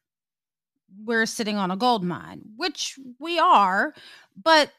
we're 1.03 1.25
sitting 1.25 1.57
on 1.57 1.71
a 1.71 1.77
gold 1.77 2.03
mine, 2.03 2.41
which 2.55 2.99
we 3.19 3.39
are. 3.39 3.93
But 4.41 4.71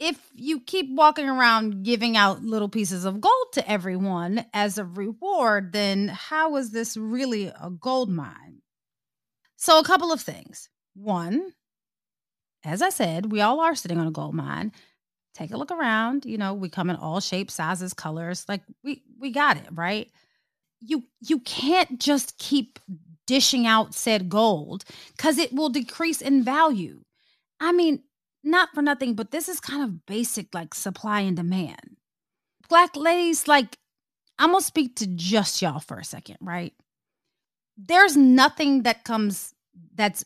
if 0.00 0.18
you 0.34 0.60
keep 0.60 0.90
walking 0.90 1.28
around 1.28 1.84
giving 1.84 2.16
out 2.16 2.42
little 2.42 2.68
pieces 2.68 3.04
of 3.04 3.20
gold 3.20 3.52
to 3.52 3.70
everyone 3.70 4.44
as 4.52 4.76
a 4.76 4.84
reward, 4.84 5.72
then 5.72 6.08
how 6.08 6.56
is 6.56 6.70
this 6.70 6.96
really 6.96 7.46
a 7.46 7.70
gold 7.70 8.10
mine? 8.10 8.62
So, 9.56 9.78
a 9.78 9.84
couple 9.84 10.12
of 10.12 10.20
things. 10.20 10.68
One, 10.94 11.52
as 12.64 12.82
I 12.82 12.90
said, 12.90 13.30
we 13.30 13.40
all 13.40 13.60
are 13.60 13.74
sitting 13.74 13.98
on 13.98 14.06
a 14.06 14.12
gold 14.12 14.34
mine. 14.34 14.72
Take 15.34 15.52
a 15.52 15.56
look 15.56 15.72
around. 15.72 16.24
You 16.24 16.38
know, 16.38 16.54
we 16.54 16.68
come 16.68 16.90
in 16.90 16.96
all 16.96 17.20
shapes, 17.20 17.54
sizes, 17.54 17.92
colors. 17.92 18.44
Like 18.48 18.62
we 18.82 19.02
we 19.18 19.30
got 19.30 19.56
it, 19.56 19.66
right? 19.72 20.10
you 20.86 21.04
you 21.20 21.40
can't 21.40 21.98
just 21.98 22.38
keep 22.38 22.78
dishing 23.26 23.66
out 23.66 23.94
said 23.94 24.28
gold 24.28 24.84
because 25.16 25.38
it 25.38 25.52
will 25.52 25.70
decrease 25.70 26.20
in 26.20 26.44
value. 26.44 27.00
I 27.58 27.72
mean, 27.72 28.02
not 28.42 28.68
for 28.74 28.82
nothing, 28.82 29.14
but 29.14 29.30
this 29.30 29.48
is 29.48 29.60
kind 29.60 29.82
of 29.82 30.06
basic 30.06 30.54
like 30.54 30.74
supply 30.74 31.20
and 31.20 31.36
demand. 31.36 31.96
Black 32.68 32.96
ladies, 32.96 33.48
like, 33.48 33.78
I'm 34.38 34.50
gonna 34.52 34.62
speak 34.62 34.96
to 34.96 35.06
just 35.06 35.62
y'all 35.62 35.80
for 35.80 35.98
a 35.98 36.04
second, 36.04 36.36
right? 36.40 36.74
There's 37.76 38.16
nothing 38.16 38.82
that 38.82 39.04
comes 39.04 39.54
that's 39.94 40.24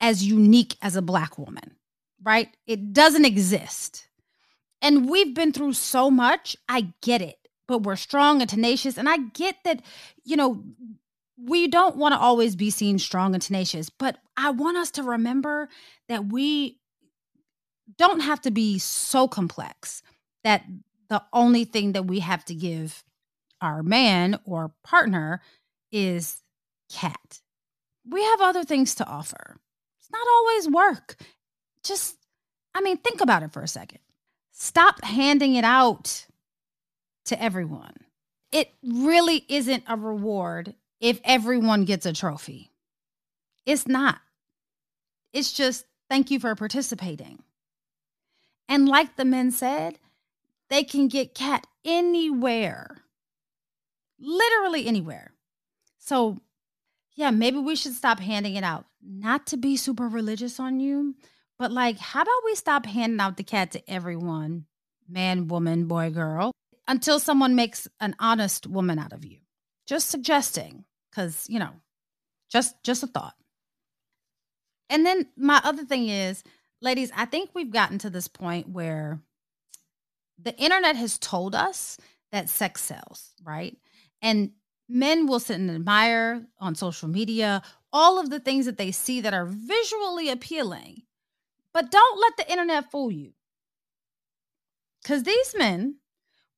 as 0.00 0.24
unique 0.24 0.76
as 0.82 0.96
a 0.96 1.02
black 1.02 1.38
woman, 1.38 1.76
right? 2.22 2.48
It 2.66 2.92
doesn't 2.92 3.24
exist. 3.24 4.05
And 4.86 5.10
we've 5.10 5.34
been 5.34 5.52
through 5.52 5.72
so 5.72 6.10
much. 6.10 6.56
I 6.68 6.92
get 7.02 7.20
it 7.20 7.38
but 7.66 7.82
we're 7.82 7.96
strong 7.96 8.40
and 8.40 8.48
tenacious. 8.48 8.96
And 8.96 9.08
I 9.08 9.18
get 9.18 9.56
that, 9.64 9.82
you 10.24 10.36
know, 10.36 10.62
we 11.38 11.68
don't 11.68 11.96
want 11.96 12.14
to 12.14 12.18
always 12.18 12.56
be 12.56 12.70
seen 12.70 12.98
strong 12.98 13.34
and 13.34 13.42
tenacious, 13.42 13.90
but 13.90 14.18
I 14.36 14.50
want 14.50 14.76
us 14.76 14.90
to 14.92 15.02
remember 15.02 15.68
that 16.08 16.26
we 16.26 16.78
don't 17.98 18.20
have 18.20 18.40
to 18.42 18.50
be 18.50 18.78
so 18.78 19.28
complex 19.28 20.02
that 20.44 20.64
the 21.08 21.22
only 21.32 21.64
thing 21.64 21.92
that 21.92 22.06
we 22.06 22.20
have 22.20 22.44
to 22.46 22.54
give 22.54 23.04
our 23.60 23.82
man 23.82 24.38
or 24.44 24.72
partner 24.82 25.42
is 25.92 26.38
cat. 26.90 27.40
We 28.08 28.22
have 28.22 28.40
other 28.40 28.64
things 28.64 28.94
to 28.96 29.06
offer. 29.06 29.58
It's 29.98 30.10
not 30.10 30.26
always 30.26 30.68
work. 30.68 31.16
Just, 31.82 32.16
I 32.74 32.80
mean, 32.80 32.98
think 32.98 33.20
about 33.20 33.42
it 33.42 33.52
for 33.52 33.62
a 33.62 33.68
second. 33.68 34.00
Stop 34.58 35.04
handing 35.04 35.54
it 35.54 35.64
out 35.64 36.24
to 37.26 37.40
everyone. 37.40 37.92
It 38.50 38.72
really 38.82 39.44
isn't 39.50 39.84
a 39.86 39.96
reward 39.96 40.74
if 40.98 41.20
everyone 41.24 41.84
gets 41.84 42.06
a 42.06 42.14
trophy. 42.14 42.70
It's 43.66 43.86
not. 43.86 44.18
It's 45.34 45.52
just 45.52 45.84
thank 46.08 46.30
you 46.30 46.40
for 46.40 46.54
participating. 46.54 47.42
And 48.66 48.88
like 48.88 49.16
the 49.16 49.26
men 49.26 49.50
said, 49.50 49.98
they 50.70 50.84
can 50.84 51.08
get 51.08 51.34
cat 51.34 51.66
anywhere, 51.84 53.02
literally 54.18 54.86
anywhere. 54.86 55.32
So, 55.98 56.38
yeah, 57.14 57.30
maybe 57.30 57.58
we 57.58 57.76
should 57.76 57.92
stop 57.92 58.20
handing 58.20 58.56
it 58.56 58.64
out. 58.64 58.86
Not 59.06 59.46
to 59.48 59.58
be 59.58 59.76
super 59.76 60.08
religious 60.08 60.58
on 60.58 60.80
you, 60.80 61.14
but 61.58 61.72
like, 61.72 61.98
how 61.98 62.22
about 62.22 62.44
we 62.44 62.54
stop 62.54 62.86
handing 62.86 63.20
out 63.20 63.36
the 63.36 63.44
cat 63.44 63.72
to 63.72 63.90
everyone 63.90 64.66
man, 65.08 65.46
woman, 65.48 65.86
boy, 65.86 66.10
girl? 66.10 66.52
until 66.88 67.18
someone 67.18 67.54
makes 67.54 67.88
an 68.00 68.14
honest 68.18 68.66
woman 68.66 68.98
out 68.98 69.12
of 69.12 69.24
you. 69.24 69.38
Just 69.86 70.08
suggesting, 70.08 70.84
because, 71.10 71.46
you 71.48 71.58
know, 71.58 71.70
just 72.50 72.82
just 72.82 73.02
a 73.02 73.06
thought. 73.06 73.34
And 74.88 75.04
then 75.04 75.26
my 75.36 75.60
other 75.64 75.84
thing 75.84 76.08
is, 76.08 76.44
ladies, 76.80 77.10
I 77.16 77.24
think 77.24 77.50
we've 77.54 77.72
gotten 77.72 77.98
to 77.98 78.10
this 78.10 78.28
point 78.28 78.68
where 78.68 79.20
the 80.40 80.56
internet 80.56 80.96
has 80.96 81.18
told 81.18 81.54
us 81.54 81.98
that 82.30 82.48
sex 82.48 82.82
sells, 82.82 83.32
right? 83.42 83.76
And 84.22 84.52
men 84.88 85.26
will 85.26 85.40
sit 85.40 85.58
and 85.58 85.70
admire 85.70 86.46
on 86.60 86.74
social 86.74 87.08
media 87.08 87.62
all 87.92 88.20
of 88.20 88.30
the 88.30 88.40
things 88.40 88.66
that 88.66 88.76
they 88.76 88.92
see 88.92 89.20
that 89.22 89.34
are 89.34 89.46
visually 89.46 90.28
appealing. 90.28 91.02
But 91.76 91.90
don't 91.90 92.18
let 92.18 92.38
the 92.38 92.50
internet 92.50 92.90
fool 92.90 93.10
you. 93.10 93.34
Because 95.02 95.24
these 95.24 95.54
men 95.58 95.96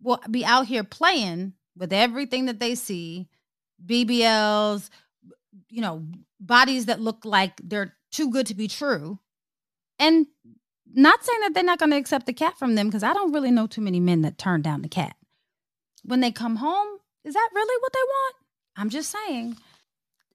will 0.00 0.20
be 0.30 0.44
out 0.44 0.68
here 0.68 0.84
playing 0.84 1.54
with 1.76 1.92
everything 1.92 2.46
that 2.46 2.60
they 2.60 2.76
see 2.76 3.28
BBLs, 3.84 4.90
you 5.70 5.80
know, 5.80 6.04
bodies 6.38 6.86
that 6.86 7.00
look 7.00 7.24
like 7.24 7.60
they're 7.64 7.96
too 8.12 8.30
good 8.30 8.46
to 8.46 8.54
be 8.54 8.68
true. 8.68 9.18
And 9.98 10.28
not 10.86 11.24
saying 11.24 11.40
that 11.40 11.52
they're 11.52 11.64
not 11.64 11.80
going 11.80 11.90
to 11.90 11.96
accept 11.96 12.26
the 12.26 12.32
cat 12.32 12.56
from 12.56 12.76
them 12.76 12.86
because 12.86 13.02
I 13.02 13.12
don't 13.12 13.32
really 13.32 13.50
know 13.50 13.66
too 13.66 13.80
many 13.80 13.98
men 13.98 14.22
that 14.22 14.38
turn 14.38 14.62
down 14.62 14.82
the 14.82 14.88
cat. 14.88 15.16
When 16.04 16.20
they 16.20 16.30
come 16.30 16.54
home, 16.54 16.98
is 17.24 17.34
that 17.34 17.50
really 17.52 17.82
what 17.82 17.92
they 17.92 17.98
want? 17.98 18.34
I'm 18.76 18.88
just 18.88 19.10
saying. 19.10 19.56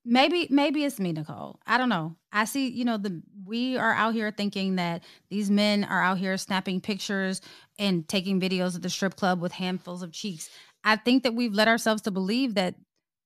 Maybe 0.06 0.48
maybe 0.50 0.84
it's 0.84 1.00
me, 1.00 1.14
Nicole. 1.14 1.60
I 1.66 1.78
don't 1.78 1.90
know. 1.90 2.16
I 2.32 2.46
see, 2.46 2.70
you 2.70 2.84
know, 2.84 2.98
the 2.98 3.22
we 3.46 3.78
are 3.78 3.94
out 3.94 4.14
here 4.14 4.32
thinking 4.32 4.76
that 4.76 5.04
these 5.30 5.50
men 5.50 5.84
are 5.86 6.02
out 6.02 6.18
here 6.18 6.38
snapping 6.38 6.82
pictures 6.82 7.42
and 7.80 8.08
taking 8.08 8.42
videos 8.42 8.76
at 8.76 8.82
the 8.82 8.90
strip 8.90 9.16
club 9.16 9.42
with 9.42 9.54
handfuls 9.54 10.04
of 10.04 10.12
cheeks. 10.12 10.50
I 10.84 10.98
think 10.98 11.24
that 11.24 11.36
we've 11.36 11.54
led 11.54 11.70
ourselves 11.70 12.02
to 12.04 12.12
believe 12.12 12.56
that 12.56 12.76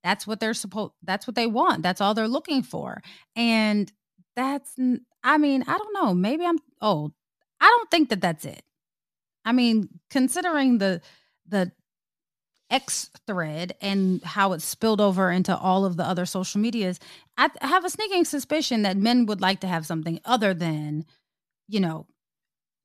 that's 0.03 0.27
what 0.27 0.39
they're 0.39 0.53
supposed 0.53 0.93
that's 1.03 1.25
what 1.25 1.35
they 1.35 1.47
want. 1.47 1.81
That's 1.81 2.01
all 2.01 2.13
they're 2.13 2.27
looking 2.27 2.61
for. 2.61 3.01
And 3.35 3.91
that's 4.35 4.75
I 5.23 5.37
mean, 5.39 5.63
I 5.67 5.77
don't 5.77 5.93
know. 5.93 6.13
Maybe 6.13 6.45
I'm 6.45 6.59
old. 6.81 7.13
I 7.59 7.65
don't 7.65 7.89
think 7.89 8.09
that 8.09 8.21
that's 8.21 8.45
it. 8.45 8.61
I 9.45 9.51
mean, 9.51 9.89
considering 10.11 10.77
the 10.77 11.01
the 11.47 11.71
X 12.69 13.10
thread 13.25 13.75
and 13.82 14.21
how 14.23 14.53
it 14.53 14.62
spilled 14.62 14.99
over 15.01 15.32
into 15.32 15.56
all 15.56 15.86
of 15.86 15.97
the 15.97 16.03
other 16.03 16.25
social 16.25 16.60
medias, 16.60 16.99
I 17.38 17.49
have 17.62 17.86
a 17.86 17.89
sneaking 17.89 18.25
suspicion 18.25 18.82
that 18.82 18.97
men 18.97 19.25
would 19.25 19.41
like 19.41 19.62
to 19.62 19.67
have 19.67 19.86
something 19.86 20.19
other 20.25 20.53
than, 20.53 21.06
you 21.67 21.80
know, 21.80 22.08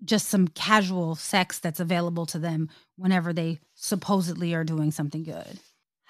just 0.05 0.29
some 0.29 0.49
casual 0.49 1.15
sex 1.15 1.59
that's 1.59 1.81
available 1.81 2.27
to 2.27 2.39
them 2.39 2.69
whenever 2.97 3.33
they 3.33 3.59
supposedly 3.75 4.55
are 4.55 4.65
doing 4.65 4.91
something 4.91 5.23
good. 5.23 5.59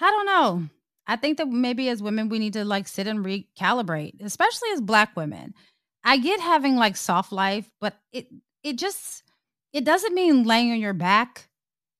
I 0.00 0.10
don't 0.10 0.26
know. 0.26 0.68
I 1.06 1.16
think 1.16 1.38
that 1.38 1.48
maybe 1.48 1.88
as 1.88 2.02
women, 2.02 2.28
we 2.28 2.38
need 2.38 2.52
to 2.54 2.64
like 2.64 2.88
sit 2.88 3.06
and 3.06 3.24
recalibrate, 3.24 4.22
especially 4.22 4.70
as 4.72 4.80
black 4.80 5.16
women. 5.16 5.54
I 6.04 6.18
get 6.18 6.40
having 6.40 6.76
like 6.76 6.96
soft 6.96 7.32
life, 7.32 7.70
but 7.80 7.96
it 8.12 8.28
it 8.62 8.76
just 8.76 9.22
it 9.72 9.84
doesn't 9.84 10.14
mean 10.14 10.44
laying 10.44 10.72
on 10.72 10.80
your 10.80 10.92
back 10.92 11.48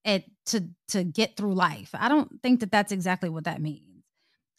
at 0.05 0.23
to 0.47 0.67
to 0.89 1.03
get 1.03 1.37
through 1.37 1.53
life. 1.53 1.89
I 1.93 2.09
don't 2.09 2.41
think 2.41 2.59
that 2.59 2.71
that's 2.71 2.91
exactly 2.91 3.29
what 3.29 3.45
that 3.45 3.61
means. 3.61 4.03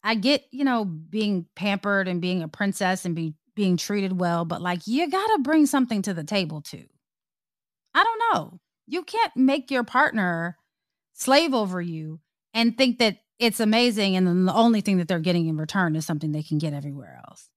I 0.03 0.15
get, 0.15 0.45
you 0.51 0.65
know, 0.65 0.85
being 0.85 1.47
pampered 1.57 2.09
and 2.09 2.21
being 2.21 2.43
a 2.43 2.49
princess 2.49 3.05
and 3.05 3.15
be 3.15 3.35
being 3.55 3.77
treated 3.77 4.21
well, 4.21 4.45
but 4.45 4.61
like 4.61 4.87
you 4.87 5.09
got 5.11 5.27
to 5.27 5.39
bring 5.43 5.67
something 5.67 6.03
to 6.03 6.15
the 6.15 6.25
table 6.25 6.61
too. 6.61 6.87
I 7.95 8.05
don't 8.05 8.23
know. 8.35 8.61
You 8.87 9.03
can't 9.03 9.35
make 9.37 9.71
your 9.71 9.85
partner 9.85 10.59
slave 11.15 11.55
over 11.55 11.81
you 11.81 12.21
and 12.53 12.77
think 12.77 12.99
that 12.99 13.19
it's 13.39 13.61
amazing 13.61 14.17
and 14.17 14.27
then 14.27 14.45
the 14.45 14.55
only 14.55 14.81
thing 14.81 14.99
that 14.99 15.09
they're 15.09 15.19
getting 15.21 15.47
in 15.49 15.57
return 15.57 15.97
is 15.97 16.05
something 16.05 16.33
they 16.33 16.43
can 16.43 16.59
get 16.59 16.75
everywhere 16.75 17.21
else. 17.27 17.49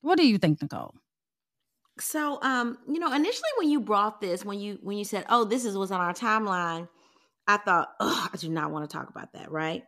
What 0.00 0.18
do 0.18 0.26
you 0.26 0.38
think, 0.38 0.62
Nicole? 0.62 0.94
So, 1.98 2.40
um, 2.42 2.78
you 2.88 2.98
know, 2.98 3.12
initially 3.12 3.50
when 3.58 3.70
you 3.70 3.80
brought 3.80 4.20
this, 4.20 4.44
when 4.44 4.58
you 4.58 4.78
when 4.82 4.96
you 4.96 5.04
said, 5.04 5.26
"Oh, 5.28 5.44
this 5.44 5.64
is 5.64 5.76
what's 5.76 5.92
on 5.92 6.00
our 6.00 6.14
timeline," 6.14 6.88
I 7.46 7.56
thought, 7.56 7.94
"Oh, 8.00 8.28
I 8.32 8.36
do 8.36 8.48
not 8.48 8.70
want 8.70 8.88
to 8.88 8.96
talk 8.96 9.08
about 9.08 9.32
that," 9.32 9.50
right? 9.50 9.84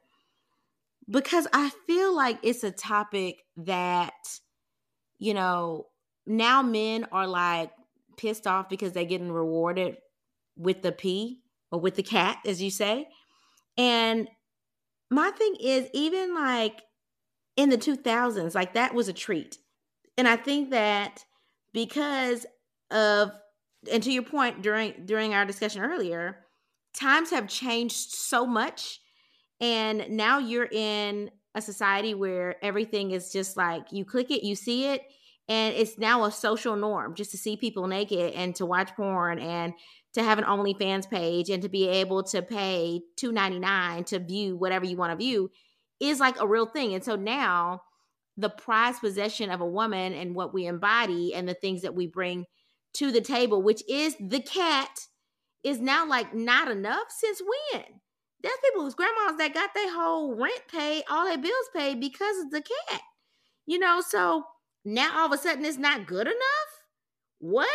Because 1.09 1.47
I 1.53 1.71
feel 1.87 2.15
like 2.15 2.39
it's 2.43 2.65
a 2.65 2.71
topic 2.71 3.45
that, 3.59 4.41
you 5.19 5.35
know, 5.35 5.89
now 6.27 6.63
men 6.63 7.07
are 7.13 7.27
like 7.27 7.71
pissed 8.17 8.47
off 8.47 8.69
because 8.69 8.93
they're 8.93 9.05
getting 9.05 9.31
rewarded 9.33 9.99
with 10.57 10.83
the 10.83 10.93
P 10.93 11.43
or 11.71 11.81
with 11.81 11.97
the 11.97 12.03
cat, 12.03 12.39
as 12.47 12.63
you 12.63 12.71
say. 12.71 13.09
And 13.77 14.29
my 15.11 15.31
thing 15.33 15.57
is, 15.61 15.89
even 15.95 16.35
like 16.35 16.83
in 17.57 17.71
the 17.71 17.79
2000s, 17.79 18.55
like 18.55 18.75
that 18.75 18.95
was 18.95 19.09
a 19.09 19.13
treat. 19.13 19.59
And 20.17 20.29
I 20.29 20.37
think 20.37 20.71
that 20.71 21.25
because 21.73 22.47
of 22.91 23.33
and 23.91 24.03
to 24.03 24.13
your 24.13 24.23
point 24.23 24.63
during 24.63 25.07
during 25.07 25.35
our 25.35 25.45
discussion 25.45 25.83
earlier 25.83 26.44
times 26.99 27.31
have 27.31 27.49
changed 27.49 28.11
so 28.11 28.47
much 28.47 29.01
and 29.61 30.07
now 30.11 30.39
you're 30.39 30.69
in 30.71 31.31
a 31.55 31.63
society 31.63 32.15
where 32.15 32.57
everything 32.65 33.11
is 33.13 33.33
just 33.33 33.57
like 33.57 33.93
you 33.93 34.05
click 34.05 34.31
it 34.31 34.45
you 34.45 34.55
see 34.55 34.87
it 34.87 35.03
and 35.49 35.75
it's 35.75 35.99
now 35.99 36.25
a 36.25 36.33
social 36.33 36.77
norm 36.77 37.15
just 37.15 37.31
to 37.31 37.37
see 37.37 37.57
people 37.57 37.87
naked 37.87 38.33
and 38.35 38.55
to 38.57 38.65
watch 38.65 38.95
porn 38.97 39.39
and 39.39 39.75
to 40.15 40.23
have 40.23 40.39
an 40.39 40.45
OnlyFans 40.45 41.11
page 41.11 41.51
and 41.51 41.63
to 41.63 41.69
be 41.69 41.89
able 41.89 42.23
to 42.23 42.41
pay 42.41 43.03
two 43.17 43.33
ninety 43.33 43.59
nine 43.59 44.05
to 44.05 44.19
view 44.19 44.57
whatever 44.57 44.87
you 44.87 44.97
want 44.97 45.13
to 45.13 45.17
view 45.17 45.51
is 46.01 46.21
like 46.21 46.41
a 46.41 46.47
real 46.47 46.67
thing. 46.67 46.95
And 46.95 47.05
so 47.05 47.17
now 47.17 47.83
the 48.37 48.49
prized 48.49 49.01
possession 49.01 49.51
of 49.51 49.61
a 49.61 49.67
woman 49.67 50.13
and 50.13 50.35
what 50.35 50.55
we 50.55 50.67
embody 50.67 51.35
and 51.35 51.49
the 51.49 51.55
things 51.55 51.83
that 51.83 51.95
we 51.95 52.07
bring 52.07 52.47
to 52.95 53.13
the 53.13 53.21
table, 53.21 53.63
which 53.63 53.83
is 53.89 54.17
the 54.21 54.41
cat, 54.41 54.91
is 55.65 55.81
now 55.81 56.07
like 56.07 56.35
not 56.35 56.71
enough 56.71 57.07
since 57.09 57.41
when? 57.41 57.85
There's 58.43 58.59
people 58.63 58.83
whose 58.83 58.95
grandmas 58.95 59.39
that 59.39 59.55
got 59.55 59.71
their 59.75 59.93
whole 59.93 60.35
rent 60.35 60.63
paid, 60.71 61.05
all 61.09 61.25
their 61.25 61.39
bills 61.39 61.71
paid 61.75 62.01
because 62.01 62.39
of 62.39 62.51
the 62.51 62.63
cat. 62.63 63.01
You 63.67 63.79
know, 63.79 64.03
so 64.07 64.45
now 64.85 65.19
all 65.19 65.27
of 65.27 65.33
a 65.33 65.39
sudden 65.39 65.65
it's 65.65 65.79
not 65.79 66.07
good 66.07 66.27
enough? 66.27 66.37
What? 67.39 67.69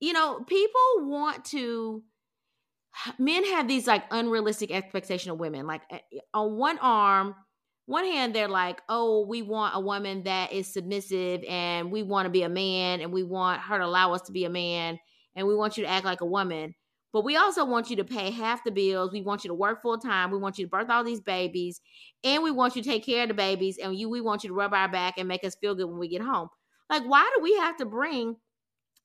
You 0.00 0.12
know, 0.12 0.44
people 0.46 0.80
want 0.98 1.44
to 1.46 2.04
men 3.18 3.44
have 3.44 3.66
these 3.66 3.86
like 3.86 4.04
unrealistic 4.10 4.70
expectation 4.70 5.32
of 5.32 5.40
women. 5.40 5.66
Like 5.66 5.82
eh, 5.90 5.98
on 6.32 6.56
one 6.56 6.78
arm, 6.78 7.34
one 7.88 8.04
hand 8.04 8.34
they're 8.34 8.48
like 8.48 8.82
oh 8.90 9.24
we 9.26 9.40
want 9.40 9.74
a 9.74 9.80
woman 9.80 10.22
that 10.24 10.52
is 10.52 10.70
submissive 10.70 11.42
and 11.48 11.90
we 11.90 12.02
want 12.02 12.26
to 12.26 12.30
be 12.30 12.42
a 12.42 12.48
man 12.48 13.00
and 13.00 13.10
we 13.10 13.22
want 13.22 13.62
her 13.62 13.78
to 13.78 13.84
allow 13.84 14.12
us 14.12 14.20
to 14.20 14.30
be 14.30 14.44
a 14.44 14.50
man 14.50 14.98
and 15.34 15.46
we 15.46 15.56
want 15.56 15.78
you 15.78 15.84
to 15.84 15.88
act 15.88 16.04
like 16.04 16.20
a 16.20 16.26
woman 16.26 16.74
but 17.12 17.24
we 17.24 17.36
also 17.36 17.64
want 17.64 17.90
you 17.90 17.96
to 17.96 18.04
pay 18.04 18.30
half 18.30 18.64
the 18.64 18.70
bills. 18.70 19.12
We 19.12 19.22
want 19.22 19.44
you 19.44 19.48
to 19.48 19.54
work 19.54 19.80
full 19.82 19.98
time 19.98 20.30
we 20.30 20.38
want 20.38 20.58
you 20.58 20.66
to 20.66 20.70
birth 20.70 20.90
all 20.90 21.04
these 21.04 21.20
babies. 21.20 21.80
And 22.22 22.42
we 22.42 22.50
want 22.50 22.76
you 22.76 22.82
to 22.82 22.88
take 22.88 23.04
care 23.04 23.22
of 23.22 23.28
the 23.28 23.34
babies. 23.34 23.78
And 23.78 23.96
you 23.96 24.08
we 24.08 24.20
want 24.20 24.44
you 24.44 24.48
to 24.48 24.54
rub 24.54 24.74
our 24.74 24.88
back 24.88 25.14
and 25.16 25.28
make 25.28 25.44
us 25.44 25.56
feel 25.56 25.74
good 25.74 25.86
when 25.88 25.98
we 25.98 26.08
get 26.08 26.22
home. 26.22 26.48
Like 26.90 27.04
why 27.04 27.30
do 27.34 27.42
we 27.42 27.56
have 27.56 27.76
to 27.78 27.86
bring 27.86 28.36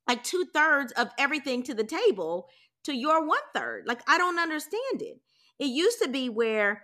like 0.08 0.24
two-thirds 0.24 0.92
of 0.94 1.10
everything 1.18 1.64
to 1.64 1.74
the 1.74 1.84
table 1.84 2.48
to 2.84 2.94
your 2.94 3.26
one 3.26 3.40
third 3.56 3.86
like 3.88 4.02
i 4.08 4.18
don't 4.18 4.40
understand 4.40 5.02
it. 5.02 5.20
It 5.60 5.68
used 5.68 6.02
to 6.02 6.10
be 6.10 6.30
where 6.30 6.84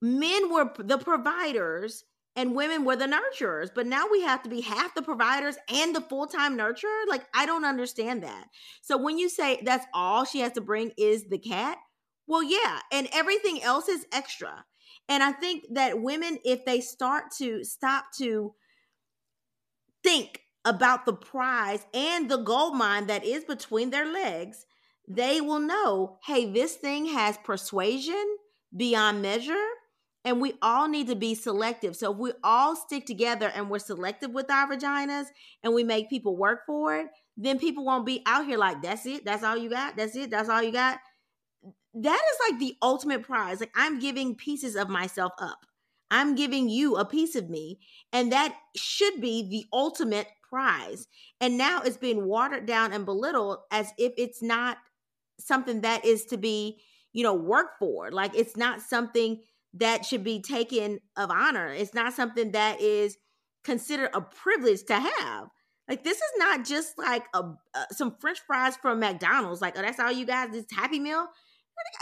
men 0.00 0.52
were 0.52 0.72
the 0.78 0.98
providers 0.98 2.04
and 2.34 2.54
women 2.54 2.84
were 2.84 2.96
the 2.96 3.06
nurturers 3.06 3.68
but 3.74 3.86
now 3.86 4.04
we 4.10 4.22
have 4.22 4.42
to 4.42 4.48
be 4.48 4.60
half 4.60 4.94
the 4.94 5.02
providers 5.02 5.56
and 5.68 5.94
the 5.94 6.00
full-time 6.00 6.56
nurturer? 6.56 7.06
Like 7.08 7.24
i 7.34 7.46
don't 7.46 7.64
understand 7.64 8.22
that. 8.22 8.48
So 8.80 8.96
when 8.96 9.18
you 9.18 9.28
say 9.28 9.60
that's 9.64 9.86
all 9.94 10.24
she 10.24 10.40
has 10.40 10.52
to 10.52 10.60
bring 10.60 10.92
is 10.96 11.24
the 11.28 11.38
cat 11.38 11.78
well 12.26 12.42
yeah 12.42 12.80
and 12.90 13.08
everything 13.12 13.62
else 13.62 13.88
is 13.88 14.06
extra. 14.12 14.64
And 15.08 15.22
i 15.22 15.32
think 15.32 15.64
that 15.72 16.00
women 16.00 16.38
if 16.44 16.64
they 16.64 16.80
start 16.80 17.24
to 17.38 17.64
stop 17.64 18.06
to 18.18 18.54
think 20.02 20.40
about 20.64 21.06
the 21.06 21.12
prize 21.12 21.84
and 21.92 22.30
the 22.30 22.38
gold 22.38 22.76
mine 22.76 23.06
that 23.08 23.24
is 23.24 23.44
between 23.44 23.90
their 23.90 24.06
legs 24.06 24.64
they 25.08 25.40
will 25.40 25.58
know 25.60 26.18
hey 26.24 26.52
this 26.52 26.76
thing 26.76 27.06
has 27.06 27.36
persuasion 27.38 28.36
beyond 28.76 29.20
measure 29.20 29.66
and 30.24 30.40
we 30.40 30.54
all 30.62 30.88
need 30.88 31.08
to 31.08 31.16
be 31.16 31.34
selective. 31.34 31.96
So 31.96 32.12
if 32.12 32.18
we 32.18 32.32
all 32.44 32.76
stick 32.76 33.06
together 33.06 33.50
and 33.54 33.68
we're 33.68 33.80
selective 33.80 34.30
with 34.30 34.50
our 34.50 34.68
vaginas 34.68 35.26
and 35.62 35.74
we 35.74 35.82
make 35.82 36.08
people 36.08 36.36
work 36.36 36.60
for 36.66 36.96
it, 36.96 37.06
then 37.36 37.58
people 37.58 37.84
won't 37.84 38.06
be 38.06 38.22
out 38.26 38.46
here 38.46 38.58
like, 38.58 38.82
that's 38.82 39.06
it, 39.06 39.24
that's 39.24 39.42
all 39.42 39.56
you 39.56 39.70
got, 39.70 39.96
that's 39.96 40.14
it, 40.14 40.30
that's 40.30 40.48
all 40.48 40.62
you 40.62 40.72
got. 40.72 40.98
That 41.94 42.20
is 42.20 42.50
like 42.50 42.60
the 42.60 42.76
ultimate 42.82 43.22
prize. 43.22 43.60
Like 43.60 43.72
I'm 43.74 43.98
giving 43.98 44.34
pieces 44.34 44.76
of 44.76 44.88
myself 44.88 45.32
up. 45.38 45.58
I'm 46.10 46.34
giving 46.34 46.68
you 46.68 46.96
a 46.96 47.04
piece 47.04 47.34
of 47.34 47.50
me. 47.50 47.80
And 48.12 48.32
that 48.32 48.54
should 48.76 49.20
be 49.20 49.48
the 49.48 49.66
ultimate 49.72 50.28
prize. 50.48 51.08
And 51.40 51.58
now 51.58 51.80
it's 51.82 51.96
being 51.96 52.26
watered 52.26 52.66
down 52.66 52.92
and 52.92 53.04
belittled 53.04 53.58
as 53.70 53.90
if 53.98 54.12
it's 54.16 54.42
not 54.42 54.76
something 55.40 55.80
that 55.80 56.04
is 56.04 56.26
to 56.26 56.36
be, 56.36 56.78
you 57.12 57.22
know, 57.22 57.34
worked 57.34 57.78
for. 57.78 58.10
Like 58.10 58.36
it's 58.36 58.56
not 58.56 58.80
something 58.80 59.40
that 59.74 60.04
should 60.04 60.24
be 60.24 60.40
taken 60.40 61.00
of 61.16 61.30
honor. 61.30 61.68
It's 61.68 61.94
not 61.94 62.12
something 62.12 62.52
that 62.52 62.80
is 62.80 63.16
considered 63.64 64.10
a 64.14 64.20
privilege 64.20 64.84
to 64.84 64.94
have. 64.94 65.48
Like 65.88 66.04
this 66.04 66.16
is 66.16 66.32
not 66.38 66.64
just 66.64 66.96
like 66.98 67.24
a 67.34 67.52
uh, 67.74 67.84
some 67.90 68.16
French 68.20 68.40
fries 68.46 68.76
from 68.76 69.00
McDonald's. 69.00 69.60
Like 69.60 69.76
oh, 69.76 69.82
that's 69.82 70.00
all 70.00 70.12
you 70.12 70.24
guys. 70.24 70.50
This 70.52 70.64
Happy 70.72 71.00
Meal. 71.00 71.26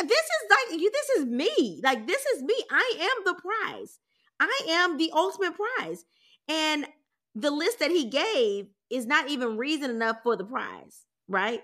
This 0.00 0.10
is 0.10 0.50
like 0.50 0.80
you. 0.80 0.90
This 0.90 1.08
is 1.18 1.26
me. 1.26 1.80
Like 1.82 2.06
this 2.06 2.24
is 2.26 2.42
me. 2.42 2.54
I 2.70 2.94
am 3.00 3.24
the 3.24 3.40
prize. 3.40 3.98
I 4.38 4.60
am 4.68 4.96
the 4.96 5.10
ultimate 5.14 5.54
prize. 5.54 6.04
And 6.48 6.86
the 7.34 7.50
list 7.50 7.78
that 7.78 7.90
he 7.90 8.06
gave 8.06 8.66
is 8.90 9.06
not 9.06 9.28
even 9.28 9.56
reason 9.56 9.90
enough 9.90 10.16
for 10.22 10.36
the 10.36 10.44
prize, 10.44 11.06
right? 11.28 11.62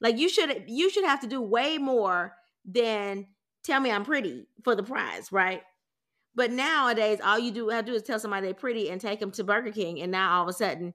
Like 0.00 0.18
you 0.18 0.28
should 0.28 0.64
you 0.68 0.90
should 0.90 1.04
have 1.04 1.20
to 1.20 1.26
do 1.26 1.40
way 1.40 1.78
more 1.78 2.34
than 2.64 3.26
tell 3.64 3.80
me 3.80 3.90
I'm 3.90 4.04
pretty 4.04 4.46
for 4.64 4.74
the 4.74 4.82
prize, 4.82 5.32
right? 5.32 5.62
But 6.34 6.50
nowadays, 6.50 7.18
all 7.22 7.38
you 7.38 7.50
do 7.50 7.70
to 7.70 7.82
do 7.82 7.94
is 7.94 8.02
tell 8.02 8.18
somebody 8.18 8.46
they're 8.46 8.54
pretty 8.54 8.90
and 8.90 9.00
take 9.00 9.20
them 9.20 9.32
to 9.32 9.44
Burger 9.44 9.70
King, 9.72 10.00
and 10.00 10.10
now 10.10 10.36
all 10.36 10.42
of 10.44 10.48
a 10.48 10.52
sudden 10.52 10.94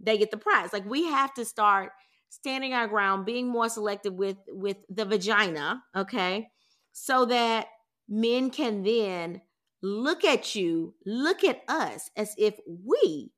they 0.00 0.18
get 0.18 0.30
the 0.30 0.36
prize. 0.36 0.72
Like 0.72 0.84
we 0.84 1.06
have 1.06 1.32
to 1.34 1.44
start 1.44 1.92
standing 2.28 2.74
our 2.74 2.86
ground, 2.86 3.24
being 3.24 3.48
more 3.48 3.68
selective 3.68 4.14
with 4.14 4.36
with 4.48 4.76
the 4.88 5.04
vagina, 5.04 5.82
okay, 5.96 6.48
so 6.92 7.24
that 7.26 7.68
men 8.08 8.50
can 8.50 8.82
then 8.82 9.40
look 9.82 10.24
at 10.24 10.54
you, 10.54 10.94
look 11.04 11.44
at 11.44 11.62
us 11.68 12.10
as 12.16 12.34
if 12.36 12.58
we 12.66 13.32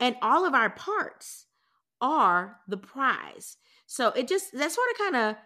and 0.00 0.16
all 0.22 0.44
of 0.46 0.54
our 0.54 0.70
parts 0.70 1.46
are 2.00 2.58
the 2.68 2.76
prize. 2.76 3.56
So 3.86 4.08
it 4.08 4.28
just 4.28 4.52
that 4.52 4.72
sort 4.72 4.90
of 4.92 4.98
kind 4.98 5.16
of 5.16 5.36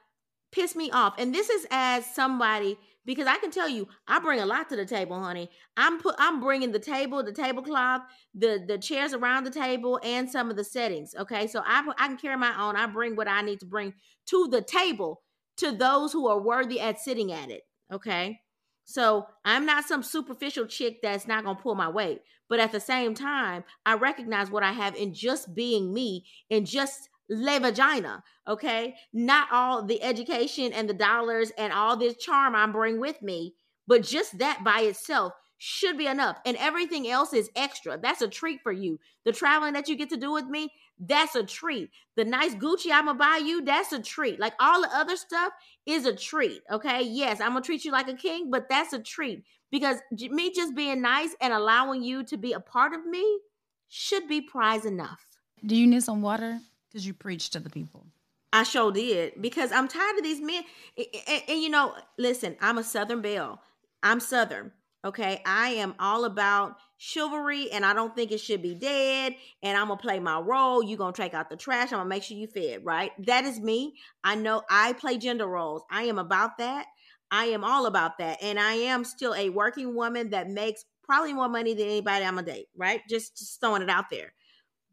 pissed 0.53 0.77
me 0.77 0.91
off. 0.91 1.15
And 1.19 1.35
this 1.35 1.51
is 1.51 1.67
as 1.71 2.07
somebody 2.07 2.79
because 3.09 3.27
I 3.27 3.39
can 3.39 3.51
tell 3.51 3.71
you, 3.71 3.89
I 4.07 4.19
bring 4.19 4.39
a 4.39 4.45
lot 4.45 4.69
to 4.69 4.77
the 4.77 4.85
table, 4.85 5.19
honey. 5.19 5.49
I'm 5.79 5.99
put, 5.99 6.15
I'm 6.19 6.41
bringing 6.41 6.73
the 6.73 6.79
table, 6.79 7.23
the 7.23 7.33
tablecloth, 7.33 8.03
the 8.35 8.63
the 8.69 8.77
chairs 8.77 9.15
around 9.15 9.45
the 9.45 9.51
table, 9.51 9.99
and 10.05 10.31
some 10.31 10.51
of 10.51 10.57
the 10.57 10.65
settings. 10.65 11.15
Okay, 11.19 11.47
so 11.47 11.63
I 11.65 11.91
I 11.97 12.09
can 12.09 12.19
carry 12.19 12.37
my 12.37 12.55
own. 12.63 12.77
I 12.77 12.87
bring 12.87 13.17
what 13.17 13.27
I 13.27 13.41
need 13.41 13.61
to 13.61 13.67
bring 13.67 13.95
to 14.27 14.49
the 14.49 14.61
table 14.61 15.23
to 15.57 15.73
those 15.73 16.13
who 16.13 16.29
are 16.29 16.39
worthy 16.39 16.81
at 16.81 17.01
sitting 17.01 17.33
at 17.33 17.51
it. 17.51 17.63
Okay, 17.91 18.41
so 18.85 19.27
I'm 19.43 19.65
not 19.65 19.85
some 19.85 20.03
superficial 20.03 20.67
chick 20.67 20.99
that's 21.03 21.27
not 21.27 21.45
gonna 21.45 21.59
pull 21.59 21.77
my 21.77 21.89
weight, 21.89 22.21
but 22.51 22.61
at 22.61 22.73
the 22.73 22.81
same 22.81 23.15
time, 23.15 23.65
I 23.87 23.95
recognize 23.95 24.51
what 24.51 24.63
I 24.63 24.73
have 24.73 24.95
in 24.95 25.15
just 25.15 25.55
being 25.55 25.95
me, 25.95 26.27
in 26.51 26.67
just 26.67 27.09
le 27.29 27.61
vagina 27.61 28.23
okay? 28.47 28.95
Not 29.13 29.49
all 29.53 29.85
the 29.85 30.03
education 30.03 30.73
and 30.73 30.89
the 30.89 30.95
dollars 30.95 31.53
and 31.59 31.73
all 31.73 31.97
this 31.97 32.17
charm 32.17 32.55
i 32.55 32.67
bring 32.67 33.01
with 33.01 33.21
me 33.23 33.55
but 33.87 34.03
just 34.03 34.39
that 34.39 34.63
by 34.65 34.83
itself 34.83 35.33
should 35.59 35.99
be 35.99 36.07
enough. 36.07 36.39
And 36.47 36.57
everything 36.57 37.09
else 37.09 37.33
is 37.33 37.51
extra. 37.57 37.99
That's 37.99 38.23
a 38.23 38.29
treat 38.29 38.61
for 38.63 38.71
you. 38.71 38.99
The 39.25 39.33
traveling 39.33 39.73
that 39.73 39.89
you 39.89 39.97
get 39.97 40.09
to 40.11 40.17
do 40.17 40.33
with 40.33 40.47
me 40.47 40.71
that's 41.01 41.37
a 41.37 41.45
treat. 41.45 41.91
The 42.17 42.25
nice 42.25 42.55
gucci 42.55 42.91
i'm 42.93 43.07
gonna 43.07 43.19
buy 43.19 43.41
you 43.45 43.65
that's 43.65 43.93
a 43.93 44.01
treat. 44.01 44.41
Like 44.41 44.55
all 44.61 44.83
the 44.83 44.95
other 44.97 45.17
stuff 45.17 45.53
is 45.87 46.07
a 46.07 46.15
treat 46.15 46.63
okay? 46.71 47.03
Yes 47.03 47.41
i'm 47.41 47.51
gonna 47.51 47.61
treat 47.61 47.85
you 47.85 47.93
like 47.93 48.09
a 48.09 48.15
king 48.15 48.51
but 48.51 48.69
that's 48.69 48.93
a 48.93 48.99
treat. 48.99 49.45
Because 49.71 49.99
me 50.11 50.53
just 50.53 50.75
being 50.75 51.03
nice 51.03 51.35
and 51.41 51.53
allowing 51.53 52.03
you 52.03 52.25
to 52.25 52.37
be 52.37 52.53
a 52.53 52.61
part 52.61 52.95
of 52.95 53.05
me 53.05 53.41
should 53.89 54.27
be 54.27 54.41
prize 54.41 54.85
enough. 54.85 55.25
Do 55.65 55.77
you 55.77 55.87
need 55.87 56.03
some 56.03 56.23
water 56.23 56.61
because 56.99 57.07
you 57.07 57.15
preach 57.15 57.51
to 57.51 57.61
the 57.61 57.71
people. 57.71 58.05
I 58.53 58.65
sure 58.65 58.91
did 58.91 59.41
because 59.41 59.71
I'm 59.71 59.87
tired 59.87 60.17
of 60.17 60.25
these 60.25 60.41
men. 60.41 60.65
And, 60.97 61.07
and, 61.29 61.43
and, 61.49 61.63
you 61.63 61.69
know, 61.69 61.95
listen, 62.19 62.57
I'm 62.61 62.79
a 62.79 62.83
Southern 62.83 63.23
belle. 63.23 63.61
I'm 64.03 64.19
Southern. 64.19 64.73
Okay. 65.05 65.41
I 65.47 65.69
am 65.71 65.95
all 66.01 66.25
about 66.25 66.77
chivalry 66.97 67.71
and 67.71 67.87
I 67.87 67.95
don't 67.95 68.17
think 68.17 68.33
it 68.33 68.41
should 68.41 68.63
be 68.63 68.75
dead. 68.75 69.37
And 69.63 69.79
I'm 69.79 69.87
going 69.87 69.99
to 69.99 70.03
play 70.03 70.19
my 70.19 70.41
role. 70.41 70.83
You're 70.83 70.99
going 70.99 71.13
to 71.13 71.23
take 71.23 71.35
out 71.35 71.51
the 71.51 71.57
trash. 71.57 71.93
I'm 71.93 71.99
going 71.99 72.07
to 72.07 72.09
make 72.09 72.25
sure 72.25 72.37
you 72.37 72.49
fed, 72.49 72.85
right? 72.85 73.13
That 73.27 73.45
is 73.45 73.61
me. 73.61 73.95
I 74.25 74.35
know 74.35 74.63
I 74.69 74.95
play 74.95 75.19
gender 75.19 75.47
roles. 75.47 75.83
I 75.89 76.05
am 76.05 76.19
about 76.19 76.59
that. 76.59 76.87
I 77.31 77.45
am 77.47 77.63
all 77.63 77.87
about 77.87 78.19
that. 78.19 78.39
And 78.43 78.59
I 78.59 78.73
am 78.73 79.05
still 79.05 79.35
a 79.35 79.51
working 79.51 79.95
woman 79.95 80.31
that 80.31 80.51
makes 80.51 80.85
probably 81.05 81.33
more 81.33 81.49
money 81.49 81.75
than 81.75 81.87
anybody 81.87 82.25
I'm 82.25 82.35
going 82.35 82.47
to 82.47 82.53
date, 82.53 82.67
right? 82.77 83.03
Just, 83.09 83.39
just 83.39 83.61
throwing 83.61 83.83
it 83.83 83.91
out 83.91 84.07
there. 84.11 84.33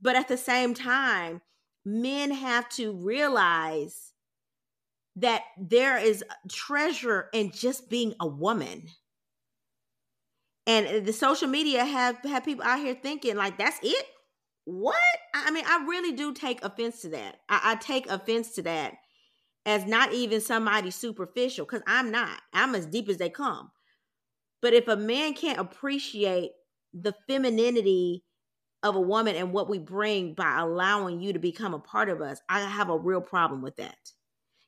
But 0.01 0.15
at 0.15 0.27
the 0.27 0.37
same 0.37 0.75
time, 0.75 1.41
men 1.86 2.32
have 2.32 2.67
to 2.69 2.93
realize 2.93 4.12
that 5.17 5.43
there 5.58 5.98
is 5.98 6.24
treasure 6.50 7.30
in 7.34 7.52
just 7.52 7.89
being 7.89 8.13
a 8.19 8.28
woman. 8.28 8.88
And 10.67 11.06
the 11.06 11.13
social 11.13 11.48
media 11.48 11.86
have 11.86 12.17
have 12.24 12.43
people 12.43 12.65
out 12.65 12.80
here 12.80 12.95
thinking 12.95 13.36
like 13.36 13.58
that's 13.58 13.80
it. 13.84 14.06
What? 14.65 14.95
I 15.34 15.52
mean, 15.52 15.63
I 15.67 15.86
really 15.88 16.12
do 16.12 16.34
take 16.34 16.65
offense 16.65 17.02
to 17.02 17.10
that. 17.10 17.38
I, 17.48 17.62
I 17.63 17.76
take 17.76 18.10
offense 18.10 18.56
to 18.56 18.63
that 18.63 18.95
as 19.65 19.86
not 19.86 20.12
even 20.12 20.41
somebody 20.41 20.89
superficial 20.89 21.65
because 21.65 21.84
I'm 21.86 22.10
not. 22.12 22.41
I'm 22.52 22.74
as 22.74 22.88
deep 22.88 23.08
as 23.08 23.17
they 23.17 23.30
come. 23.30 23.69
But 24.62 24.74
if 24.74 24.88
a 24.88 24.95
man 24.95 25.36
can't 25.36 25.60
appreciate 25.60 26.52
the 26.93 27.13
femininity 27.28 28.24
of 28.86 28.95
a 28.95 29.02
woman 29.02 29.36
and 29.36 29.52
what 29.52 29.67
we 29.67 29.80
bring 29.80 30.34
by 30.36 30.60
allowing 30.60 31.19
you 31.19 31.34
to 31.34 31.39
become 31.39 31.74
a 31.74 31.80
part 31.80 32.08
of 32.08 32.21
us, 32.21 32.39
I 32.48 32.62
have 32.62 32.89
a 32.89 32.98
real 32.98 33.19
problem 33.19 33.62
with 33.63 33.78
that. 33.78 33.98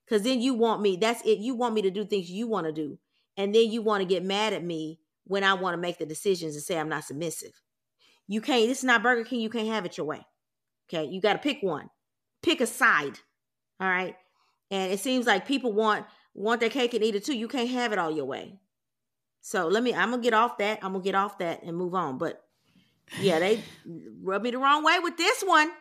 Cause 0.10 0.24
then 0.24 0.42
you 0.42 0.56
want 0.56 0.82
me, 0.82 0.96
that's 0.96 1.22
it. 1.24 1.38
You 1.38 1.54
want 1.54 1.76
me 1.76 1.84
to 1.84 1.92
do 1.92 2.04
things 2.04 2.32
you 2.32 2.48
want 2.48 2.66
to 2.66 2.74
do. 2.74 2.98
And 3.36 3.54
then 3.54 3.70
you 3.70 3.84
want 3.84 4.02
to 4.02 4.08
get 4.08 4.24
mad 4.24 4.54
at 4.54 4.64
me 4.64 5.00
when 5.26 5.44
I 5.44 5.54
want 5.54 5.76
to 5.76 5.82
make 5.82 6.00
the 6.00 6.06
decisions 6.06 6.56
and 6.56 6.64
say 6.64 6.80
I'm 6.80 6.90
not 6.90 7.04
submissive. 7.04 7.52
You 8.28 8.42
can't, 8.42 8.68
this 8.68 8.80
is 8.80 8.84
not 8.84 9.04
Burger 9.04 9.24
King. 9.24 9.42
You 9.42 9.50
can't 9.50 9.68
have 9.68 9.86
it 9.86 9.98
your 9.98 10.08
way. 10.08 10.26
Okay. 10.90 11.06
You 11.06 11.22
got 11.22 11.34
to 11.34 11.40
pick 11.40 11.62
one, 11.62 11.90
pick 12.42 12.60
a 12.60 12.66
side. 12.66 13.20
All 13.80 13.88
right. 13.88 14.16
And 14.72 14.92
it 14.92 15.00
seems 15.00 15.28
like 15.28 15.46
people 15.46 15.74
want, 15.74 16.06
want 16.34 16.60
their 16.60 16.70
cake 16.70 16.96
and 16.96 17.04
eat 17.04 17.16
it 17.16 17.24
too. 17.24 17.38
You 17.38 17.48
can't 17.48 17.70
have 17.70 17.94
it 17.94 18.00
all 18.00 18.12
your 18.12 18.26
way. 18.26 18.60
So 19.42 19.68
let 19.68 19.84
me, 19.84 19.94
I'm 19.94 20.10
going 20.10 20.22
to 20.22 20.26
get 20.26 20.34
off 20.34 20.58
that. 20.58 20.80
I'm 20.82 20.94
going 20.94 21.04
to 21.04 21.08
get 21.08 21.16
off 21.16 21.38
that 21.38 21.62
and 21.64 21.78
move 21.78 21.94
on. 21.94 22.18
But 22.18 22.42
yeah, 23.22 23.40
they 23.40 23.64
rubbed 24.22 24.44
me 24.44 24.52
the 24.52 24.58
wrong 24.58 24.84
way 24.84 25.00
with 25.00 25.18
this 25.18 25.44
one. 25.44 25.72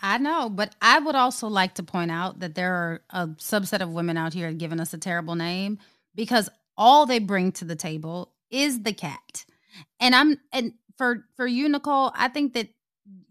I 0.00 0.18
know, 0.18 0.48
but 0.48 0.74
I 0.80 0.98
would 1.00 1.16
also 1.16 1.48
like 1.48 1.74
to 1.74 1.82
point 1.82 2.10
out 2.10 2.38
that 2.40 2.54
there 2.54 2.72
are 2.74 3.00
a 3.10 3.26
subset 3.28 3.80
of 3.80 3.90
women 3.90 4.16
out 4.16 4.32
here 4.32 4.52
giving 4.52 4.80
us 4.80 4.94
a 4.94 4.98
terrible 4.98 5.34
name 5.34 5.78
because 6.14 6.48
all 6.76 7.04
they 7.04 7.18
bring 7.18 7.50
to 7.52 7.64
the 7.64 7.74
table 7.74 8.32
is 8.50 8.82
the 8.82 8.92
cat. 8.92 9.44
And 9.98 10.14
I'm 10.14 10.38
and 10.52 10.74
for 10.96 11.24
for 11.36 11.46
you 11.46 11.68
Nicole, 11.68 12.12
I 12.14 12.28
think 12.28 12.54
that 12.54 12.68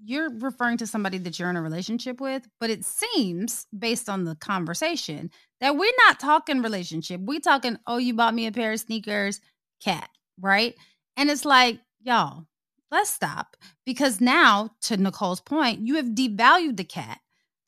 you're 0.03 0.29
referring 0.39 0.77
to 0.77 0.87
somebody 0.87 1.17
that 1.19 1.37
you're 1.37 1.49
in 1.49 1.55
a 1.55 1.61
relationship 1.61 2.19
with, 2.19 2.47
but 2.59 2.69
it 2.69 2.83
seems 2.83 3.67
based 3.77 4.09
on 4.09 4.23
the 4.23 4.35
conversation 4.35 5.29
that 5.61 5.75
we're 5.75 5.91
not 6.05 6.19
talking 6.19 6.61
relationship. 6.61 7.21
We 7.21 7.39
talking, 7.39 7.77
"Oh, 7.87 7.97
you 7.97 8.13
bought 8.13 8.33
me 8.33 8.47
a 8.47 8.51
pair 8.51 8.71
of 8.73 8.79
sneakers, 8.79 9.39
cat." 9.81 10.09
Right? 10.39 10.75
And 11.15 11.29
it's 11.29 11.45
like, 11.45 11.79
y'all, 12.01 12.45
let's 12.91 13.09
stop 13.09 13.57
because 13.85 14.21
now 14.21 14.71
to 14.81 14.97
nicole's 14.97 15.41
point 15.41 15.79
you 15.79 15.95
have 15.95 16.07
devalued 16.07 16.77
the 16.77 16.83
cat 16.83 17.19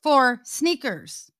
for 0.02 0.40
sneakers. 0.44 1.30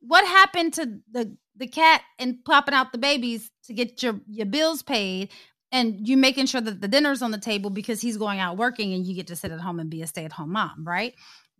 What 0.00 0.26
happened 0.26 0.74
to 0.74 1.00
the 1.10 1.36
the 1.56 1.66
cat 1.66 2.02
and 2.20 2.44
popping 2.44 2.74
out 2.74 2.92
the 2.92 2.98
babies 2.98 3.50
to 3.64 3.72
get 3.74 4.02
your 4.02 4.20
your 4.28 4.46
bills 4.46 4.82
paid 4.82 5.30
and 5.72 6.06
you 6.08 6.16
making 6.16 6.46
sure 6.46 6.60
that 6.60 6.80
the 6.80 6.88
dinner's 6.88 7.20
on 7.20 7.30
the 7.30 7.38
table 7.38 7.68
because 7.68 8.00
he's 8.00 8.16
going 8.16 8.38
out 8.38 8.56
working 8.56 8.94
and 8.94 9.04
you 9.04 9.14
get 9.14 9.26
to 9.26 9.36
sit 9.36 9.50
at 9.50 9.60
home 9.60 9.80
and 9.80 9.90
be 9.90 10.02
a 10.02 10.06
stay-at-home 10.06 10.52
mom 10.52 10.84
right? 10.86 11.14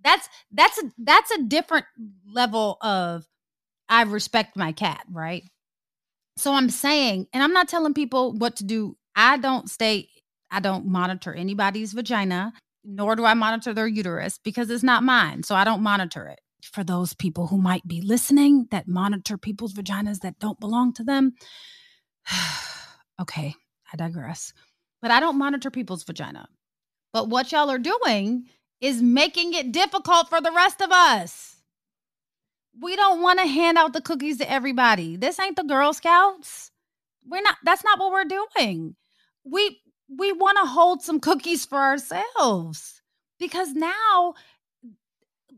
That's 0.05 0.29
that's 0.53 0.79
a 0.79 0.93
that's 0.99 1.31
a 1.33 1.43
different 1.43 1.87
level 2.33 2.79
of 2.81 3.27
i 3.89 4.03
respect 4.03 4.57
my 4.57 4.73
cat 4.73 5.05
right? 5.11 5.43
So 6.37 6.53
i'm 6.53 6.71
saying 6.71 7.27
and 7.33 7.43
i'm 7.43 7.53
not 7.53 7.69
telling 7.69 7.95
people 7.95 8.33
what 8.33 8.57
to 8.57 8.65
do. 8.65 8.97
I 9.17 9.37
don't 9.37 9.69
stay 9.69 10.09
I 10.51 10.61
don't 10.61 10.87
monitor 10.87 11.33
anybody's 11.35 11.93
vagina, 11.93 12.53
nor 12.85 13.17
do 13.17 13.25
I 13.25 13.35
monitor 13.35 13.75
their 13.75 13.87
uterus 13.87 14.39
because 14.43 14.71
it's 14.71 14.83
not 14.83 15.03
mine. 15.03 15.43
So 15.43 15.55
I 15.55 15.65
don't 15.65 15.83
monitor 15.83 16.27
it. 16.27 16.41
For 16.63 16.83
those 16.83 17.15
people 17.15 17.47
who 17.47 17.59
might 17.59 17.87
be 17.87 18.01
listening 18.01 18.67
that 18.71 18.89
monitor 18.89 19.39
people's 19.39 19.75
vaginas 19.75 20.21
that 20.21 20.39
don't 20.39 20.59
belong 20.59 20.93
to 20.95 21.05
them, 21.05 21.33
okay, 23.21 23.55
I 23.93 23.97
digress. 23.97 24.53
But 25.01 25.11
I 25.11 25.21
don't 25.21 25.39
monitor 25.39 25.71
people's 25.71 26.05
vagina. 26.05 26.49
But 27.13 27.29
what 27.29 27.53
y'all 27.53 27.71
are 27.71 27.79
doing 27.79 28.47
is 28.81 29.03
making 29.03 29.55
it 29.55 29.73
difficult 29.73 30.29
for 30.29 30.41
the 30.41 30.53
rest 30.53 30.81
of 30.81 30.91
us. 30.91 31.57
We 32.81 32.97
don't 32.97 33.23
want 33.23 33.41
to 33.41 33.47
hand 33.47 33.77
out 33.79 33.93
the 33.93 34.01
cookies 34.01 34.39
to 34.39 34.51
everybody. 34.51 35.17
This 35.17 35.41
ain't 35.41 35.57
the 35.57 35.65
Girl 35.65 35.93
Scouts. 35.93 36.71
We're 37.27 37.43
not 37.43 37.57
that's 37.65 37.85
not 37.85 37.99
what 37.99 38.13
we're 38.13 38.25
doing. 38.25 38.95
We 39.45 39.81
we 40.09 40.33
want 40.33 40.59
to 40.59 40.65
hold 40.65 41.03
some 41.03 41.21
cookies 41.21 41.67
for 41.67 41.79
ourselves 41.79 43.03
because 43.39 43.73
now 43.73 44.35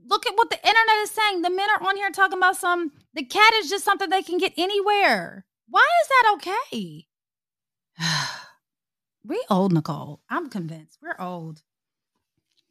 look 0.07 0.27
at 0.27 0.37
what 0.37 0.51
the 0.51 0.57
internet 0.57 0.97
is 1.03 1.11
saying. 1.11 1.43
The 1.43 1.51
men 1.51 1.69
are 1.71 1.87
on 1.87 1.97
here 1.97 2.11
talking 2.11 2.39
about 2.39 2.57
some, 2.57 2.93
the 3.15 3.25
cat 3.25 3.53
is 3.55 3.71
just 3.71 3.85
something 3.85 4.11
they 4.11 4.23
can 4.23 4.39
get 4.39 4.53
anywhere. 4.57 5.45
Why 5.69 5.87
is 6.03 6.09
that 6.09 6.35
okay? 6.37 7.07
we 9.25 9.45
old, 9.49 9.73
Nicole. 9.73 10.21
I'm 10.29 10.51
convinced 10.51 10.99
we're 11.01 11.17
old. 11.19 11.63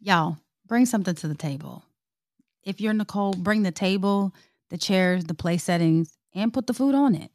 Y'all, 0.01 0.37
bring 0.65 0.85
something 0.85 1.15
to 1.15 1.27
the 1.27 1.35
table. 1.35 1.83
If 2.63 2.81
you're 2.81 2.93
Nicole, 2.93 3.33
bring 3.33 3.63
the 3.63 3.71
table, 3.71 4.33
the 4.69 4.77
chairs, 4.77 5.25
the 5.25 5.33
place 5.33 5.63
settings, 5.63 6.17
and 6.35 6.53
put 6.53 6.67
the 6.67 6.73
food 6.73 6.93
on 6.93 7.15
it. 7.15 7.31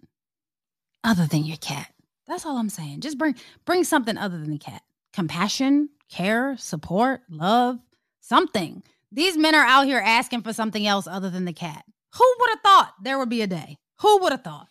Other 1.03 1.27
than 1.27 1.45
your 1.45 1.57
cat. 1.57 1.94
That's 2.27 2.47
all 2.47 2.57
I'm 2.57 2.71
saying. 2.71 3.01
Just 3.01 3.19
bring 3.19 3.35
bring 3.65 3.85
something 3.85 4.17
other 4.17 4.39
than 4.39 4.51
the 4.51 4.59
cat. 4.59 4.83
Compassion, 5.13 5.91
care, 6.09 6.57
support, 6.57 7.23
love, 7.29 7.79
something. 8.21 8.83
These 9.13 9.37
men 9.37 9.55
are 9.55 9.65
out 9.65 9.87
here 9.87 10.03
asking 10.05 10.43
for 10.43 10.53
something 10.53 10.87
else 10.87 11.07
other 11.07 11.31
than 11.31 11.45
the 11.45 11.53
cat. 11.53 11.85
Who 12.15 12.35
would 12.41 12.51
have 12.51 12.61
thought 12.61 12.95
there 13.03 13.19
would 13.19 13.29
be 13.29 13.43
a 13.43 13.47
day? 13.47 13.79
Who 14.01 14.19
would 14.19 14.33
have 14.33 14.43
thought? 14.43 14.69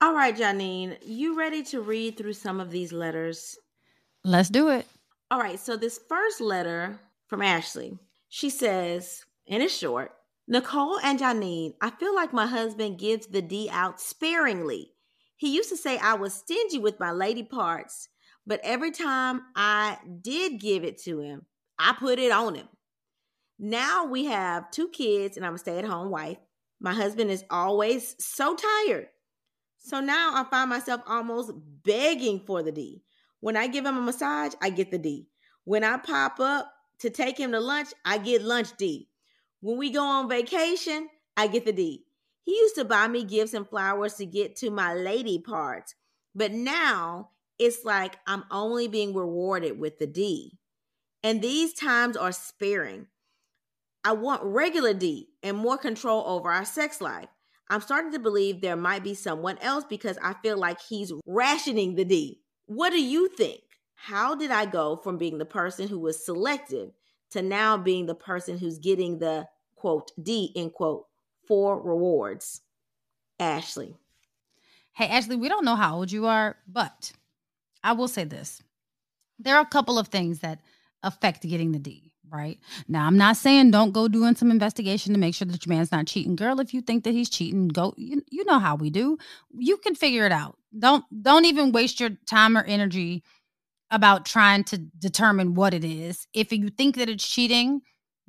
All 0.00 0.14
right, 0.14 0.36
Janine, 0.36 0.96
you 1.04 1.38
ready 1.38 1.62
to 1.64 1.80
read 1.80 2.16
through 2.16 2.32
some 2.32 2.58
of 2.58 2.72
these 2.72 2.92
letters? 2.92 3.56
Let's 4.24 4.48
do 4.48 4.68
it. 4.68 4.86
All 5.30 5.38
right, 5.38 5.60
so 5.60 5.76
this 5.76 6.00
first 6.08 6.40
letter 6.40 6.98
from 7.28 7.40
Ashley, 7.40 7.96
she 8.28 8.50
says, 8.50 9.24
and 9.48 9.62
it's 9.62 9.76
short 9.76 10.12
Nicole 10.48 10.98
and 10.98 11.20
Janine, 11.20 11.74
I 11.80 11.90
feel 11.90 12.14
like 12.14 12.32
my 12.32 12.46
husband 12.46 12.98
gives 12.98 13.26
the 13.28 13.42
D 13.42 13.70
out 13.70 14.00
sparingly. 14.00 14.92
He 15.42 15.56
used 15.56 15.70
to 15.70 15.76
say 15.76 15.98
I 15.98 16.14
was 16.14 16.34
stingy 16.34 16.78
with 16.78 17.00
my 17.00 17.10
lady 17.10 17.42
parts, 17.42 18.08
but 18.46 18.60
every 18.62 18.92
time 18.92 19.40
I 19.56 19.98
did 20.20 20.60
give 20.60 20.84
it 20.84 21.02
to 21.02 21.18
him, 21.18 21.46
I 21.76 21.96
put 21.98 22.20
it 22.20 22.30
on 22.30 22.54
him. 22.54 22.68
Now 23.58 24.04
we 24.04 24.26
have 24.26 24.70
two 24.70 24.88
kids 24.90 25.36
and 25.36 25.44
I'm 25.44 25.56
a 25.56 25.58
stay 25.58 25.78
at 25.78 25.84
home 25.84 26.10
wife. 26.10 26.38
My 26.78 26.94
husband 26.94 27.32
is 27.32 27.42
always 27.50 28.14
so 28.20 28.54
tired. 28.54 29.08
So 29.78 29.98
now 29.98 30.30
I 30.32 30.44
find 30.48 30.70
myself 30.70 31.00
almost 31.08 31.50
begging 31.82 32.44
for 32.46 32.62
the 32.62 32.70
D. 32.70 33.02
When 33.40 33.56
I 33.56 33.66
give 33.66 33.84
him 33.84 33.96
a 33.96 34.00
massage, 34.00 34.52
I 34.62 34.70
get 34.70 34.92
the 34.92 34.98
D. 34.98 35.26
When 35.64 35.82
I 35.82 35.96
pop 35.96 36.38
up 36.38 36.72
to 37.00 37.10
take 37.10 37.36
him 37.36 37.50
to 37.50 37.58
lunch, 37.58 37.88
I 38.04 38.18
get 38.18 38.42
lunch 38.42 38.76
D. 38.78 39.08
When 39.60 39.76
we 39.76 39.90
go 39.90 40.04
on 40.04 40.28
vacation, 40.28 41.08
I 41.36 41.48
get 41.48 41.64
the 41.64 41.72
D. 41.72 42.04
He 42.44 42.52
used 42.52 42.74
to 42.76 42.84
buy 42.84 43.08
me 43.08 43.24
gifts 43.24 43.54
and 43.54 43.68
flowers 43.68 44.14
to 44.14 44.26
get 44.26 44.56
to 44.56 44.70
my 44.70 44.94
lady 44.94 45.38
parts, 45.38 45.94
but 46.34 46.52
now 46.52 47.30
it's 47.58 47.84
like 47.84 48.16
I'm 48.26 48.44
only 48.50 48.88
being 48.88 49.14
rewarded 49.14 49.78
with 49.78 49.98
the 49.98 50.06
D. 50.06 50.58
And 51.22 51.40
these 51.40 51.72
times 51.72 52.16
are 52.16 52.32
sparing. 52.32 53.06
I 54.04 54.12
want 54.12 54.42
regular 54.42 54.92
D 54.92 55.28
and 55.42 55.56
more 55.56 55.78
control 55.78 56.24
over 56.26 56.50
our 56.50 56.64
sex 56.64 57.00
life. 57.00 57.28
I'm 57.70 57.80
starting 57.80 58.12
to 58.12 58.18
believe 58.18 58.60
there 58.60 58.76
might 58.76 59.04
be 59.04 59.14
someone 59.14 59.58
else 59.58 59.84
because 59.88 60.18
I 60.22 60.34
feel 60.42 60.58
like 60.58 60.80
he's 60.80 61.12
rationing 61.24 61.94
the 61.94 62.04
D. 62.04 62.40
What 62.66 62.90
do 62.90 63.00
you 63.00 63.28
think? 63.28 63.60
How 63.94 64.34
did 64.34 64.50
I 64.50 64.66
go 64.66 64.96
from 64.96 65.16
being 65.16 65.38
the 65.38 65.44
person 65.44 65.86
who 65.86 66.00
was 66.00 66.24
selective 66.26 66.90
to 67.30 67.40
now 67.40 67.76
being 67.76 68.06
the 68.06 68.16
person 68.16 68.58
who's 68.58 68.78
getting 68.78 69.20
the 69.20 69.46
quote 69.76 70.10
D 70.20 70.52
end 70.56 70.74
quote 70.74 71.06
for 71.46 71.80
rewards? 71.80 72.60
Ashley. 73.38 73.96
Hey, 74.94 75.08
Ashley, 75.08 75.36
we 75.36 75.48
don't 75.48 75.64
know 75.64 75.76
how 75.76 75.96
old 75.96 76.12
you 76.12 76.26
are, 76.26 76.56
but 76.68 77.12
I 77.82 77.92
will 77.92 78.08
say 78.08 78.24
this. 78.24 78.62
There 79.38 79.56
are 79.56 79.62
a 79.62 79.66
couple 79.66 79.98
of 79.98 80.08
things 80.08 80.40
that 80.40 80.60
affect 81.02 81.42
getting 81.42 81.72
the 81.72 81.78
D, 81.78 82.12
right? 82.30 82.58
Now, 82.88 83.06
I'm 83.06 83.16
not 83.16 83.36
saying 83.36 83.70
don't 83.70 83.92
go 83.92 84.06
doing 84.06 84.36
some 84.36 84.50
investigation 84.50 85.12
to 85.14 85.18
make 85.18 85.34
sure 85.34 85.46
that 85.46 85.64
your 85.64 85.74
man's 85.74 85.90
not 85.90 86.06
cheating. 86.06 86.36
Girl, 86.36 86.60
if 86.60 86.72
you 86.74 86.80
think 86.80 87.04
that 87.04 87.14
he's 87.14 87.30
cheating, 87.30 87.68
go 87.68 87.94
you, 87.96 88.22
you 88.30 88.44
know 88.44 88.58
how 88.58 88.76
we 88.76 88.90
do. 88.90 89.18
You 89.52 89.78
can 89.78 89.94
figure 89.94 90.26
it 90.26 90.32
out. 90.32 90.56
Don't 90.78 91.04
don't 91.22 91.46
even 91.46 91.72
waste 91.72 91.98
your 91.98 92.10
time 92.26 92.56
or 92.56 92.62
energy 92.64 93.24
about 93.90 94.24
trying 94.24 94.64
to 94.64 94.78
determine 94.78 95.54
what 95.54 95.74
it 95.74 95.84
is. 95.84 96.26
If 96.32 96.52
you 96.52 96.68
think 96.68 96.96
that 96.96 97.08
it's 97.08 97.28
cheating, 97.28 97.82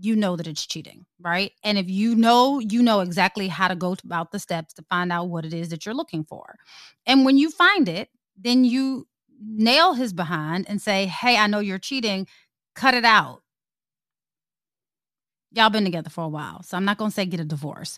you 0.04 0.18
know 0.18 0.36
that 0.36 0.48
it's 0.48 0.66
cheating, 0.66 1.06
right? 1.22 1.54
And 1.64 1.78
if 1.78 1.90
you 1.90 2.14
know, 2.14 2.60
you 2.60 2.84
know 2.84 3.00
exactly 3.00 3.48
how 3.48 3.70
to 3.70 3.76
go 3.76 3.96
about 4.04 4.32
the 4.32 4.40
steps 4.40 4.74
to 4.74 4.84
find 4.90 5.14
out 5.14 5.30
what 5.30 5.46
it 5.46 5.54
is 5.54 5.70
that 5.70 5.86
you're 5.86 5.96
looking 5.96 6.26
for. 6.26 6.58
And 7.06 7.24
when 7.24 7.38
you 7.38 7.50
find 7.50 7.88
it, 7.88 8.10
then 8.38 8.66
you 8.66 9.08
nail 9.40 9.94
his 9.94 10.12
behind 10.12 10.66
and 10.68 10.82
say, 10.82 11.06
Hey, 11.06 11.38
I 11.38 11.48
know 11.48 11.60
you're 11.60 11.80
cheating, 11.80 12.28
cut 12.76 12.94
it 12.94 13.06
out. 13.06 13.44
Y'all 15.52 15.70
been 15.70 15.86
together 15.86 16.10
for 16.10 16.26
a 16.26 16.30
while, 16.30 16.64
so 16.64 16.76
I'm 16.76 16.86
not 16.86 17.00
to 17.00 17.10
say 17.12 17.26
get 17.26 17.40
a 17.40 17.46
divorce. 17.46 17.98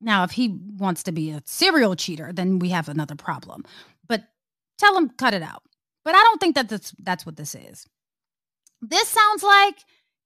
Now, 0.00 0.24
if 0.24 0.32
he 0.32 0.58
wants 0.76 1.02
to 1.04 1.12
be 1.12 1.30
a 1.30 1.42
serial 1.46 1.96
cheater, 1.96 2.30
then 2.32 2.58
we 2.58 2.68
have 2.70 2.88
another 2.88 3.14
problem. 3.14 3.64
But 4.06 4.24
tell 4.78 4.96
him 4.96 5.08
cut 5.10 5.32
it 5.32 5.42
out. 5.42 5.62
But 6.04 6.14
I 6.14 6.22
don't 6.24 6.40
think 6.40 6.56
that 6.56 6.68
that's 6.68 6.92
that's 6.98 7.24
what 7.24 7.36
this 7.36 7.54
is. 7.54 7.86
This 8.82 9.08
sounds 9.08 9.42
like 9.42 9.76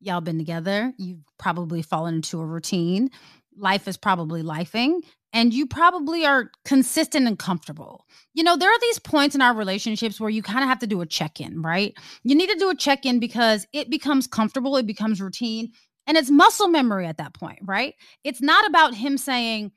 y'all 0.02 0.20
been 0.20 0.38
together. 0.38 0.92
You've 0.98 1.22
probably 1.38 1.82
fallen 1.82 2.16
into 2.16 2.40
a 2.40 2.46
routine. 2.46 3.10
Life 3.56 3.86
is 3.86 3.96
probably 3.96 4.42
lifing, 4.42 5.00
and 5.32 5.52
you 5.52 5.66
probably 5.66 6.24
are 6.24 6.50
consistent 6.64 7.26
and 7.26 7.38
comfortable. 7.38 8.06
You 8.34 8.42
know, 8.44 8.56
there 8.56 8.70
are 8.70 8.80
these 8.80 8.98
points 8.98 9.34
in 9.34 9.42
our 9.42 9.54
relationships 9.54 10.20
where 10.20 10.30
you 10.30 10.42
kind 10.42 10.62
of 10.62 10.68
have 10.68 10.78
to 10.80 10.86
do 10.86 11.00
a 11.00 11.06
check 11.06 11.40
in, 11.40 11.62
right? 11.62 11.94
You 12.22 12.34
need 12.34 12.50
to 12.50 12.58
do 12.58 12.70
a 12.70 12.74
check 12.74 13.04
in 13.04 13.20
because 13.20 13.66
it 13.72 13.90
becomes 13.90 14.26
comfortable, 14.26 14.76
it 14.76 14.86
becomes 14.86 15.20
routine, 15.20 15.72
and 16.06 16.16
it's 16.16 16.30
muscle 16.30 16.68
memory 16.68 17.06
at 17.06 17.18
that 17.18 17.34
point, 17.34 17.60
right? 17.62 17.94
It's 18.24 18.40
not 18.40 18.66
about 18.66 18.94
him 18.94 19.18
saying, 19.18 19.72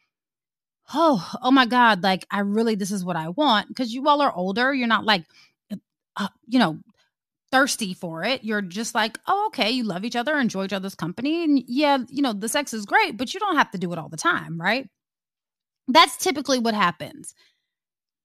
Oh, 0.93 1.31
oh 1.41 1.51
my 1.51 1.65
God, 1.65 2.03
like 2.03 2.27
I 2.29 2.41
really, 2.41 2.75
this 2.75 2.91
is 2.91 3.03
what 3.03 3.15
I 3.15 3.29
want. 3.29 3.69
Because 3.69 3.93
you 3.93 4.07
all 4.07 4.21
are 4.21 4.33
older. 4.33 4.71
You're 4.73 4.87
not 4.87 5.03
like, 5.03 5.23
uh, 6.15 6.27
you 6.47 6.59
know, 6.59 6.79
thirsty 7.51 7.93
for 7.93 8.23
it. 8.23 8.43
You're 8.43 8.61
just 8.61 8.95
like, 8.95 9.17
oh, 9.27 9.47
okay, 9.47 9.71
you 9.71 9.83
love 9.83 10.03
each 10.03 10.15
other, 10.15 10.37
enjoy 10.37 10.65
each 10.65 10.73
other's 10.73 10.95
company. 10.95 11.43
And 11.43 11.63
yeah, 11.67 11.99
you 12.09 12.21
know, 12.21 12.33
the 12.33 12.49
sex 12.49 12.73
is 12.73 12.85
great, 12.85 13.17
but 13.17 13.33
you 13.33 13.39
don't 13.39 13.57
have 13.57 13.71
to 13.71 13.77
do 13.77 13.91
it 13.93 13.99
all 13.99 14.09
the 14.09 14.17
time, 14.17 14.59
right? 14.59 14.87
That's 15.87 16.17
typically 16.17 16.59
what 16.59 16.73
happens. 16.73 17.33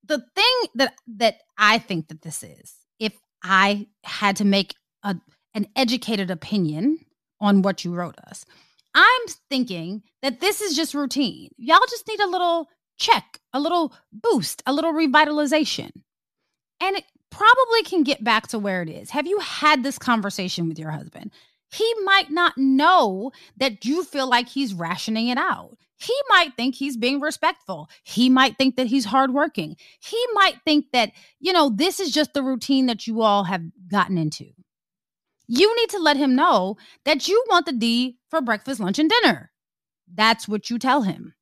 The 0.07 0.23
thing 0.35 0.71
that 0.77 0.95
that 1.19 1.37
I 1.59 1.79
think 1.79 2.09
that 2.09 2.23
this 2.23 2.43
is, 2.43 2.75
if 2.99 3.13
I 3.43 3.87
had 4.03 4.37
to 4.37 4.45
make 4.45 4.75
a 5.03 5.17
an 5.55 5.67
educated 5.77 6.31
opinion 6.31 6.99
on 7.41 7.63
what 7.63 7.85
you 7.85 7.95
wrote 7.95 8.19
us, 8.19 8.45
I'm 8.95 9.23
thinking 9.49 10.03
that 10.23 10.41
this 10.41 10.61
is 10.61 10.75
just 10.75 10.95
routine. 10.95 11.51
Y'all 11.57 11.79
just 11.89 12.09
need 12.09 12.21
a 12.21 12.29
little 12.29 12.69
check, 12.99 13.39
a 13.53 13.61
little 13.61 13.93
boost, 14.13 14.63
a 14.67 14.73
little 14.73 14.93
revitalization. 14.93 15.91
And 16.81 16.97
it 16.97 17.05
probably 17.31 17.83
can 17.85 18.03
get 18.03 18.25
back 18.25 18.49
to 18.49 18.59
where 18.59 18.83
it 18.83 18.89
is. 18.89 19.11
Have 19.11 19.27
you 19.27 19.39
had 19.39 19.83
this 19.83 19.99
conversation 19.99 20.69
with 20.69 20.79
your 20.79 20.91
husband? 20.91 21.31
He 21.73 21.93
might 22.05 22.31
not 22.31 22.59
know 22.59 23.31
that 23.57 23.85
you 23.85 24.05
feel 24.05 24.29
like 24.29 24.49
he's 24.49 24.75
rationing 24.75 25.29
it 25.29 25.39
out. 25.39 25.77
He 25.99 26.15
might 26.29 26.55
think 26.57 26.75
he's 26.75 26.97
being 26.97 27.21
respectful. 27.21 27.89
He 28.03 28.31
might 28.31 28.57
think 28.57 28.77
that 28.77 28.87
he's 28.87 29.05
hardworking. 29.05 29.77
He 30.01 30.25
might 30.33 30.57
think 30.65 30.87
that, 30.93 31.13
you 31.39 31.53
know, 31.53 31.71
this 31.71 32.01
is 32.01 32.11
just 32.11 32.33
the 32.33 32.43
routine 32.43 32.87
that 32.87 33.07
you 33.07 33.21
all 33.21 33.45
have 33.45 33.63
gotten 33.89 34.19
into. 34.19 34.47
You 35.47 35.77
need 35.77 35.91
to 35.91 35.99
let 35.99 36.17
him 36.17 36.35
know 36.35 36.77
that 37.05 37.29
you 37.29 37.45
want 37.49 37.67
the 37.67 37.73
D 37.73 38.19
for 38.31 38.41
breakfast, 38.41 38.81
lunch, 38.81 38.99
and 38.99 39.11
dinner. 39.11 39.51
That's 40.13 40.49
what 40.49 40.71
you 40.71 40.79
tell 40.79 41.03
him. 41.03 41.35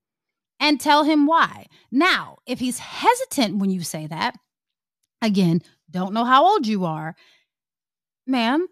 And 0.61 0.81
tell 0.81 1.05
him 1.05 1.27
why. 1.27 1.67
Now, 1.93 2.39
if 2.45 2.59
he's 2.59 2.81
hesitant 2.81 3.59
when 3.59 3.71
you 3.71 3.83
say 3.83 4.09
that, 4.09 4.35
again, 5.23 5.63
don't 5.91 6.13
know 6.13 6.25
how 6.25 6.45
old 6.47 6.67
you 6.67 6.85
are, 6.85 7.17
ma'am, 8.27 8.67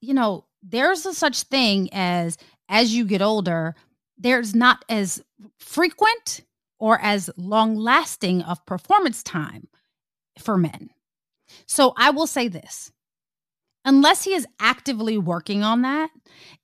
you 0.00 0.14
know, 0.14 0.46
there's 0.62 1.06
a 1.06 1.14
such 1.14 1.42
thing 1.44 1.88
as 1.92 2.36
as 2.68 2.94
you 2.94 3.04
get 3.04 3.22
older, 3.22 3.74
there's 4.16 4.54
not 4.54 4.84
as 4.88 5.22
frequent 5.58 6.42
or 6.78 7.00
as 7.00 7.30
long 7.36 7.76
lasting 7.76 8.42
of 8.42 8.64
performance 8.66 9.22
time 9.22 9.68
for 10.38 10.56
men. 10.56 10.90
So 11.66 11.94
I 11.96 12.10
will 12.10 12.26
say 12.26 12.48
this 12.48 12.92
unless 13.84 14.24
he 14.24 14.34
is 14.34 14.46
actively 14.60 15.16
working 15.16 15.62
on 15.62 15.82
that, 15.82 16.10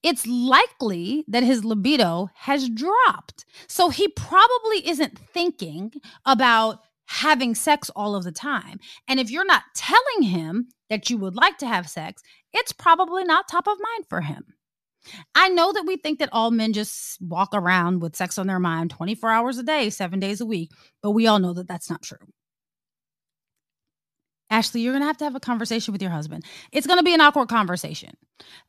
it's 0.03 0.27
likely 0.27 1.25
that 1.29 1.43
his 1.43 1.65
libido 1.65 2.29
has 2.35 2.69
dropped. 2.69 3.47
So 3.67 3.89
he 3.89 4.09
probably 4.09 4.87
isn't 4.87 5.19
thinking 5.19 5.93
about 6.27 6.81
having 7.07 7.55
sex 7.55 7.91
all 7.91 8.15
of 8.15 8.25
the 8.25 8.33
time. 8.33 8.81
And 9.09 9.21
if 9.21 9.31
you're 9.31 9.47
not 9.47 9.63
telling 9.75 10.23
him 10.23 10.69
that 10.91 11.11
you 11.11 11.19
would 11.19 11.37
like 11.37 11.59
to 11.59 11.67
have 11.67 11.89
sex, 11.89 12.23
it's 12.53 12.73
probably 12.73 13.25
not 13.25 13.49
top 13.49 13.67
of 13.67 13.79
mind 13.81 14.07
for 14.09 14.21
him. 14.23 14.55
I 15.35 15.49
know 15.49 15.73
that 15.73 15.85
we 15.87 15.97
think 15.97 16.19
that 16.19 16.31
all 16.33 16.51
men 16.51 16.73
just 16.73 17.21
walk 17.21 17.51
around 17.53 18.01
with 18.01 18.17
sex 18.17 18.39
on 18.39 18.47
their 18.47 18.59
mind 18.59 18.91
24 18.91 19.31
hours 19.31 19.59
a 19.59 19.63
day, 19.63 19.91
seven 19.91 20.19
days 20.19 20.41
a 20.41 20.47
week, 20.47 20.71
but 21.03 21.11
we 21.11 21.27
all 21.27 21.39
know 21.39 21.53
that 21.53 21.69
that's 21.69 21.91
not 21.91 22.03
true. 22.03 22.27
Ashley, 24.51 24.81
you're 24.81 24.93
going 24.93 25.03
to 25.03 25.07
have 25.07 25.17
to 25.19 25.25
have 25.25 25.35
a 25.35 25.41
conversation 25.41 25.93
with 25.93 26.03
your 26.03 26.11
husband. 26.11 26.45
It's 26.73 26.87
going 26.87 26.99
to 26.99 27.05
be 27.05 27.15
an 27.15 27.21
awkward 27.21 27.49
conversation, 27.49 28.17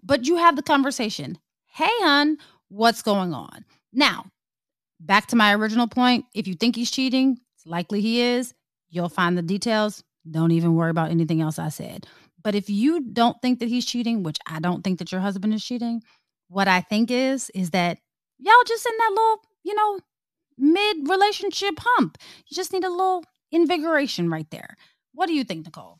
but 0.03 0.25
you 0.25 0.37
have 0.37 0.55
the 0.55 0.63
conversation. 0.63 1.37
Hey, 1.67 1.89
hon, 1.89 2.37
what's 2.69 3.01
going 3.01 3.33
on? 3.33 3.65
Now, 3.93 4.25
back 4.99 5.27
to 5.27 5.35
my 5.35 5.53
original 5.53 5.87
point. 5.87 6.25
If 6.33 6.47
you 6.47 6.55
think 6.55 6.75
he's 6.75 6.91
cheating, 6.91 7.37
likely 7.65 8.01
he 8.01 8.21
is. 8.21 8.53
You'll 8.89 9.09
find 9.09 9.37
the 9.37 9.41
details. 9.41 10.03
Don't 10.29 10.51
even 10.51 10.75
worry 10.75 10.89
about 10.91 11.11
anything 11.11 11.41
else 11.41 11.59
I 11.59 11.69
said. 11.69 12.07
But 12.43 12.55
if 12.55 12.69
you 12.69 13.01
don't 13.01 13.41
think 13.41 13.59
that 13.59 13.69
he's 13.69 13.85
cheating, 13.85 14.23
which 14.23 14.37
I 14.47 14.59
don't 14.59 14.83
think 14.83 14.99
that 14.99 15.11
your 15.11 15.21
husband 15.21 15.53
is 15.53 15.63
cheating, 15.63 16.03
what 16.47 16.67
I 16.67 16.81
think 16.81 17.09
is 17.11 17.49
is 17.55 17.71
that 17.71 17.97
y'all 18.37 18.53
just 18.67 18.85
in 18.85 18.93
that 18.97 19.09
little, 19.09 19.37
you 19.63 19.75
know, 19.75 19.99
mid 20.57 21.09
relationship 21.09 21.75
hump. 21.79 22.17
You 22.47 22.55
just 22.55 22.71
need 22.71 22.83
a 22.83 22.89
little 22.89 23.23
invigoration 23.51 24.29
right 24.29 24.49
there. 24.51 24.77
What 25.13 25.27
do 25.27 25.33
you 25.33 25.43
think, 25.43 25.65
Nicole? 25.65 25.99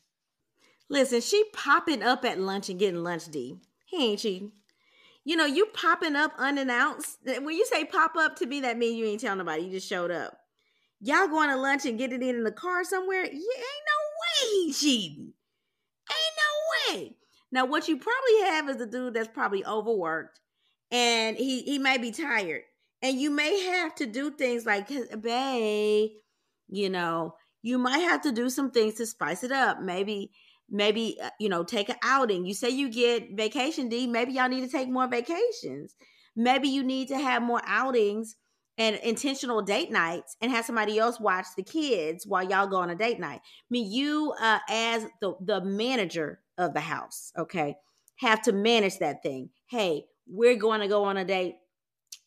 Listen, 0.89 1.21
she 1.21 1.43
popping 1.53 2.03
up 2.03 2.23
at 2.25 2.39
lunch 2.39 2.69
and 2.69 2.79
getting 2.79 3.03
lunch 3.03 3.25
D. 3.25 3.57
He 3.85 4.11
ain't 4.11 4.19
cheating. 4.19 4.51
You 5.23 5.35
know, 5.35 5.45
you 5.45 5.65
popping 5.73 6.15
up 6.15 6.33
unannounced. 6.37 7.17
When 7.25 7.55
you 7.55 7.65
say 7.65 7.85
pop 7.85 8.15
up 8.15 8.35
to 8.37 8.45
me, 8.45 8.61
that 8.61 8.77
means 8.77 8.97
you 8.97 9.05
ain't 9.05 9.21
telling 9.21 9.39
nobody. 9.39 9.63
You 9.63 9.71
just 9.71 9.89
showed 9.89 10.11
up. 10.11 10.37
Y'all 10.99 11.27
going 11.27 11.49
to 11.49 11.57
lunch 11.57 11.85
and 11.85 11.97
getting 11.97 12.21
it 12.21 12.35
in 12.35 12.43
the 12.43 12.51
car 12.51 12.83
somewhere, 12.83 13.23
you 13.23 13.29
ain't 13.29 13.33
no 13.33 14.45
way 14.45 14.49
he's 14.51 14.79
cheating. 14.79 15.33
Ain't 16.11 16.93
no 16.93 16.95
way. 16.95 17.15
Now, 17.51 17.65
what 17.65 17.87
you 17.87 17.97
probably 17.97 18.49
have 18.49 18.69
is 18.69 18.81
a 18.81 18.85
dude 18.85 19.13
that's 19.13 19.29
probably 19.29 19.65
overworked 19.65 20.39
and 20.91 21.37
he 21.37 21.61
he 21.63 21.79
may 21.79 21.97
be 21.97 22.11
tired. 22.11 22.61
And 23.01 23.19
you 23.19 23.29
may 23.29 23.59
have 23.65 23.93
to 23.95 24.05
do 24.05 24.31
things 24.31 24.65
like, 24.65 24.87
babe, 25.21 26.11
you 26.67 26.89
know, 26.89 27.35
you 27.61 27.77
might 27.77 27.99
have 27.99 28.21
to 28.21 28.31
do 28.31 28.49
some 28.49 28.71
things 28.71 28.95
to 28.95 29.05
spice 29.05 29.43
it 29.43 29.51
up. 29.51 29.81
Maybe, 29.81 30.31
maybe, 30.69 31.17
uh, 31.21 31.29
you 31.39 31.49
know, 31.49 31.63
take 31.63 31.89
an 31.89 31.97
outing. 32.03 32.45
You 32.45 32.53
say 32.53 32.69
you 32.69 32.89
get 32.89 33.35
vacation 33.35 33.89
D, 33.89 34.07
maybe 34.07 34.33
y'all 34.33 34.49
need 34.49 34.61
to 34.61 34.71
take 34.71 34.89
more 34.89 35.07
vacations. 35.07 35.93
Maybe 36.35 36.67
you 36.69 36.83
need 36.83 37.09
to 37.09 37.17
have 37.17 37.43
more 37.43 37.61
outings 37.65 38.35
and 38.77 38.97
intentional 38.97 39.61
date 39.61 39.91
nights 39.91 40.35
and 40.41 40.51
have 40.51 40.65
somebody 40.65 40.99
else 40.99 41.19
watch 41.19 41.45
the 41.55 41.63
kids 41.63 42.27
while 42.27 42.43
y'all 42.43 42.67
go 42.67 42.77
on 42.77 42.89
a 42.89 42.95
date 42.95 43.19
night. 43.19 43.39
I 43.43 43.69
mean, 43.69 43.91
you 43.91 44.33
uh, 44.39 44.59
as 44.69 45.05
the 45.21 45.35
the 45.41 45.61
manager 45.63 46.41
of 46.57 46.73
the 46.73 46.81
house, 46.81 47.31
okay, 47.37 47.75
have 48.17 48.41
to 48.43 48.51
manage 48.51 48.99
that 48.99 49.23
thing. 49.23 49.49
Hey, 49.67 50.05
we're 50.27 50.55
going 50.55 50.81
to 50.81 50.87
go 50.87 51.03
on 51.03 51.17
a 51.17 51.25
date 51.25 51.55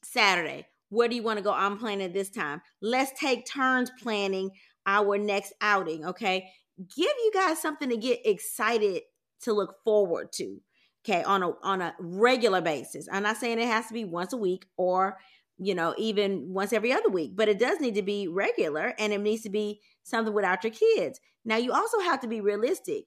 Saturday. 0.02 0.66
Where 0.90 1.08
do 1.08 1.16
you 1.16 1.22
want 1.22 1.38
to 1.38 1.44
go? 1.44 1.52
I'm 1.52 1.78
planning 1.78 2.12
this 2.12 2.30
time. 2.30 2.62
Let's 2.80 3.18
take 3.18 3.46
turns 3.46 3.90
planning 4.00 4.50
our 4.86 5.18
next 5.18 5.52
outing, 5.60 6.06
okay? 6.06 6.48
Give 6.78 7.06
you 7.06 7.30
guys 7.34 7.60
something 7.60 7.90
to 7.90 7.96
get 7.96 8.20
excited 8.24 9.02
to 9.42 9.52
look 9.52 9.76
forward 9.84 10.32
to, 10.32 10.58
okay, 11.04 11.22
on 11.24 11.42
a 11.42 11.50
on 11.62 11.82
a 11.82 11.94
regular 11.98 12.60
basis. 12.60 13.08
I'm 13.10 13.22
not 13.22 13.36
saying 13.36 13.58
it 13.58 13.66
has 13.66 13.86
to 13.88 13.94
be 13.94 14.04
once 14.04 14.32
a 14.32 14.36
week 14.36 14.64
or 14.76 15.18
you 15.58 15.74
know, 15.74 15.94
even 15.98 16.52
once 16.52 16.72
every 16.72 16.92
other 16.92 17.08
week, 17.08 17.32
but 17.34 17.48
it 17.48 17.58
does 17.58 17.80
need 17.80 17.96
to 17.96 18.02
be 18.02 18.28
regular 18.28 18.94
and 18.98 19.12
it 19.12 19.20
needs 19.20 19.42
to 19.42 19.50
be 19.50 19.80
something 20.04 20.32
without 20.32 20.62
your 20.62 20.72
kids. 20.72 21.20
Now, 21.44 21.56
you 21.56 21.72
also 21.72 22.00
have 22.00 22.20
to 22.20 22.28
be 22.28 22.40
realistic. 22.40 23.04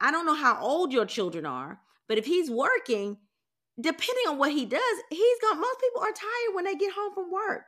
I 0.00 0.10
don't 0.10 0.26
know 0.26 0.34
how 0.34 0.60
old 0.60 0.92
your 0.92 1.06
children 1.06 1.44
are, 1.44 1.80
but 2.06 2.18
if 2.18 2.24
he's 2.24 2.50
working, 2.50 3.16
depending 3.80 4.24
on 4.28 4.38
what 4.38 4.52
he 4.52 4.64
does, 4.64 4.80
he's 5.10 5.40
going 5.40 5.60
most 5.60 5.80
people 5.80 6.02
are 6.02 6.12
tired 6.12 6.54
when 6.54 6.64
they 6.64 6.74
get 6.74 6.92
home 6.92 7.12
from 7.14 7.32
work. 7.32 7.62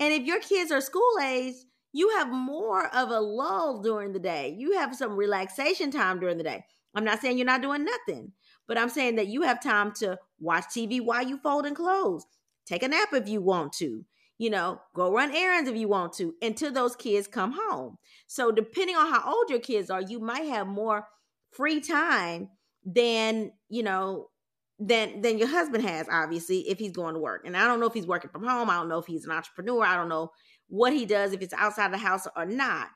And 0.00 0.12
if 0.12 0.24
your 0.24 0.40
kids 0.40 0.72
are 0.72 0.80
school 0.80 1.18
age, 1.22 1.54
you 1.92 2.10
have 2.16 2.28
more 2.28 2.86
of 2.94 3.10
a 3.10 3.20
lull 3.20 3.80
during 3.80 4.12
the 4.12 4.18
day. 4.18 4.56
You 4.58 4.72
have 4.78 4.96
some 4.96 5.14
relaxation 5.14 5.92
time 5.92 6.18
during 6.18 6.38
the 6.38 6.44
day. 6.44 6.64
I'm 6.94 7.04
not 7.04 7.20
saying 7.20 7.38
you're 7.38 7.46
not 7.46 7.62
doing 7.62 7.84
nothing, 7.84 8.32
but 8.66 8.76
I'm 8.76 8.88
saying 8.88 9.16
that 9.16 9.28
you 9.28 9.42
have 9.42 9.62
time 9.62 9.92
to 9.98 10.18
watch 10.40 10.64
TV 10.64 11.00
while 11.00 11.24
you 11.24 11.38
fold 11.38 11.66
and 11.66 11.76
clothes. 11.76 12.26
Take 12.66 12.82
a 12.82 12.88
nap 12.88 13.08
if 13.12 13.28
you 13.28 13.40
want 13.40 13.72
to. 13.74 14.04
You 14.36 14.50
know, 14.50 14.80
go 14.96 15.12
run 15.12 15.34
errands 15.34 15.70
if 15.70 15.76
you 15.76 15.86
want 15.86 16.12
to 16.14 16.34
until 16.42 16.72
those 16.72 16.96
kids 16.96 17.28
come 17.28 17.56
home. 17.56 17.98
So, 18.26 18.50
depending 18.50 18.96
on 18.96 19.08
how 19.08 19.32
old 19.32 19.48
your 19.48 19.60
kids 19.60 19.90
are, 19.90 20.02
you 20.02 20.18
might 20.18 20.46
have 20.46 20.66
more 20.66 21.06
free 21.52 21.80
time 21.80 22.48
than, 22.84 23.52
you 23.68 23.84
know, 23.84 24.30
than 24.78 25.20
than 25.20 25.38
your 25.38 25.46
husband 25.48 25.84
has 25.84 26.08
obviously 26.10 26.68
if 26.68 26.78
he's 26.78 26.90
going 26.90 27.14
to 27.14 27.20
work 27.20 27.42
and 27.46 27.56
i 27.56 27.66
don't 27.66 27.78
know 27.78 27.86
if 27.86 27.94
he's 27.94 28.06
working 28.06 28.30
from 28.30 28.44
home 28.44 28.68
i 28.68 28.74
don't 28.74 28.88
know 28.88 28.98
if 28.98 29.06
he's 29.06 29.24
an 29.24 29.30
entrepreneur 29.30 29.84
i 29.84 29.94
don't 29.94 30.08
know 30.08 30.30
what 30.68 30.92
he 30.92 31.06
does 31.06 31.32
if 31.32 31.40
it's 31.42 31.54
outside 31.54 31.92
the 31.92 31.98
house 31.98 32.26
or 32.36 32.44
not 32.44 32.88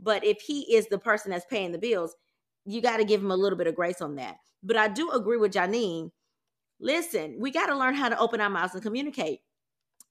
but 0.00 0.24
if 0.24 0.40
he 0.42 0.74
is 0.74 0.86
the 0.88 0.98
person 0.98 1.30
that's 1.30 1.46
paying 1.46 1.72
the 1.72 1.78
bills 1.78 2.14
you 2.66 2.82
got 2.82 2.98
to 2.98 3.04
give 3.04 3.22
him 3.22 3.30
a 3.30 3.36
little 3.36 3.56
bit 3.56 3.66
of 3.66 3.74
grace 3.74 4.02
on 4.02 4.16
that 4.16 4.36
but 4.62 4.76
i 4.76 4.86
do 4.86 5.10
agree 5.12 5.38
with 5.38 5.52
janine 5.52 6.10
listen 6.80 7.36
we 7.38 7.50
got 7.50 7.66
to 7.66 7.76
learn 7.76 7.94
how 7.94 8.08
to 8.08 8.18
open 8.18 8.40
our 8.40 8.50
mouths 8.50 8.74
and 8.74 8.82
communicate. 8.82 9.40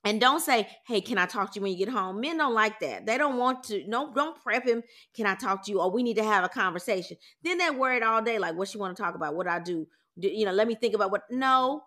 And 0.05 0.20
don't 0.20 0.41
say 0.41 0.68
hey 0.86 1.01
can 1.01 1.18
i 1.18 1.26
talk 1.26 1.53
to 1.53 1.59
you 1.59 1.64
when 1.64 1.72
you 1.72 1.78
get 1.78 1.89
home? 1.89 2.20
Men 2.20 2.38
don't 2.38 2.53
like 2.53 2.80
that. 2.82 3.05
They 3.05 3.18
don't 3.18 3.38
want 3.38 3.64
to 3.66 3.84
no 3.88 4.14
don't 4.14 4.41
prep 4.41 4.66
him 4.66 4.84
can 5.16 5.26
i 5.26 5.36
talk 5.36 5.66
to 5.66 5.72
you? 5.72 5.82
or 5.82 5.91
we 5.91 6.03
need 6.03 6.18
to 6.18 6.24
have 6.24 6.43
a 6.43 6.49
conversation. 6.49 7.18
Then 7.43 7.57
they're 7.57 7.74
worried 7.74 8.03
all 8.03 8.22
day 8.22 8.39
like 8.39 8.55
what 8.55 8.74
you 8.74 8.80
want 8.80 8.95
to 8.95 9.01
talk 9.01 9.16
about? 9.16 9.36
What 9.36 9.47
i 9.47 9.59
do? 9.59 9.88
You 10.16 10.45
know, 10.45 10.51
let 10.51 10.68
me 10.68 10.76
think 10.76 10.93
about 10.93 11.11
what. 11.11 11.24
No, 11.32 11.84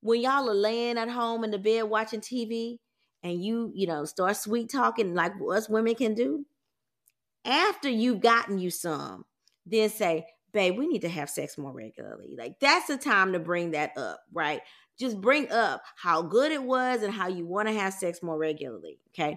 when 0.00 0.20
y'all 0.20 0.48
are 0.48 0.54
laying 0.54 0.98
at 0.98 1.08
home 1.08 1.44
in 1.44 1.50
the 1.50 1.58
bed 1.58 1.84
watching 1.84 2.20
TV 2.20 2.78
and 3.22 3.42
you, 3.42 3.72
you 3.74 3.86
know, 3.86 4.04
start 4.04 4.36
sweet 4.36 4.70
talking 4.70 5.14
like 5.14 5.32
us 5.50 5.68
women 5.68 5.94
can 5.94 6.14
do, 6.14 6.46
after 7.44 7.88
you've 7.88 8.20
gotten 8.20 8.58
you 8.58 8.70
some, 8.70 9.24
then 9.66 9.90
say, 9.90 10.26
babe, 10.58 10.76
we 10.76 10.88
need 10.88 11.02
to 11.02 11.08
have 11.08 11.30
sex 11.30 11.56
more 11.56 11.72
regularly. 11.72 12.34
Like 12.36 12.58
that's 12.58 12.88
the 12.88 12.96
time 12.96 13.32
to 13.32 13.38
bring 13.38 13.70
that 13.70 13.96
up, 13.96 14.18
right? 14.32 14.60
Just 14.98 15.20
bring 15.20 15.48
up 15.52 15.82
how 15.96 16.22
good 16.22 16.50
it 16.50 16.64
was 16.64 17.04
and 17.04 17.14
how 17.14 17.28
you 17.28 17.46
want 17.46 17.68
to 17.68 17.74
have 17.74 17.92
sex 17.92 18.24
more 18.24 18.36
regularly. 18.36 18.98
Okay. 19.14 19.36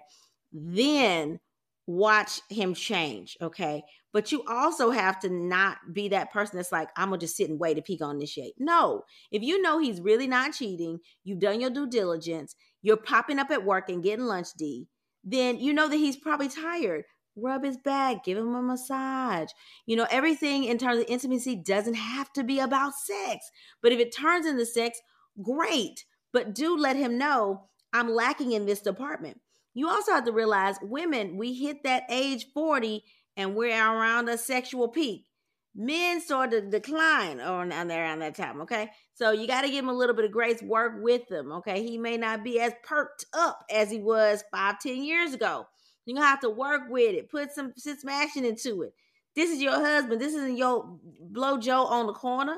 Then 0.51 1.39
watch 1.85 2.41
him 2.49 2.73
change. 2.73 3.37
Okay. 3.39 3.83
But 4.11 4.31
you 4.31 4.43
also 4.47 4.89
have 4.89 5.19
to 5.19 5.29
not 5.29 5.77
be 5.93 6.09
that 6.09 6.33
person 6.33 6.57
that's 6.57 6.71
like, 6.71 6.89
I'm 6.97 7.09
gonna 7.09 7.19
just 7.19 7.37
sit 7.37 7.51
and 7.51 7.59
wait 7.59 7.77
if 7.77 7.85
he 7.85 7.97
gonna 7.97 8.17
initiate. 8.17 8.55
No, 8.57 9.03
if 9.29 9.43
you 9.43 9.61
know 9.61 9.77
he's 9.77 10.01
really 10.01 10.25
not 10.25 10.53
cheating, 10.53 11.01
you've 11.23 11.39
done 11.39 11.61
your 11.61 11.69
due 11.69 11.87
diligence, 11.87 12.55
you're 12.81 12.97
popping 12.97 13.37
up 13.37 13.51
at 13.51 13.63
work 13.63 13.89
and 13.89 14.01
getting 14.01 14.25
lunch 14.25 14.47
D, 14.57 14.87
then 15.23 15.59
you 15.59 15.71
know 15.71 15.87
that 15.87 15.97
he's 15.97 16.17
probably 16.17 16.49
tired. 16.49 17.03
Rub 17.35 17.63
his 17.63 17.77
back, 17.77 18.25
give 18.25 18.37
him 18.37 18.53
a 18.55 18.61
massage. 18.61 19.49
You 19.85 19.95
know, 19.95 20.07
everything 20.11 20.65
in 20.65 20.77
terms 20.77 20.99
of 20.99 21.05
intimacy 21.07 21.55
doesn't 21.55 21.93
have 21.93 22.31
to 22.33 22.43
be 22.43 22.59
about 22.59 22.93
sex. 22.95 23.49
But 23.81 23.91
if 23.91 23.99
it 23.99 24.15
turns 24.15 24.45
into 24.45 24.65
sex, 24.65 24.99
great. 25.41 26.05
But 26.33 26.53
do 26.53 26.77
let 26.77 26.95
him 26.95 27.17
know 27.17 27.69
I'm 27.93 28.09
lacking 28.09 28.51
in 28.51 28.65
this 28.65 28.81
department. 28.81 29.39
You 29.73 29.87
also 29.89 30.11
have 30.11 30.25
to 30.25 30.33
realize 30.33 30.75
women, 30.81 31.37
we 31.37 31.53
hit 31.53 31.83
that 31.83 32.03
age 32.09 32.47
40 32.53 33.03
and 33.37 33.55
we're 33.55 33.73
around 33.73 34.27
a 34.27 34.37
sexual 34.37 34.89
peak. 34.89 35.27
Men 35.73 36.19
start 36.19 36.51
to 36.51 36.59
decline 36.59 37.39
around 37.39 38.19
that 38.19 38.35
time, 38.35 38.59
okay? 38.61 38.89
So 39.13 39.31
you 39.31 39.47
got 39.47 39.61
to 39.61 39.69
give 39.69 39.85
him 39.85 39.89
a 39.89 39.93
little 39.93 40.15
bit 40.15 40.25
of 40.25 40.33
grace, 40.33 40.61
work 40.61 40.95
with 41.01 41.31
him, 41.31 41.53
okay? 41.53 41.81
He 41.81 41.97
may 41.97 42.17
not 42.17 42.43
be 42.43 42.59
as 42.59 42.73
perked 42.83 43.25
up 43.33 43.63
as 43.71 43.89
he 43.89 43.99
was 43.99 44.43
five, 44.51 44.79
ten 44.79 45.01
years 45.01 45.33
ago. 45.33 45.67
You're 46.05 46.15
gonna 46.15 46.27
have 46.27 46.41
to 46.41 46.49
work 46.49 46.83
with 46.89 47.15
it, 47.15 47.29
put 47.29 47.51
some, 47.51 47.73
action 48.09 48.45
into 48.45 48.83
it. 48.83 48.93
This 49.35 49.49
is 49.49 49.61
your 49.61 49.73
husband. 49.73 50.19
This 50.19 50.33
isn't 50.33 50.57
your 50.57 50.97
blow 51.19 51.57
Joe 51.57 51.85
on 51.85 52.07
the 52.07 52.13
corner. 52.13 52.57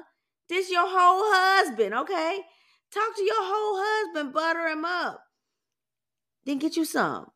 This 0.50 0.72
your 0.72 0.88
whole 0.88 1.24
husband, 1.34 1.94
okay? 1.94 2.40
Talk 2.92 3.16
to 3.16 3.24
your 3.24 3.36
whole 3.38 3.84
husband, 3.84 4.34
butter 4.34 4.68
him 4.68 4.86
up. 4.86 5.24
Then 6.46 6.60
get 6.60 6.76
you 6.76 6.86
some 6.86 7.28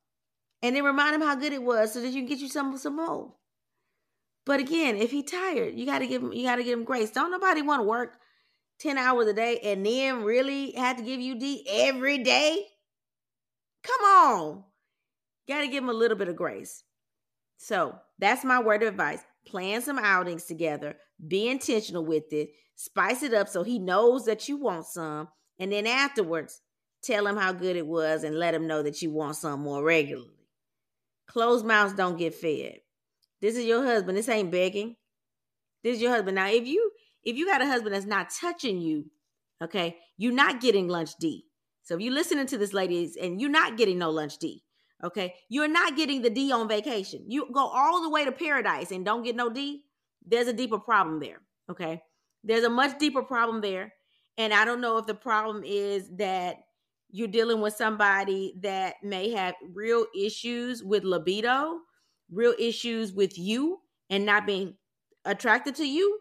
and 0.61 0.75
then 0.75 0.83
remind 0.83 1.15
him 1.15 1.21
how 1.21 1.35
good 1.35 1.53
it 1.53 1.63
was 1.63 1.93
so 1.93 2.01
that 2.01 2.09
you 2.09 2.21
can 2.21 2.25
get 2.25 2.39
you 2.39 2.49
some 2.49 2.77
some 2.77 2.95
more. 2.95 3.33
But 4.45 4.59
again, 4.59 4.95
if 4.95 5.11
he 5.11 5.23
tired, 5.23 5.75
you 5.75 5.85
gotta 5.85 6.07
give 6.07 6.21
him 6.21 6.33
you 6.33 6.43
gotta 6.43 6.63
give 6.63 6.77
him 6.77 6.85
grace. 6.85 7.11
Don't 7.11 7.31
nobody 7.31 7.61
want 7.61 7.81
to 7.81 7.87
work 7.87 8.17
10 8.79 8.97
hours 8.97 9.27
a 9.27 9.33
day 9.33 9.59
and 9.63 9.85
then 9.85 10.23
really 10.23 10.71
have 10.71 10.97
to 10.97 11.03
give 11.03 11.19
you 11.19 11.39
D 11.39 11.65
every 11.69 12.19
day. 12.19 12.65
Come 13.83 14.01
on. 14.01 14.63
Gotta 15.47 15.67
give 15.67 15.83
him 15.83 15.89
a 15.89 15.93
little 15.93 16.17
bit 16.17 16.27
of 16.27 16.35
grace. 16.35 16.83
So 17.57 17.95
that's 18.19 18.43
my 18.43 18.61
word 18.61 18.83
of 18.83 18.89
advice. 18.89 19.21
Plan 19.45 19.81
some 19.81 19.97
outings 19.97 20.43
together, 20.43 20.97
be 21.25 21.47
intentional 21.47 22.05
with 22.05 22.31
it, 22.33 22.49
spice 22.75 23.23
it 23.23 23.33
up 23.33 23.47
so 23.47 23.63
he 23.63 23.79
knows 23.79 24.25
that 24.25 24.49
you 24.49 24.57
want 24.57 24.85
some, 24.85 25.29
and 25.59 25.71
then 25.71 25.87
afterwards, 25.87 26.61
tell 27.01 27.25
him 27.25 27.37
how 27.37 27.53
good 27.53 27.75
it 27.75 27.87
was 27.87 28.23
and 28.23 28.37
let 28.37 28.53
him 28.53 28.67
know 28.67 28.83
that 28.83 29.01
you 29.01 29.09
want 29.11 29.35
some 29.35 29.61
more 29.61 29.83
regularly. 29.83 30.29
Closed 31.27 31.65
mouths 31.65 31.93
don't 31.93 32.17
get 32.17 32.35
fed. 32.35 32.79
This 33.41 33.55
is 33.55 33.65
your 33.65 33.83
husband. 33.83 34.17
This 34.17 34.29
ain't 34.29 34.51
begging. 34.51 34.95
This 35.83 35.97
is 35.97 36.01
your 36.01 36.11
husband. 36.11 36.35
Now, 36.35 36.47
if 36.47 36.67
you 36.67 36.91
if 37.23 37.35
you 37.35 37.45
got 37.45 37.61
a 37.61 37.67
husband 37.67 37.93
that's 37.93 38.05
not 38.05 38.29
touching 38.29 38.79
you, 38.81 39.05
okay, 39.61 39.97
you're 40.17 40.33
not 40.33 40.61
getting 40.61 40.87
lunch 40.87 41.11
D. 41.19 41.45
So 41.83 41.95
if 41.95 42.01
you're 42.01 42.13
listening 42.13 42.47
to 42.47 42.57
this, 42.57 42.73
ladies, 42.73 43.15
and 43.15 43.39
you're 43.39 43.49
not 43.49 43.77
getting 43.77 43.97
no 43.97 44.09
lunch 44.09 44.37
D, 44.37 44.63
okay, 45.03 45.35
you're 45.49 45.67
not 45.67 45.95
getting 45.95 46.21
the 46.21 46.29
D 46.29 46.51
on 46.51 46.67
vacation. 46.67 47.25
You 47.27 47.47
go 47.51 47.67
all 47.67 48.01
the 48.01 48.09
way 48.09 48.25
to 48.25 48.31
paradise 48.31 48.91
and 48.91 49.05
don't 49.05 49.23
get 49.23 49.35
no 49.35 49.49
D. 49.49 49.83
There's 50.25 50.47
a 50.47 50.53
deeper 50.53 50.79
problem 50.79 51.19
there. 51.19 51.41
Okay, 51.69 52.01
there's 52.43 52.63
a 52.63 52.69
much 52.69 52.97
deeper 52.99 53.23
problem 53.23 53.61
there, 53.61 53.93
and 54.37 54.53
I 54.53 54.65
don't 54.65 54.81
know 54.81 54.97
if 54.97 55.05
the 55.05 55.13
problem 55.13 55.63
is 55.65 56.09
that 56.17 56.57
you're 57.09 57.27
dealing 57.27 57.61
with 57.61 57.73
somebody 57.73 58.55
that 58.61 58.95
may 59.03 59.31
have 59.31 59.55
real 59.73 60.05
issues 60.17 60.83
with 60.83 61.03
libido, 61.03 61.79
real 62.31 62.53
issues 62.59 63.13
with 63.13 63.37
you 63.37 63.79
and 64.09 64.25
not 64.25 64.45
being 64.45 64.75
attracted 65.25 65.75
to 65.75 65.87
you, 65.87 66.19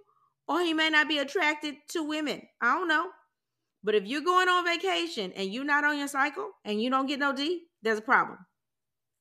or 0.49 0.61
he 0.61 0.73
may 0.73 0.91
not 0.91 1.09
be 1.09 1.19
attracted 1.19 1.75
to 1.91 2.03
women. 2.03 2.43
I 2.61 2.75
don't 2.75 2.89
know. 2.89 3.09
But 3.83 3.95
if 3.95 4.05
you're 4.05 4.23
going 4.23 4.49
on 4.49 4.65
vacation 4.65 5.33
and 5.33 5.53
you're 5.53 5.65
not 5.65 5.85
on 5.85 5.99
your 5.99 6.09
cycle 6.09 6.51
and 6.65 6.83
you 6.83 6.91
don't 6.91 7.07
get 7.07 7.21
no 7.21 7.33
D, 7.33 7.67
there's 7.83 7.99
a 7.99 8.03
problem. 8.03 8.39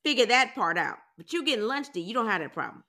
Figure 0.05 0.27
that 0.27 0.53
part 0.53 0.77
out. 0.77 0.99
But 1.17 1.33
you 1.33 1.43
getting 1.43 1.65
lunch 1.65 1.87
D, 1.91 1.99
you 1.99 2.13
don't 2.13 2.27
have 2.27 2.39
that 2.39 2.53
problem. 2.53 2.83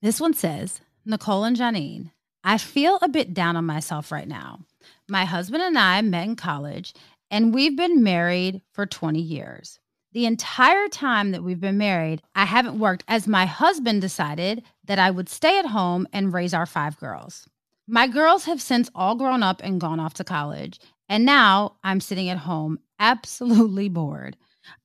This 0.00 0.20
one 0.20 0.32
says, 0.32 0.80
Nicole 1.04 1.42
and 1.42 1.56
Janine, 1.56 2.12
I 2.44 2.56
feel 2.56 3.00
a 3.02 3.08
bit 3.08 3.34
down 3.34 3.56
on 3.56 3.64
myself 3.64 4.12
right 4.12 4.28
now. 4.28 4.60
My 5.08 5.24
husband 5.24 5.64
and 5.64 5.76
I 5.76 6.00
met 6.02 6.24
in 6.24 6.36
college, 6.36 6.94
and 7.32 7.52
we've 7.52 7.76
been 7.76 8.00
married 8.04 8.62
for 8.70 8.86
20 8.86 9.18
years. 9.18 9.80
The 10.12 10.24
entire 10.24 10.86
time 10.86 11.32
that 11.32 11.42
we've 11.42 11.58
been 11.58 11.78
married, 11.78 12.22
I 12.36 12.44
haven't 12.44 12.78
worked 12.78 13.02
as 13.08 13.26
my 13.26 13.46
husband 13.46 14.00
decided 14.00 14.62
that 14.84 15.00
I 15.00 15.10
would 15.10 15.28
stay 15.28 15.58
at 15.58 15.66
home 15.66 16.06
and 16.12 16.32
raise 16.32 16.54
our 16.54 16.64
five 16.64 16.96
girls. 16.98 17.48
My 17.88 18.06
girls 18.06 18.44
have 18.44 18.62
since 18.62 18.88
all 18.94 19.16
grown 19.16 19.42
up 19.42 19.60
and 19.64 19.80
gone 19.80 19.98
off 19.98 20.14
to 20.14 20.22
college, 20.22 20.78
and 21.08 21.24
now 21.24 21.74
I'm 21.82 21.98
sitting 21.98 22.28
at 22.28 22.38
home 22.38 22.78
absolutely 23.00 23.88
bored. 23.88 24.36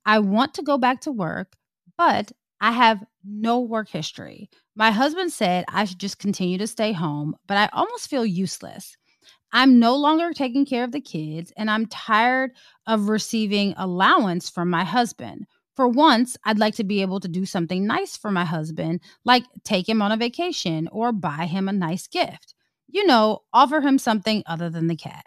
I 0.05 0.19
want 0.19 0.53
to 0.55 0.63
go 0.63 0.77
back 0.77 1.01
to 1.01 1.11
work, 1.11 1.55
but 1.97 2.31
I 2.59 2.71
have 2.71 3.03
no 3.25 3.59
work 3.59 3.89
history. 3.89 4.49
My 4.75 4.91
husband 4.91 5.31
said 5.31 5.65
I 5.67 5.85
should 5.85 5.99
just 5.99 6.19
continue 6.19 6.57
to 6.59 6.67
stay 6.67 6.91
home, 6.93 7.35
but 7.47 7.57
I 7.57 7.69
almost 7.73 8.09
feel 8.09 8.25
useless. 8.25 8.97
I'm 9.51 9.79
no 9.79 9.95
longer 9.95 10.31
taking 10.31 10.65
care 10.65 10.83
of 10.83 10.91
the 10.91 11.01
kids, 11.01 11.51
and 11.57 11.69
I'm 11.69 11.87
tired 11.87 12.51
of 12.87 13.09
receiving 13.09 13.73
allowance 13.77 14.49
from 14.49 14.69
my 14.69 14.83
husband. 14.83 15.45
For 15.75 15.87
once, 15.87 16.37
I'd 16.45 16.59
like 16.59 16.75
to 16.75 16.83
be 16.83 17.01
able 17.01 17.19
to 17.19 17.27
do 17.27 17.45
something 17.45 17.85
nice 17.85 18.15
for 18.15 18.31
my 18.31 18.45
husband, 18.45 19.01
like 19.25 19.43
take 19.63 19.89
him 19.89 20.01
on 20.01 20.11
a 20.11 20.17
vacation 20.17 20.87
or 20.91 21.11
buy 21.11 21.47
him 21.47 21.67
a 21.67 21.73
nice 21.73 22.07
gift. 22.07 22.53
You 22.87 23.05
know, 23.05 23.39
offer 23.53 23.81
him 23.81 23.97
something 23.97 24.43
other 24.45 24.69
than 24.69 24.87
the 24.87 24.95
cat. 24.95 25.25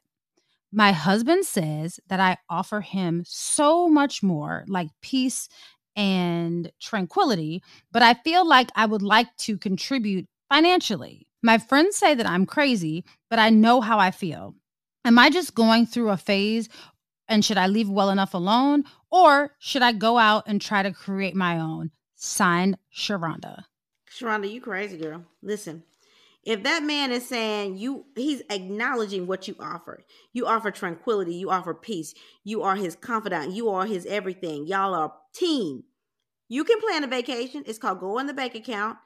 My 0.76 0.90
husband 0.90 1.44
says 1.44 2.00
that 2.08 2.18
I 2.18 2.36
offer 2.50 2.80
him 2.80 3.22
so 3.24 3.88
much 3.88 4.24
more, 4.24 4.64
like 4.66 4.88
peace 5.00 5.48
and 5.94 6.68
tranquility, 6.80 7.62
but 7.92 8.02
I 8.02 8.14
feel 8.14 8.44
like 8.44 8.70
I 8.74 8.84
would 8.84 9.00
like 9.00 9.28
to 9.36 9.56
contribute 9.56 10.26
financially. 10.48 11.28
My 11.44 11.58
friends 11.58 11.94
say 11.96 12.16
that 12.16 12.26
I'm 12.26 12.44
crazy, 12.44 13.04
but 13.30 13.38
I 13.38 13.50
know 13.50 13.80
how 13.80 14.00
I 14.00 14.10
feel. 14.10 14.56
Am 15.04 15.16
I 15.16 15.30
just 15.30 15.54
going 15.54 15.86
through 15.86 16.10
a 16.10 16.16
phase 16.16 16.68
and 17.28 17.44
should 17.44 17.56
I 17.56 17.68
leave 17.68 17.88
well 17.88 18.10
enough 18.10 18.34
alone 18.34 18.82
or 19.12 19.52
should 19.60 19.82
I 19.82 19.92
go 19.92 20.18
out 20.18 20.42
and 20.48 20.60
try 20.60 20.82
to 20.82 20.90
create 20.90 21.36
my 21.36 21.60
own? 21.60 21.92
Signed, 22.16 22.78
Sharonda. 22.92 23.62
Sharonda, 24.10 24.50
you 24.50 24.60
crazy 24.60 24.96
girl. 24.96 25.24
Listen, 25.40 25.84
if 26.44 26.62
that 26.64 26.82
man 26.82 27.10
is 27.10 27.26
saying 27.28 27.78
you 27.78 28.04
he's 28.16 28.42
acknowledging 28.50 29.26
what 29.26 29.48
you 29.48 29.56
offer. 29.60 30.04
You 30.32 30.46
offer 30.46 30.70
tranquility. 30.70 31.34
You 31.34 31.50
offer 31.50 31.74
peace. 31.74 32.14
You 32.44 32.62
are 32.62 32.76
his 32.76 32.96
confidant. 32.96 33.52
You 33.52 33.70
are 33.70 33.86
his 33.86 34.06
everything. 34.06 34.66
Y'all 34.66 34.94
are 34.94 35.12
team. 35.34 35.84
You 36.48 36.64
can 36.64 36.80
plan 36.80 37.04
a 37.04 37.06
vacation. 37.06 37.64
It's 37.66 37.78
called 37.78 38.00
go 38.00 38.18
in 38.18 38.26
the 38.26 38.34
bank 38.34 38.54
account. 38.54 38.98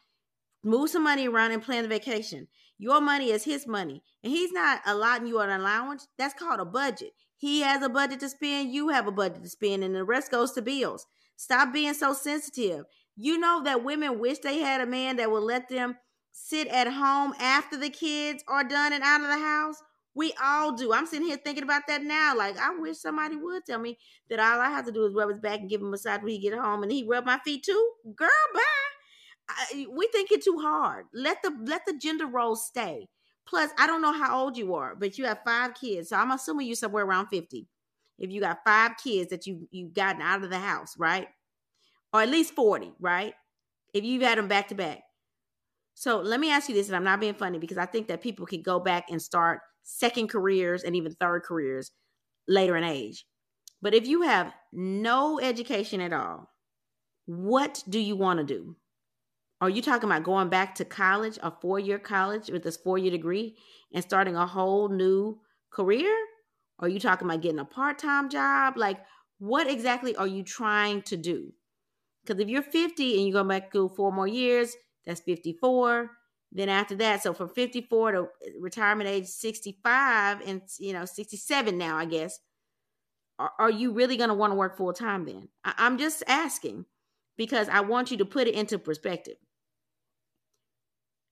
Move 0.64 0.90
some 0.90 1.04
money 1.04 1.28
around 1.28 1.52
and 1.52 1.62
plan 1.62 1.82
the 1.82 1.88
vacation. 1.88 2.48
Your 2.78 3.00
money 3.00 3.30
is 3.30 3.44
his 3.44 3.66
money. 3.66 4.02
And 4.22 4.32
he's 4.32 4.52
not 4.52 4.80
allotting 4.86 5.28
you 5.28 5.38
an 5.40 5.50
allowance. 5.50 6.08
That's 6.18 6.34
called 6.34 6.60
a 6.60 6.64
budget. 6.64 7.12
He 7.36 7.60
has 7.60 7.82
a 7.82 7.88
budget 7.88 8.20
to 8.20 8.28
spend. 8.28 8.72
You 8.72 8.88
have 8.88 9.06
a 9.06 9.12
budget 9.12 9.42
to 9.42 9.48
spend. 9.48 9.84
And 9.84 9.94
the 9.94 10.04
rest 10.04 10.30
goes 10.30 10.52
to 10.52 10.62
bills. 10.62 11.06
Stop 11.36 11.72
being 11.72 11.94
so 11.94 12.12
sensitive. 12.12 12.84
You 13.16 13.38
know 13.38 13.62
that 13.64 13.84
women 13.84 14.18
wish 14.18 14.38
they 14.40 14.58
had 14.58 14.80
a 14.80 14.86
man 14.86 15.16
that 15.16 15.30
would 15.30 15.44
let 15.44 15.68
them 15.68 15.96
sit 16.40 16.68
at 16.68 16.88
home 16.88 17.34
after 17.38 17.76
the 17.76 17.90
kids 17.90 18.44
are 18.48 18.64
done 18.64 18.92
and 18.92 19.02
out 19.02 19.20
of 19.20 19.28
the 19.28 19.38
house? 19.38 19.76
We 20.14 20.32
all 20.42 20.72
do. 20.72 20.92
I'm 20.92 21.06
sitting 21.06 21.28
here 21.28 21.36
thinking 21.36 21.62
about 21.62 21.82
that 21.88 22.02
now. 22.02 22.34
Like, 22.36 22.58
I 22.58 22.76
wish 22.76 22.98
somebody 22.98 23.36
would 23.36 23.64
tell 23.64 23.78
me 23.78 23.98
that 24.30 24.40
all 24.40 24.60
I 24.60 24.68
have 24.68 24.86
to 24.86 24.92
do 24.92 25.04
is 25.04 25.14
rub 25.14 25.30
his 25.30 25.38
back 25.38 25.60
and 25.60 25.68
give 25.68 25.80
him 25.80 25.88
a 25.88 25.90
massage 25.90 26.22
when 26.22 26.32
he 26.32 26.38
get 26.38 26.58
home, 26.58 26.82
and 26.82 26.90
he 26.90 27.06
rub 27.08 27.24
my 27.24 27.38
feet 27.44 27.62
too. 27.64 27.90
Girl, 28.16 28.28
bye. 28.54 28.60
I, 29.48 29.86
we 29.90 30.08
think 30.12 30.32
it 30.32 30.42
too 30.42 30.58
hard. 30.60 31.06
Let 31.14 31.42
the 31.42 31.52
let 31.64 31.86
the 31.86 31.96
gender 31.96 32.26
roles 32.26 32.66
stay. 32.66 33.08
Plus, 33.46 33.70
I 33.78 33.86
don't 33.86 34.02
know 34.02 34.12
how 34.12 34.42
old 34.42 34.58
you 34.58 34.74
are, 34.74 34.94
but 34.94 35.16
you 35.16 35.24
have 35.24 35.38
five 35.44 35.74
kids, 35.74 36.10
so 36.10 36.16
I'm 36.16 36.30
assuming 36.30 36.66
you're 36.66 36.76
somewhere 36.76 37.04
around 37.04 37.28
fifty. 37.28 37.66
If 38.18 38.30
you 38.30 38.40
got 38.40 38.58
five 38.66 38.92
kids 39.02 39.30
that 39.30 39.46
you 39.46 39.68
you've 39.70 39.94
gotten 39.94 40.20
out 40.20 40.42
of 40.42 40.50
the 40.50 40.58
house, 40.58 40.96
right, 40.98 41.28
or 42.12 42.22
at 42.22 42.28
least 42.28 42.54
forty, 42.54 42.92
right? 42.98 43.34
If 43.94 44.04
you've 44.04 44.22
had 44.22 44.36
them 44.36 44.48
back 44.48 44.68
to 44.68 44.74
back, 44.74 45.02
so 45.98 46.20
let 46.20 46.38
me 46.38 46.52
ask 46.52 46.68
you 46.68 46.76
this, 46.76 46.86
and 46.86 46.94
I'm 46.94 47.02
not 47.02 47.18
being 47.18 47.34
funny 47.34 47.58
because 47.58 47.76
I 47.76 47.84
think 47.84 48.06
that 48.06 48.22
people 48.22 48.46
can 48.46 48.62
go 48.62 48.78
back 48.78 49.10
and 49.10 49.20
start 49.20 49.62
second 49.82 50.28
careers 50.28 50.84
and 50.84 50.94
even 50.94 51.10
third 51.10 51.42
careers 51.42 51.90
later 52.46 52.76
in 52.76 52.84
age. 52.84 53.26
But 53.82 53.94
if 53.94 54.06
you 54.06 54.22
have 54.22 54.52
no 54.72 55.40
education 55.40 56.00
at 56.00 56.12
all, 56.12 56.52
what 57.26 57.82
do 57.88 57.98
you 57.98 58.14
want 58.14 58.38
to 58.38 58.44
do? 58.44 58.76
Are 59.60 59.68
you 59.68 59.82
talking 59.82 60.08
about 60.08 60.22
going 60.22 60.48
back 60.48 60.76
to 60.76 60.84
college, 60.84 61.36
a 61.42 61.50
four 61.50 61.80
year 61.80 61.98
college 61.98 62.48
with 62.48 62.62
this 62.62 62.76
four 62.76 62.96
year 62.96 63.10
degree 63.10 63.56
and 63.92 64.04
starting 64.04 64.36
a 64.36 64.46
whole 64.46 64.88
new 64.88 65.40
career? 65.72 66.14
Are 66.78 66.88
you 66.88 67.00
talking 67.00 67.26
about 67.26 67.42
getting 67.42 67.58
a 67.58 67.64
part 67.64 67.98
time 67.98 68.30
job? 68.30 68.76
Like, 68.76 68.98
what 69.40 69.68
exactly 69.68 70.14
are 70.14 70.28
you 70.28 70.44
trying 70.44 71.02
to 71.02 71.16
do? 71.16 71.52
Because 72.24 72.40
if 72.40 72.48
you're 72.48 72.62
50 72.62 73.16
and 73.16 73.26
you 73.26 73.32
go 73.32 73.42
back 73.42 73.64
to 73.64 73.68
school 73.70 73.88
four 73.88 74.12
more 74.12 74.28
years, 74.28 74.76
that's 75.08 75.20
54. 75.22 76.10
Then 76.52 76.68
after 76.68 76.94
that, 76.96 77.22
so 77.22 77.32
from 77.32 77.48
54 77.48 78.12
to 78.12 78.18
eh, 78.18 78.50
retirement 78.60 79.08
age 79.08 79.26
65 79.26 80.42
and 80.46 80.62
you 80.78 80.92
know 80.92 81.06
67 81.06 81.76
now, 81.76 81.96
I 81.96 82.04
guess. 82.04 82.38
Are, 83.38 83.52
are 83.58 83.70
you 83.70 83.92
really 83.92 84.16
going 84.16 84.28
to 84.28 84.34
want 84.34 84.52
to 84.52 84.56
work 84.56 84.76
full 84.76 84.92
time 84.92 85.24
then? 85.24 85.48
I, 85.64 85.74
I'm 85.78 85.96
just 85.98 86.22
asking 86.28 86.84
because 87.36 87.68
I 87.68 87.80
want 87.80 88.10
you 88.10 88.18
to 88.18 88.24
put 88.24 88.48
it 88.48 88.54
into 88.54 88.78
perspective. 88.78 89.36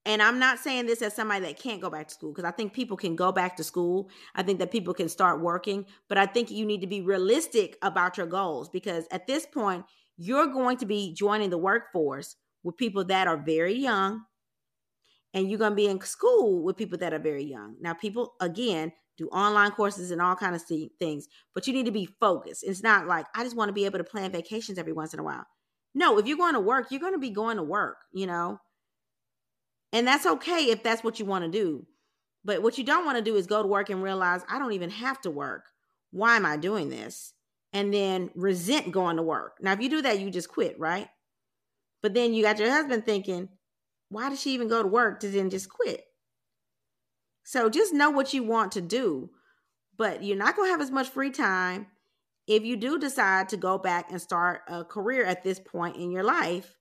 And 0.06 0.22
I'm 0.22 0.38
not 0.38 0.60
saying 0.60 0.86
this 0.86 1.02
as 1.02 1.14
somebody 1.14 1.44
that 1.44 1.58
can't 1.58 1.82
go 1.82 1.90
back 1.90 2.08
to 2.08 2.14
school 2.14 2.32
because 2.32 2.48
I 2.48 2.52
think 2.52 2.72
people 2.72 2.96
can 2.96 3.16
go 3.16 3.32
back 3.32 3.56
to 3.56 3.64
school. 3.64 4.08
I 4.36 4.42
think 4.42 4.60
that 4.60 4.70
people 4.70 4.94
can 4.94 5.08
start 5.08 5.40
working, 5.40 5.84
but 6.08 6.16
I 6.16 6.26
think 6.26 6.50
you 6.50 6.64
need 6.64 6.80
to 6.80 6.86
be 6.86 7.00
realistic 7.00 7.76
about 7.82 8.16
your 8.16 8.26
goals 8.26 8.68
because 8.68 9.06
at 9.10 9.26
this 9.26 9.44
point, 9.44 9.84
you're 10.16 10.46
going 10.46 10.78
to 10.78 10.86
be 10.86 11.12
joining 11.12 11.50
the 11.50 11.58
workforce 11.58 12.36
with 12.66 12.76
people 12.76 13.04
that 13.04 13.28
are 13.28 13.36
very 13.36 13.74
young 13.74 14.24
and 15.32 15.48
you're 15.48 15.58
going 15.58 15.70
to 15.70 15.76
be 15.76 15.86
in 15.86 16.00
school 16.00 16.64
with 16.64 16.76
people 16.76 16.98
that 16.98 17.14
are 17.14 17.20
very 17.20 17.44
young. 17.44 17.76
Now 17.80 17.94
people 17.94 18.34
again 18.40 18.92
do 19.16 19.28
online 19.28 19.70
courses 19.70 20.10
and 20.10 20.20
all 20.20 20.34
kind 20.34 20.56
of 20.56 20.62
things 20.98 21.28
but 21.54 21.66
you 21.66 21.72
need 21.72 21.86
to 21.86 21.92
be 21.92 22.08
focused. 22.18 22.64
It's 22.66 22.82
not 22.82 23.06
like 23.06 23.26
i 23.36 23.44
just 23.44 23.56
want 23.56 23.68
to 23.68 23.72
be 23.72 23.84
able 23.84 23.98
to 23.98 24.04
plan 24.04 24.32
vacations 24.32 24.78
every 24.78 24.92
once 24.92 25.14
in 25.14 25.20
a 25.20 25.22
while. 25.22 25.46
No 25.94 26.18
if 26.18 26.26
you're 26.26 26.36
going 26.36 26.54
to 26.54 26.60
work 26.60 26.88
you're 26.90 27.00
going 27.00 27.12
to 27.12 27.20
be 27.20 27.30
going 27.30 27.56
to 27.56 27.62
work 27.62 27.98
you 28.12 28.26
know? 28.26 28.58
And 29.92 30.04
that's 30.04 30.26
okay 30.26 30.70
if 30.70 30.82
that's 30.82 31.04
what 31.04 31.20
you 31.20 31.24
want 31.24 31.44
to 31.44 31.50
do. 31.50 31.86
But 32.44 32.62
what 32.62 32.78
you 32.78 32.84
don't 32.84 33.06
want 33.06 33.16
to 33.16 33.24
do 33.24 33.36
is 33.36 33.46
go 33.46 33.62
to 33.62 33.68
work 33.68 33.90
and 33.90 34.02
realize 34.02 34.42
i 34.50 34.58
don't 34.58 34.72
even 34.72 34.90
have 34.90 35.20
to 35.20 35.30
work. 35.30 35.66
Why 36.10 36.34
am 36.34 36.44
i 36.44 36.56
doing 36.56 36.88
this? 36.88 37.32
And 37.72 37.94
then 37.94 38.30
resent 38.34 38.90
going 38.90 39.18
to 39.18 39.22
work. 39.22 39.58
Now 39.60 39.72
if 39.72 39.80
you 39.80 39.88
do 39.88 40.02
that 40.02 40.18
you 40.18 40.32
just 40.32 40.48
quit 40.48 40.76
right 40.80 41.06
but 42.06 42.14
then 42.14 42.34
you 42.34 42.44
got 42.44 42.60
your 42.60 42.70
husband 42.70 43.04
thinking, 43.04 43.48
why 44.10 44.28
did 44.28 44.38
she 44.38 44.52
even 44.52 44.68
go 44.68 44.80
to 44.80 44.86
work 44.86 45.18
to 45.18 45.28
then 45.28 45.50
just 45.50 45.68
quit? 45.68 46.04
So 47.42 47.68
just 47.68 47.92
know 47.92 48.10
what 48.10 48.32
you 48.32 48.44
want 48.44 48.70
to 48.72 48.80
do, 48.80 49.30
but 49.98 50.22
you're 50.22 50.36
not 50.36 50.54
going 50.54 50.68
to 50.68 50.70
have 50.70 50.80
as 50.80 50.92
much 50.92 51.08
free 51.08 51.32
time 51.32 51.88
if 52.46 52.62
you 52.62 52.76
do 52.76 52.96
decide 53.00 53.48
to 53.48 53.56
go 53.56 53.76
back 53.76 54.12
and 54.12 54.22
start 54.22 54.60
a 54.68 54.84
career 54.84 55.24
at 55.24 55.42
this 55.42 55.58
point 55.58 55.96
in 55.96 56.12
your 56.12 56.22
life. 56.22 56.76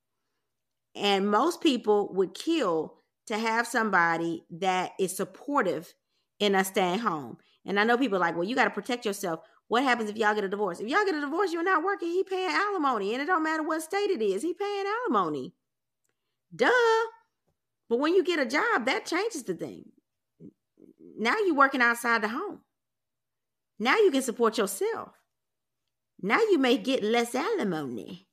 And 0.93 1.28
most 1.28 1.59
people 1.59 2.13
would 2.13 2.36
kill 2.36 2.93
to 3.26 3.39
have 3.39 3.65
somebody 3.65 4.45
that 4.51 4.91
is 4.99 5.17
supportive 5.17 5.91
in 6.39 6.53
us 6.53 6.67
staying 6.67 6.99
home. 6.99 7.38
And 7.65 7.80
I 7.80 7.84
know 7.84 7.97
people 7.97 8.19
like, 8.19 8.36
well, 8.36 8.47
you 8.47 8.53
got 8.53 8.65
to 8.65 8.69
protect 8.69 9.07
yourself. 9.07 9.39
What 9.68 9.84
happens 9.84 10.09
if 10.09 10.16
y'all 10.16 10.36
get 10.36 10.43
a 10.43 10.49
divorce? 10.49 10.80
If 10.80 10.88
y'all 10.88 11.05
get 11.05 11.16
a 11.16 11.22
divorce, 11.22 11.51
you're 11.51 11.63
not 11.63 11.84
working, 11.84 12.09
he 12.09 12.24
paying 12.24 12.51
alimony. 12.51 13.13
And 13.13 13.22
it 13.22 13.26
don't 13.26 13.43
matter 13.43 13.63
what 13.63 13.82
state 13.82 14.11
it 14.11 14.22
is, 14.22 14.43
he 14.43 14.53
paying 14.53 14.86
alimony. 14.86 15.53
Duh. 16.55 16.70
But 17.89 17.99
when 17.99 18.16
you 18.16 18.24
get 18.24 18.39
a 18.39 18.45
job, 18.45 18.86
that 18.86 19.05
changes 19.05 19.43
the 19.43 19.53
thing. 19.53 19.86
Now 21.18 21.36
you're 21.45 21.55
working 21.55 21.82
outside 21.82 22.22
the 22.22 22.28
home. 22.28 22.61
Now 23.80 23.97
you 23.97 24.11
can 24.11 24.22
support 24.22 24.57
yourself. 24.57 25.11
Now 26.22 26.39
you 26.39 26.57
may 26.57 26.78
get 26.78 27.03
less 27.03 27.36
alimony. 27.36 28.28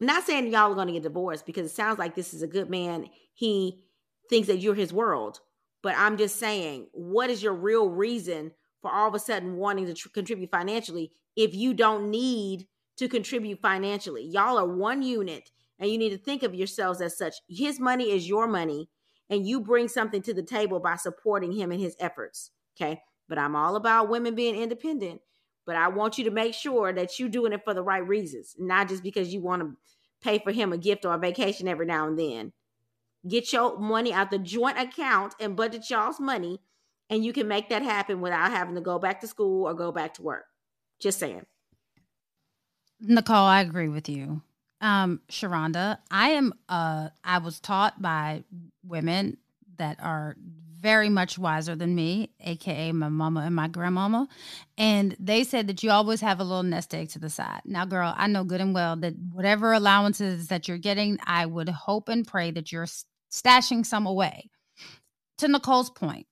I'm 0.00 0.06
not 0.06 0.24
saying 0.24 0.52
y'all 0.52 0.72
are 0.72 0.74
going 0.74 0.88
to 0.88 0.92
get 0.92 1.02
divorced 1.02 1.46
because 1.46 1.66
it 1.66 1.74
sounds 1.74 1.98
like 1.98 2.14
this 2.14 2.34
is 2.34 2.42
a 2.42 2.46
good 2.46 2.70
man. 2.70 3.08
He 3.34 3.84
thinks 4.28 4.48
that 4.48 4.58
you're 4.58 4.74
his 4.74 4.92
world. 4.92 5.40
But 5.82 5.94
I'm 5.96 6.16
just 6.16 6.36
saying, 6.36 6.88
what 6.92 7.30
is 7.30 7.42
your 7.42 7.54
real 7.54 7.88
reason 7.88 8.52
for 8.82 8.90
all 8.92 9.08
of 9.08 9.14
a 9.14 9.18
sudden 9.18 9.56
wanting 9.56 9.86
to 9.86 9.94
tr- 9.94 10.08
contribute 10.08 10.50
financially 10.50 11.10
if 11.34 11.54
you 11.54 11.74
don't 11.74 12.10
need 12.10 12.66
to 12.96 13.08
contribute 13.08 13.60
financially. 13.60 14.24
Y'all 14.24 14.58
are 14.58 14.66
one 14.66 15.02
unit 15.02 15.50
and 15.78 15.90
you 15.90 15.98
need 15.98 16.10
to 16.10 16.18
think 16.18 16.42
of 16.42 16.54
yourselves 16.54 17.00
as 17.00 17.16
such. 17.16 17.34
His 17.48 17.78
money 17.78 18.10
is 18.10 18.28
your 18.28 18.46
money 18.46 18.88
and 19.28 19.46
you 19.46 19.60
bring 19.60 19.88
something 19.88 20.22
to 20.22 20.34
the 20.34 20.42
table 20.42 20.80
by 20.80 20.96
supporting 20.96 21.52
him 21.52 21.72
in 21.72 21.78
his 21.78 21.96
efforts. 22.00 22.50
Okay. 22.76 23.02
But 23.28 23.38
I'm 23.38 23.56
all 23.56 23.76
about 23.76 24.08
women 24.08 24.34
being 24.34 24.54
independent. 24.54 25.20
But 25.66 25.76
I 25.76 25.88
want 25.88 26.16
you 26.16 26.24
to 26.24 26.30
make 26.30 26.54
sure 26.54 26.92
that 26.92 27.18
you're 27.18 27.28
doing 27.28 27.52
it 27.52 27.64
for 27.64 27.74
the 27.74 27.82
right 27.82 28.06
reasons, 28.06 28.54
not 28.56 28.88
just 28.88 29.02
because 29.02 29.34
you 29.34 29.42
want 29.42 29.62
to 29.62 29.76
pay 30.22 30.38
for 30.38 30.52
him 30.52 30.72
a 30.72 30.78
gift 30.78 31.04
or 31.04 31.12
a 31.12 31.18
vacation 31.18 31.66
every 31.66 31.86
now 31.86 32.06
and 32.06 32.18
then. 32.18 32.52
Get 33.28 33.52
your 33.52 33.76
money 33.76 34.12
out 34.12 34.30
the 34.30 34.38
joint 34.38 34.78
account 34.78 35.34
and 35.40 35.56
budget 35.56 35.90
y'all's 35.90 36.20
money 36.20 36.60
and 37.10 37.24
you 37.24 37.32
can 37.32 37.48
make 37.48 37.68
that 37.68 37.82
happen 37.82 38.20
without 38.20 38.50
having 38.50 38.74
to 38.74 38.80
go 38.80 38.98
back 38.98 39.20
to 39.20 39.26
school 39.26 39.66
or 39.68 39.74
go 39.74 39.92
back 39.92 40.14
to 40.14 40.22
work. 40.22 40.44
Just 41.00 41.18
saying. 41.18 41.46
Nicole, 43.00 43.36
I 43.36 43.60
agree 43.60 43.88
with 43.88 44.08
you. 44.08 44.42
Um, 44.80 45.20
Sharonda, 45.30 45.98
I 46.10 46.30
am 46.30 46.52
uh 46.68 47.08
I 47.24 47.38
was 47.38 47.60
taught 47.60 48.00
by 48.00 48.44
women 48.84 49.38
that 49.78 49.98
are 50.00 50.36
very 50.80 51.08
much 51.08 51.38
wiser 51.38 51.74
than 51.74 51.94
me, 51.94 52.30
aka 52.40 52.92
my 52.92 53.08
mama 53.08 53.40
and 53.40 53.54
my 53.54 53.68
grandmama. 53.68 54.28
And 54.76 55.16
they 55.18 55.44
said 55.44 55.66
that 55.68 55.82
you 55.82 55.90
always 55.90 56.20
have 56.20 56.40
a 56.40 56.44
little 56.44 56.62
nest 56.62 56.94
egg 56.94 57.08
to 57.10 57.18
the 57.18 57.30
side. 57.30 57.62
Now, 57.64 57.84
girl, 57.84 58.14
I 58.16 58.26
know 58.26 58.44
good 58.44 58.60
and 58.60 58.74
well 58.74 58.96
that 58.96 59.14
whatever 59.32 59.72
allowances 59.72 60.48
that 60.48 60.68
you're 60.68 60.78
getting, 60.78 61.18
I 61.26 61.46
would 61.46 61.68
hope 61.68 62.08
and 62.08 62.26
pray 62.26 62.50
that 62.52 62.70
you're 62.72 62.86
stashing 63.32 63.84
some 63.84 64.06
away. 64.06 64.50
To 65.38 65.48
Nicole's 65.48 65.90
point, 65.90 66.26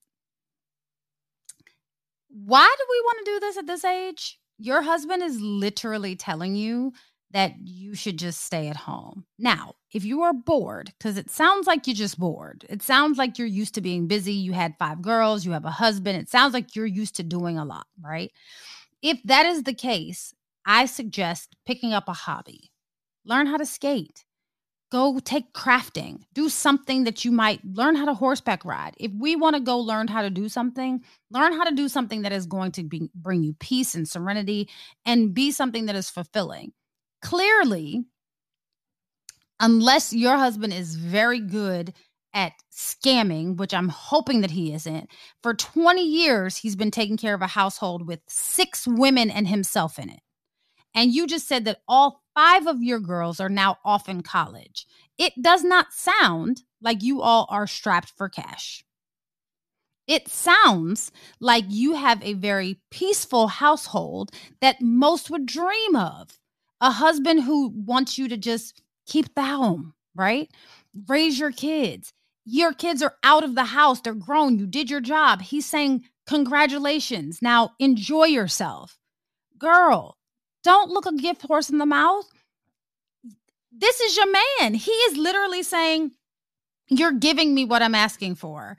why 2.43 2.75
do 2.77 2.85
we 2.89 3.01
want 3.01 3.19
to 3.19 3.31
do 3.31 3.39
this 3.39 3.57
at 3.57 3.67
this 3.67 3.85
age? 3.85 4.39
Your 4.57 4.81
husband 4.81 5.23
is 5.23 5.39
literally 5.39 6.17
telling 6.17 6.55
you 6.55 6.91
that 7.31 7.53
you 7.63 7.95
should 7.95 8.19
just 8.19 8.41
stay 8.41 8.67
at 8.67 8.75
home. 8.75 9.25
Now, 9.39 9.75
if 9.93 10.03
you 10.03 10.21
are 10.23 10.33
bored, 10.33 10.91
because 10.97 11.17
it 11.17 11.29
sounds 11.29 11.65
like 11.65 11.87
you're 11.87 11.95
just 11.95 12.19
bored, 12.19 12.65
it 12.69 12.81
sounds 12.81 13.17
like 13.17 13.37
you're 13.37 13.47
used 13.47 13.75
to 13.75 13.81
being 13.81 14.07
busy. 14.07 14.33
You 14.33 14.51
had 14.51 14.75
five 14.77 15.01
girls, 15.01 15.45
you 15.45 15.53
have 15.53 15.63
a 15.63 15.71
husband. 15.71 16.17
It 16.17 16.29
sounds 16.29 16.53
like 16.53 16.75
you're 16.75 16.85
used 16.85 17.15
to 17.15 17.23
doing 17.23 17.57
a 17.57 17.63
lot, 17.63 17.87
right? 18.01 18.31
If 19.01 19.21
that 19.23 19.45
is 19.45 19.63
the 19.63 19.73
case, 19.73 20.33
I 20.65 20.87
suggest 20.87 21.55
picking 21.65 21.93
up 21.93 22.09
a 22.09 22.13
hobby. 22.13 22.71
Learn 23.23 23.47
how 23.47 23.57
to 23.57 23.65
skate. 23.65 24.24
Go 24.95 25.19
take 25.19 25.51
crafting. 25.51 26.21
Do 26.33 26.47
something 26.47 27.03
that 27.03 27.25
you 27.25 27.31
might 27.33 27.59
learn 27.65 27.97
how 27.97 28.05
to 28.05 28.13
horseback 28.13 28.63
ride. 28.63 28.95
If 28.97 29.11
we 29.11 29.35
want 29.35 29.57
to 29.57 29.61
go 29.61 29.77
learn 29.77 30.07
how 30.07 30.21
to 30.21 30.29
do 30.29 30.47
something, 30.47 31.03
learn 31.29 31.51
how 31.51 31.65
to 31.65 31.75
do 31.75 31.89
something 31.89 32.21
that 32.21 32.31
is 32.31 32.45
going 32.45 32.71
to 32.71 32.83
be, 32.83 33.09
bring 33.13 33.43
you 33.43 33.53
peace 33.59 33.93
and 33.93 34.07
serenity 34.07 34.69
and 35.05 35.33
be 35.33 35.51
something 35.51 35.87
that 35.87 35.97
is 35.97 36.09
fulfilling 36.09 36.71
clearly, 37.21 38.05
unless 39.59 40.13
your 40.13 40.37
husband 40.37 40.71
is 40.71 40.95
very 40.95 41.41
good 41.41 41.93
at 42.33 42.53
scamming, 42.73 43.57
which 43.57 43.73
I'm 43.73 43.89
hoping 43.89 44.39
that 44.39 44.51
he 44.51 44.73
isn't, 44.73 45.09
for 45.43 45.53
20 45.53 46.01
years, 46.01 46.55
he's 46.55 46.77
been 46.77 46.91
taking 46.91 47.17
care 47.17 47.33
of 47.33 47.41
a 47.41 47.47
household 47.47 48.07
with 48.07 48.21
six 48.29 48.87
women 48.87 49.29
and 49.29 49.49
himself 49.49 49.99
in 49.99 50.09
it. 50.09 50.21
And 50.93 51.13
you 51.13 51.27
just 51.27 51.49
said 51.49 51.65
that 51.65 51.81
all 51.85 52.21
five 52.35 52.67
of 52.67 52.83
your 52.83 52.99
girls 52.99 53.39
are 53.39 53.49
now 53.49 53.77
off 53.83 54.07
in 54.07 54.21
college. 54.21 54.85
It 55.17 55.33
does 55.41 55.63
not 55.63 55.93
sound 55.93 56.63
like 56.81 57.01
you 57.01 57.21
all 57.21 57.47
are 57.49 57.65
strapped 57.65 58.11
for 58.15 58.29
cash. 58.29 58.85
It 60.07 60.27
sounds 60.27 61.11
like 61.39 61.65
you 61.67 61.95
have 61.95 62.21
a 62.21 62.33
very 62.33 62.79
peaceful 62.91 63.47
household 63.47 64.31
that 64.61 64.81
most 64.81 65.31
would 65.31 65.47
dream 65.47 65.95
of 65.95 66.37
a 66.79 66.91
husband 66.91 67.43
who 67.43 67.69
wants 67.69 68.17
you 68.17 68.27
to 68.27 68.37
just 68.37 68.83
keep 69.07 69.33
the 69.33 69.43
home, 69.43 69.93
right? 70.13 70.51
Raise 71.07 71.39
your 71.39 71.51
kids. 71.51 72.13
Your 72.45 72.73
kids 72.73 73.01
are 73.01 73.15
out 73.23 73.43
of 73.43 73.55
the 73.55 73.63
house, 73.63 74.01
they're 74.01 74.13
grown, 74.13 74.59
you 74.59 74.67
did 74.67 74.91
your 74.91 75.01
job. 75.01 75.41
He's 75.41 75.65
saying, 75.65 76.03
Congratulations. 76.27 77.41
Now 77.41 77.71
enjoy 77.79 78.25
yourself. 78.25 78.97
Girl, 79.57 80.17
don't 80.65 80.89
look 80.89 81.05
a 81.05 81.13
gift 81.13 81.43
horse 81.43 81.69
in 81.69 81.77
the 81.77 81.85
mouth. 81.85 82.27
This 83.71 83.99
is 84.01 84.17
your 84.17 84.31
man. 84.31 84.73
He 84.73 84.91
is 84.91 85.15
literally 85.15 85.61
saying, 85.61 86.11
You're 86.89 87.11
giving 87.11 87.53
me 87.53 87.65
what 87.65 87.83
I'm 87.83 87.93
asking 87.93 88.35
for. 88.35 88.75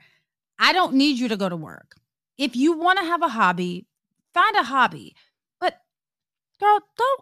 I 0.59 0.73
don't 0.73 0.95
need 0.95 1.17
you 1.17 1.29
to 1.29 1.37
go 1.37 1.47
to 1.47 1.55
work. 1.55 1.95
If 2.37 2.55
you 2.55 2.73
want 2.73 2.99
to 2.99 3.05
have 3.05 3.21
a 3.21 3.29
hobby, 3.29 3.87
find 4.33 4.55
a 4.57 4.63
hobby. 4.63 5.15
But 5.61 5.79
girl, 6.59 6.79
don't 6.97 7.21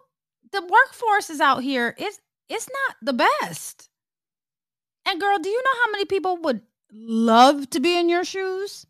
the 0.50 0.62
workforce 0.62 1.30
is 1.30 1.40
out 1.40 1.62
here. 1.62 1.94
It's 1.96 2.18
it's 2.48 2.68
not 2.68 2.96
the 3.02 3.12
best. 3.12 3.88
And 5.06 5.20
girl, 5.20 5.38
do 5.38 5.48
you 5.48 5.62
know 5.62 5.80
how 5.84 5.92
many 5.92 6.06
people 6.06 6.38
would 6.38 6.62
love 6.92 7.70
to 7.70 7.78
be 7.78 7.96
in 7.96 8.08
your 8.08 8.24
shoes? 8.24 8.84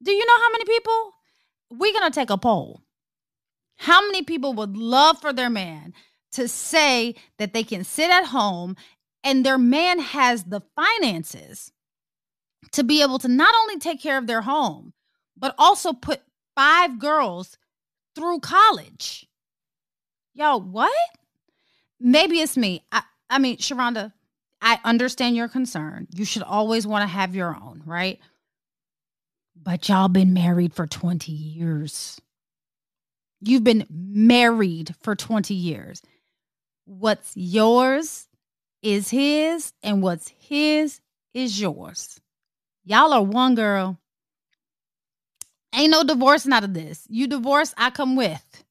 Do 0.00 0.12
you 0.12 0.24
know 0.24 0.38
how 0.38 0.52
many 0.52 0.64
people? 0.64 1.12
We're 1.70 1.92
gonna 1.92 2.12
take 2.12 2.30
a 2.30 2.38
poll. 2.38 2.83
How 3.76 4.00
many 4.06 4.22
people 4.22 4.54
would 4.54 4.76
love 4.76 5.20
for 5.20 5.32
their 5.32 5.50
man 5.50 5.92
to 6.32 6.48
say 6.48 7.14
that 7.38 7.52
they 7.52 7.64
can 7.64 7.84
sit 7.84 8.10
at 8.10 8.26
home 8.26 8.76
and 9.22 9.44
their 9.44 9.58
man 9.58 9.98
has 9.98 10.44
the 10.44 10.62
finances 10.76 11.72
to 12.72 12.82
be 12.82 13.02
able 13.02 13.18
to 13.18 13.28
not 13.28 13.54
only 13.62 13.78
take 13.78 14.00
care 14.00 14.18
of 14.18 14.26
their 14.26 14.42
home, 14.42 14.92
but 15.36 15.54
also 15.58 15.92
put 15.92 16.20
five 16.54 16.98
girls 16.98 17.56
through 18.14 18.40
college? 18.40 19.26
Yo, 20.34 20.58
what? 20.58 20.92
Maybe 22.00 22.40
it's 22.40 22.56
me. 22.56 22.82
I, 22.92 23.02
I 23.30 23.38
mean, 23.38 23.56
Sharonda, 23.58 24.12
I 24.60 24.78
understand 24.84 25.36
your 25.36 25.48
concern. 25.48 26.08
You 26.14 26.24
should 26.24 26.42
always 26.42 26.86
want 26.86 27.02
to 27.02 27.06
have 27.06 27.34
your 27.34 27.54
own, 27.54 27.82
right? 27.86 28.18
But 29.56 29.88
y'all 29.88 30.08
been 30.08 30.34
married 30.34 30.74
for 30.74 30.86
20 30.86 31.30
years. 31.30 32.20
You've 33.46 33.64
been 33.64 33.86
married 33.90 34.94
for 35.02 35.14
20 35.14 35.54
years. 35.54 36.02
What's 36.86 37.32
yours 37.36 38.26
is 38.82 39.10
his, 39.10 39.72
and 39.82 40.02
what's 40.02 40.28
his 40.38 41.00
is 41.32 41.60
yours. 41.60 42.20
Y'all 42.84 43.12
are 43.12 43.22
one 43.22 43.54
girl. 43.54 43.98
Ain't 45.74 45.90
no 45.90 46.04
divorcing 46.04 46.52
out 46.52 46.64
of 46.64 46.74
this. 46.74 47.06
You 47.08 47.26
divorce, 47.26 47.74
I 47.76 47.90
come 47.90 48.16
with. 48.16 48.64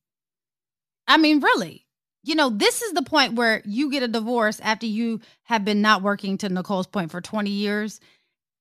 I 1.08 1.18
mean, 1.18 1.42
really, 1.42 1.86
you 2.24 2.36
know, 2.36 2.50
this 2.50 2.82
is 2.82 2.94
the 2.94 3.02
point 3.02 3.34
where 3.34 3.62
you 3.66 3.92
get 3.92 4.04
a 4.04 4.08
divorce 4.08 4.60
after 4.62 4.86
you 4.86 5.20
have 5.44 5.66
been 5.66 5.82
not 5.82 6.02
working 6.02 6.38
to 6.40 6.50
Nicole's 6.50 6.88
point 6.88 7.12
for 7.12 7.20
20 7.20 7.50
years 7.50 8.00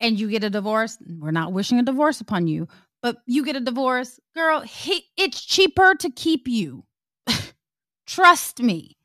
and 0.01 0.19
you 0.19 0.29
get 0.29 0.43
a 0.43 0.51
divorce. 0.51 0.99
We're 1.07 1.31
not 1.31 1.53
wishing 1.53 1.79
a 1.79 1.85
divorce 1.85 2.21
upon 2.21 2.49
you, 2.49 2.67
but 3.03 3.19
you 3.27 3.45
get 3.45 3.57
a 3.57 3.61
divorce. 3.61 4.21
Girl, 4.35 4.61
he, 4.61 5.07
it's 5.17 5.45
cheaper 5.45 5.95
to 5.97 6.11
keep 6.11 6.47
you. 6.49 6.85
Trust 8.07 8.63
me. 8.63 8.97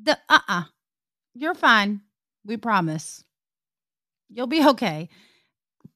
The 0.00 0.12
uh 0.28 0.38
uh-uh. 0.48 0.60
uh. 0.60 0.62
you 1.34 1.48
are 1.48 1.54
fine. 1.54 2.02
We 2.44 2.56
promise. 2.56 3.24
You'll 4.30 4.46
be 4.46 4.64
okay. 4.64 5.08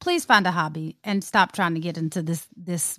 Please 0.00 0.24
find 0.24 0.46
a 0.46 0.50
hobby 0.50 0.96
and 1.04 1.22
stop 1.22 1.52
trying 1.52 1.74
to 1.74 1.80
get 1.80 1.96
into 1.96 2.22
this 2.22 2.48
this 2.56 2.98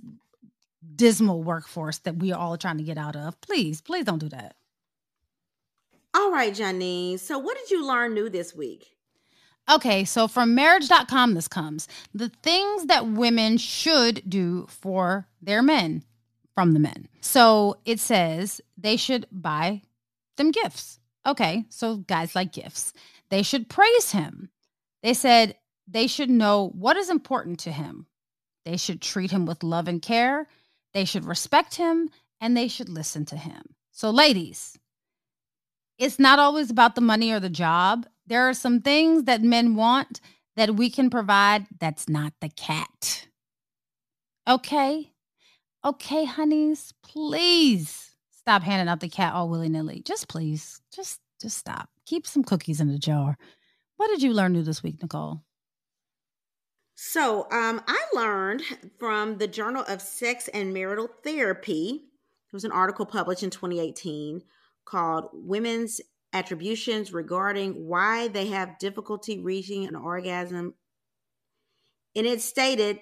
dismal 0.96 1.44
workforce 1.44 1.98
that 2.00 2.18
we 2.18 2.32
are 2.32 2.40
all 2.40 2.58
trying 2.58 2.78
to 2.78 2.84
get 2.84 2.98
out 2.98 3.16
of. 3.16 3.40
Please, 3.42 3.82
please 3.82 4.06
don't 4.06 4.20
do 4.20 4.30
that. 4.30 4.56
All 6.14 6.32
right, 6.32 6.54
Janine. 6.54 7.20
So, 7.20 7.40
what 7.40 7.58
did 7.58 7.72
you 7.72 7.86
learn 7.86 8.14
new 8.14 8.30
this 8.30 8.54
week? 8.54 8.93
Okay, 9.72 10.04
so 10.04 10.28
from 10.28 10.56
marriage.com, 10.56 11.34
this 11.34 11.48
comes 11.48 11.88
the 12.14 12.30
things 12.42 12.86
that 12.88 13.08
women 13.08 13.58
should 13.58 14.22
do 14.30 14.68
for 14.70 15.28
their 15.42 15.62
men 15.62 16.04
from 16.54 16.74
the 16.74 16.80
men. 16.80 17.08
So 17.22 17.78
it 17.86 18.00
says 18.00 18.62
they 18.78 18.98
should 18.98 19.26
buy 19.32 19.82
them 20.38 20.52
gifts. 20.52 21.00
Okay, 21.26 21.64
so 21.70 21.98
guys 21.98 22.36
like 22.36 22.52
gifts. 22.52 22.94
They 23.30 23.42
should 23.44 23.70
praise 23.70 24.12
him. 24.12 24.50
They 25.02 25.14
said 25.14 25.56
they 25.88 26.08
should 26.08 26.30
know 26.30 26.70
what 26.76 26.98
is 26.98 27.10
important 27.10 27.60
to 27.62 27.72
him. 27.72 28.08
They 28.66 28.78
should 28.78 29.02
treat 29.02 29.32
him 29.32 29.46
with 29.46 29.64
love 29.64 29.88
and 29.88 30.02
care. 30.02 30.48
They 30.94 31.06
should 31.06 31.26
respect 31.26 31.76
him 31.76 32.10
and 32.40 32.56
they 32.56 32.68
should 32.68 32.90
listen 32.90 33.26
to 33.26 33.38
him. 33.38 33.76
So, 33.92 34.10
ladies, 34.10 34.78
it's 35.98 36.20
not 36.20 36.40
always 36.40 36.70
about 36.70 36.96
the 36.96 37.02
money 37.02 37.32
or 37.32 37.40
the 37.40 37.50
job. 37.50 38.06
There 38.28 38.48
are 38.48 38.54
some 38.54 38.82
things 38.82 39.24
that 39.24 39.42
men 39.42 39.76
want 39.76 40.22
that 40.56 40.76
we 40.76 40.90
can 40.90 41.10
provide 41.10 41.66
that's 41.80 42.08
not 42.08 42.34
the 42.42 42.50
cat. 42.50 43.28
Okay? 44.48 45.12
Okay, 45.86 46.26
honeys, 46.26 46.94
please 47.04 48.12
stop 48.32 48.62
handing 48.62 48.88
out 48.88 49.00
the 49.00 49.10
cat 49.10 49.34
all 49.34 49.50
willy 49.50 49.70
nilly. 49.70 50.02
Just 50.06 50.28
please, 50.28 50.82
just 50.94 51.20
just 51.42 51.58
stop. 51.58 51.90
Keep 52.06 52.26
some 52.26 52.44
cookies 52.44 52.80
in 52.80 52.88
the 52.88 52.98
jar. 52.98 53.38
What 53.98 54.08
did 54.08 54.24
you 54.24 54.34
learn 54.34 54.54
new 54.54 54.64
this 54.64 54.82
week, 54.82 55.02
Nicole? 55.02 55.42
So, 56.96 57.48
um, 57.52 57.82
I 57.88 58.02
learned 58.14 58.62
from 58.98 59.38
the 59.38 59.48
Journal 59.48 59.84
of 59.88 60.02
Sex 60.02 60.48
and 60.48 60.74
Marital 60.74 61.10
Therapy. 61.24 62.06
There 62.52 62.58
was 62.58 62.64
an 62.64 62.72
article 62.72 63.06
published 63.06 63.44
in 63.44 63.50
2018 63.50 64.42
called 64.86 65.30
Women's 65.34 66.00
Attributions 66.34 67.14
Regarding 67.14 67.88
Why 67.88 68.28
They 68.28 68.48
Have 68.48 68.80
Difficulty 68.80 69.40
Reaching 69.40 69.86
an 69.86 69.96
Orgasm. 69.96 70.74
And 72.16 72.28
it 72.28 72.42
stated 72.42 73.00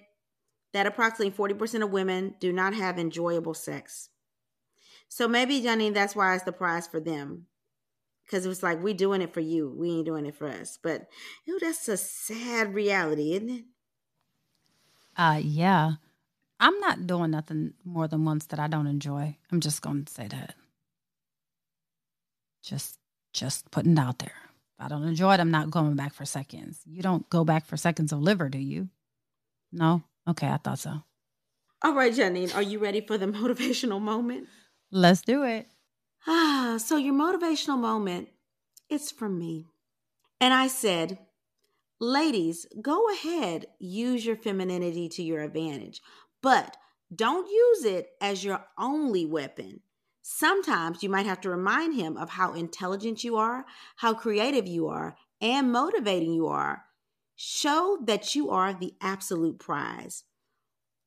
that 0.74 0.86
approximately 0.86 1.32
40% 1.32 1.84
of 1.84 1.92
women 1.92 2.36
do 2.40 2.54
not 2.54 2.74
have 2.74 3.00
enjoyable 3.00 3.54
sex. 3.54 4.10
So 5.08 5.28
maybe, 5.28 5.62
Johnny, 5.62 5.90
that's 5.90 6.16
why 6.16 6.36
it's 6.36 6.44
the 6.44 6.52
prize 6.52 6.88
for 6.88 7.00
them. 7.00 7.48
Because 8.26 8.46
it 8.46 8.50
was 8.50 8.64
like, 8.64 8.82
we 8.82 8.94
doing 8.94 9.22
it 9.22 9.34
for 9.34 9.42
you. 9.42 9.74
We 9.78 9.92
ain't 9.92 10.06
doing 10.06 10.26
it 10.26 10.36
for 10.36 10.48
us. 10.48 10.78
But, 10.82 11.08
know, 11.46 11.58
that's 11.60 11.88
a 11.90 11.98
sad 11.98 12.74
reality, 12.74 13.34
isn't 13.34 13.50
it? 13.50 13.66
Uh, 15.18 15.42
yeah. 15.44 15.94
I'm 16.62 16.80
not 16.80 17.08
doing 17.08 17.32
nothing 17.32 17.74
more 17.84 18.08
than 18.08 18.24
once 18.24 18.46
that 18.48 18.60
I 18.60 18.68
don't 18.68 18.88
enjoy. 18.88 19.36
I'm 19.52 19.60
just 19.60 19.82
going 19.82 20.06
to 20.06 20.14
say 20.14 20.28
that. 20.30 20.56
Just 22.64 23.01
just 23.34 23.70
putting 23.72 23.94
it 23.94 24.00
out 24.00 24.20
there. 24.20 24.34
If 24.78 24.86
I 24.86 24.88
don't 24.88 25.04
enjoy 25.04 25.34
it, 25.34 25.40
I'm 25.40 25.52
not 25.52 25.72
going 25.72 25.96
back 25.96 26.14
for 26.14 26.26
seconds. 26.26 26.82
You 26.86 27.02
don't 27.02 27.30
go 27.30 27.44
back 27.44 27.66
for 27.66 27.78
seconds 27.78 28.12
of 28.12 28.20
liver, 28.20 28.50
do 28.50 28.58
you? 28.58 28.90
No? 29.72 30.04
Okay, 30.28 30.48
I 30.48 30.58
thought 30.58 30.80
so. 30.80 31.04
All 31.84 31.96
right, 31.96 32.14
Janine, 32.14 32.56
are 32.56 32.62
you 32.62 32.80
ready 32.80 33.02
for 33.02 33.18
the 33.18 33.26
motivational 33.28 34.02
moment? 34.02 34.48
Let's 34.92 35.22
do 35.22 35.44
it. 35.44 35.68
Ah, 36.28 36.76
so 36.78 36.98
your 36.98 37.14
motivational 37.14 37.80
moment, 37.80 38.30
it's 38.90 39.12
from 39.12 39.40
me. 39.40 39.68
And 40.40 40.54
I 40.54 40.68
said, 40.68 41.18
ladies, 42.00 42.68
go 42.82 43.10
ahead, 43.12 43.68
use 43.80 44.26
your 44.26 44.36
femininity 44.36 45.10
to 45.10 45.24
your 45.24 45.42
advantage, 45.42 46.02
but 46.44 46.78
don't 47.14 47.50
use 47.50 47.86
it 47.86 48.10
as 48.20 48.44
your 48.44 48.64
only 48.78 49.26
weapon. 49.26 49.82
Sometimes 50.22 51.02
you 51.02 51.10
might 51.10 51.26
have 51.26 51.42
to 51.42 51.50
remind 51.50 51.96
him 51.96 52.16
of 52.16 52.32
how 52.32 52.54
intelligent 52.54 53.24
you 53.24 53.38
are, 53.38 53.66
how 53.98 54.14
creative 54.14 54.68
you 54.68 54.88
are, 54.88 55.16
and 55.40 55.72
motivating 55.72 56.34
you 56.34 56.48
are. 56.48 56.84
Show 57.36 57.98
that 58.06 58.36
you 58.36 58.52
are 58.52 58.74
the 58.74 58.94
absolute 59.02 59.58
prize. 59.58 60.24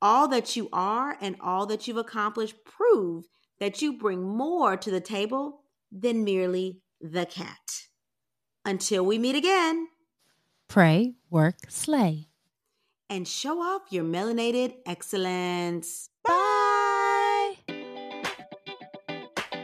All 0.02 0.26
that 0.28 0.56
you 0.56 0.68
are 0.72 1.16
and 1.20 1.36
all 1.40 1.66
that 1.66 1.86
you've 1.86 1.96
accomplished 1.96 2.64
prove 2.64 3.28
that 3.60 3.80
you 3.80 3.96
bring 3.96 4.22
more 4.22 4.76
to 4.76 4.90
the 4.90 5.00
table 5.00 5.60
than 5.92 6.24
merely 6.24 6.80
the 7.00 7.24
cat. 7.24 7.86
Until 8.64 9.04
we 9.06 9.18
meet 9.18 9.36
again, 9.36 9.88
pray, 10.68 11.14
work, 11.30 11.56
slay, 11.68 12.28
and 13.08 13.28
show 13.28 13.60
off 13.60 13.82
your 13.90 14.04
melanated 14.04 14.74
excellence. 14.86 16.10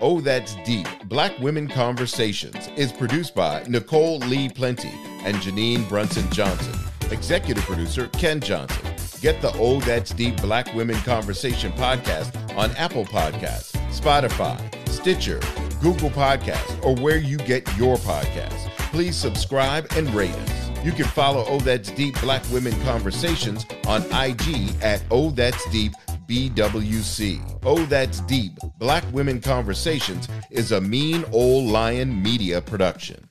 Oh, 0.00 0.20
That's 0.20 0.56
Deep 0.64 0.86
Black 1.04 1.38
Women 1.40 1.68
Conversations 1.68 2.68
is 2.76 2.90
produced 2.92 3.34
by 3.34 3.62
Nicole 3.68 4.18
Lee 4.20 4.48
Plenty 4.48 4.92
and 5.24 5.36
Janine 5.36 5.86
Brunson 5.88 6.28
Johnson. 6.30 6.74
Executive 7.10 7.62
producer 7.64 8.08
Ken 8.14 8.40
Johnson. 8.40 8.82
Get 9.20 9.42
the 9.42 9.52
Oh 9.56 9.80
That's 9.80 10.12
Deep 10.12 10.40
Black 10.40 10.72
Women 10.74 10.96
Conversation 11.02 11.72
podcast 11.72 12.34
on 12.56 12.70
Apple 12.76 13.04
Podcasts, 13.04 13.76
Spotify, 13.90 14.58
Stitcher, 14.88 15.40
Google 15.82 16.10
Podcasts, 16.10 16.82
or 16.82 16.94
where 17.02 17.18
you 17.18 17.36
get 17.36 17.66
your 17.76 17.96
podcasts. 17.96 18.70
Please 18.92 19.16
subscribe 19.16 19.86
and 19.96 20.12
rate 20.14 20.30
us. 20.34 20.70
You 20.82 20.92
can 20.92 21.04
follow 21.04 21.44
Oh 21.46 21.58
That's 21.60 21.90
Deep 21.90 22.18
Black 22.22 22.42
Women 22.50 22.72
Conversations 22.84 23.66
on 23.86 24.02
IG 24.12 24.74
at 24.82 25.02
Oh 25.10 25.30
That's 25.30 25.68
Deep 25.70 25.92
BWC. 26.30 27.58
Oh 27.64 27.84
That's 27.86 28.20
Deep 28.20 28.52
Black 28.78 29.02
Women 29.12 29.40
Conversations 29.40 30.28
is 30.52 30.70
a 30.70 30.80
Mean 30.80 31.24
Old 31.32 31.68
Lion 31.68 32.22
media 32.22 32.60
production. 32.60 33.26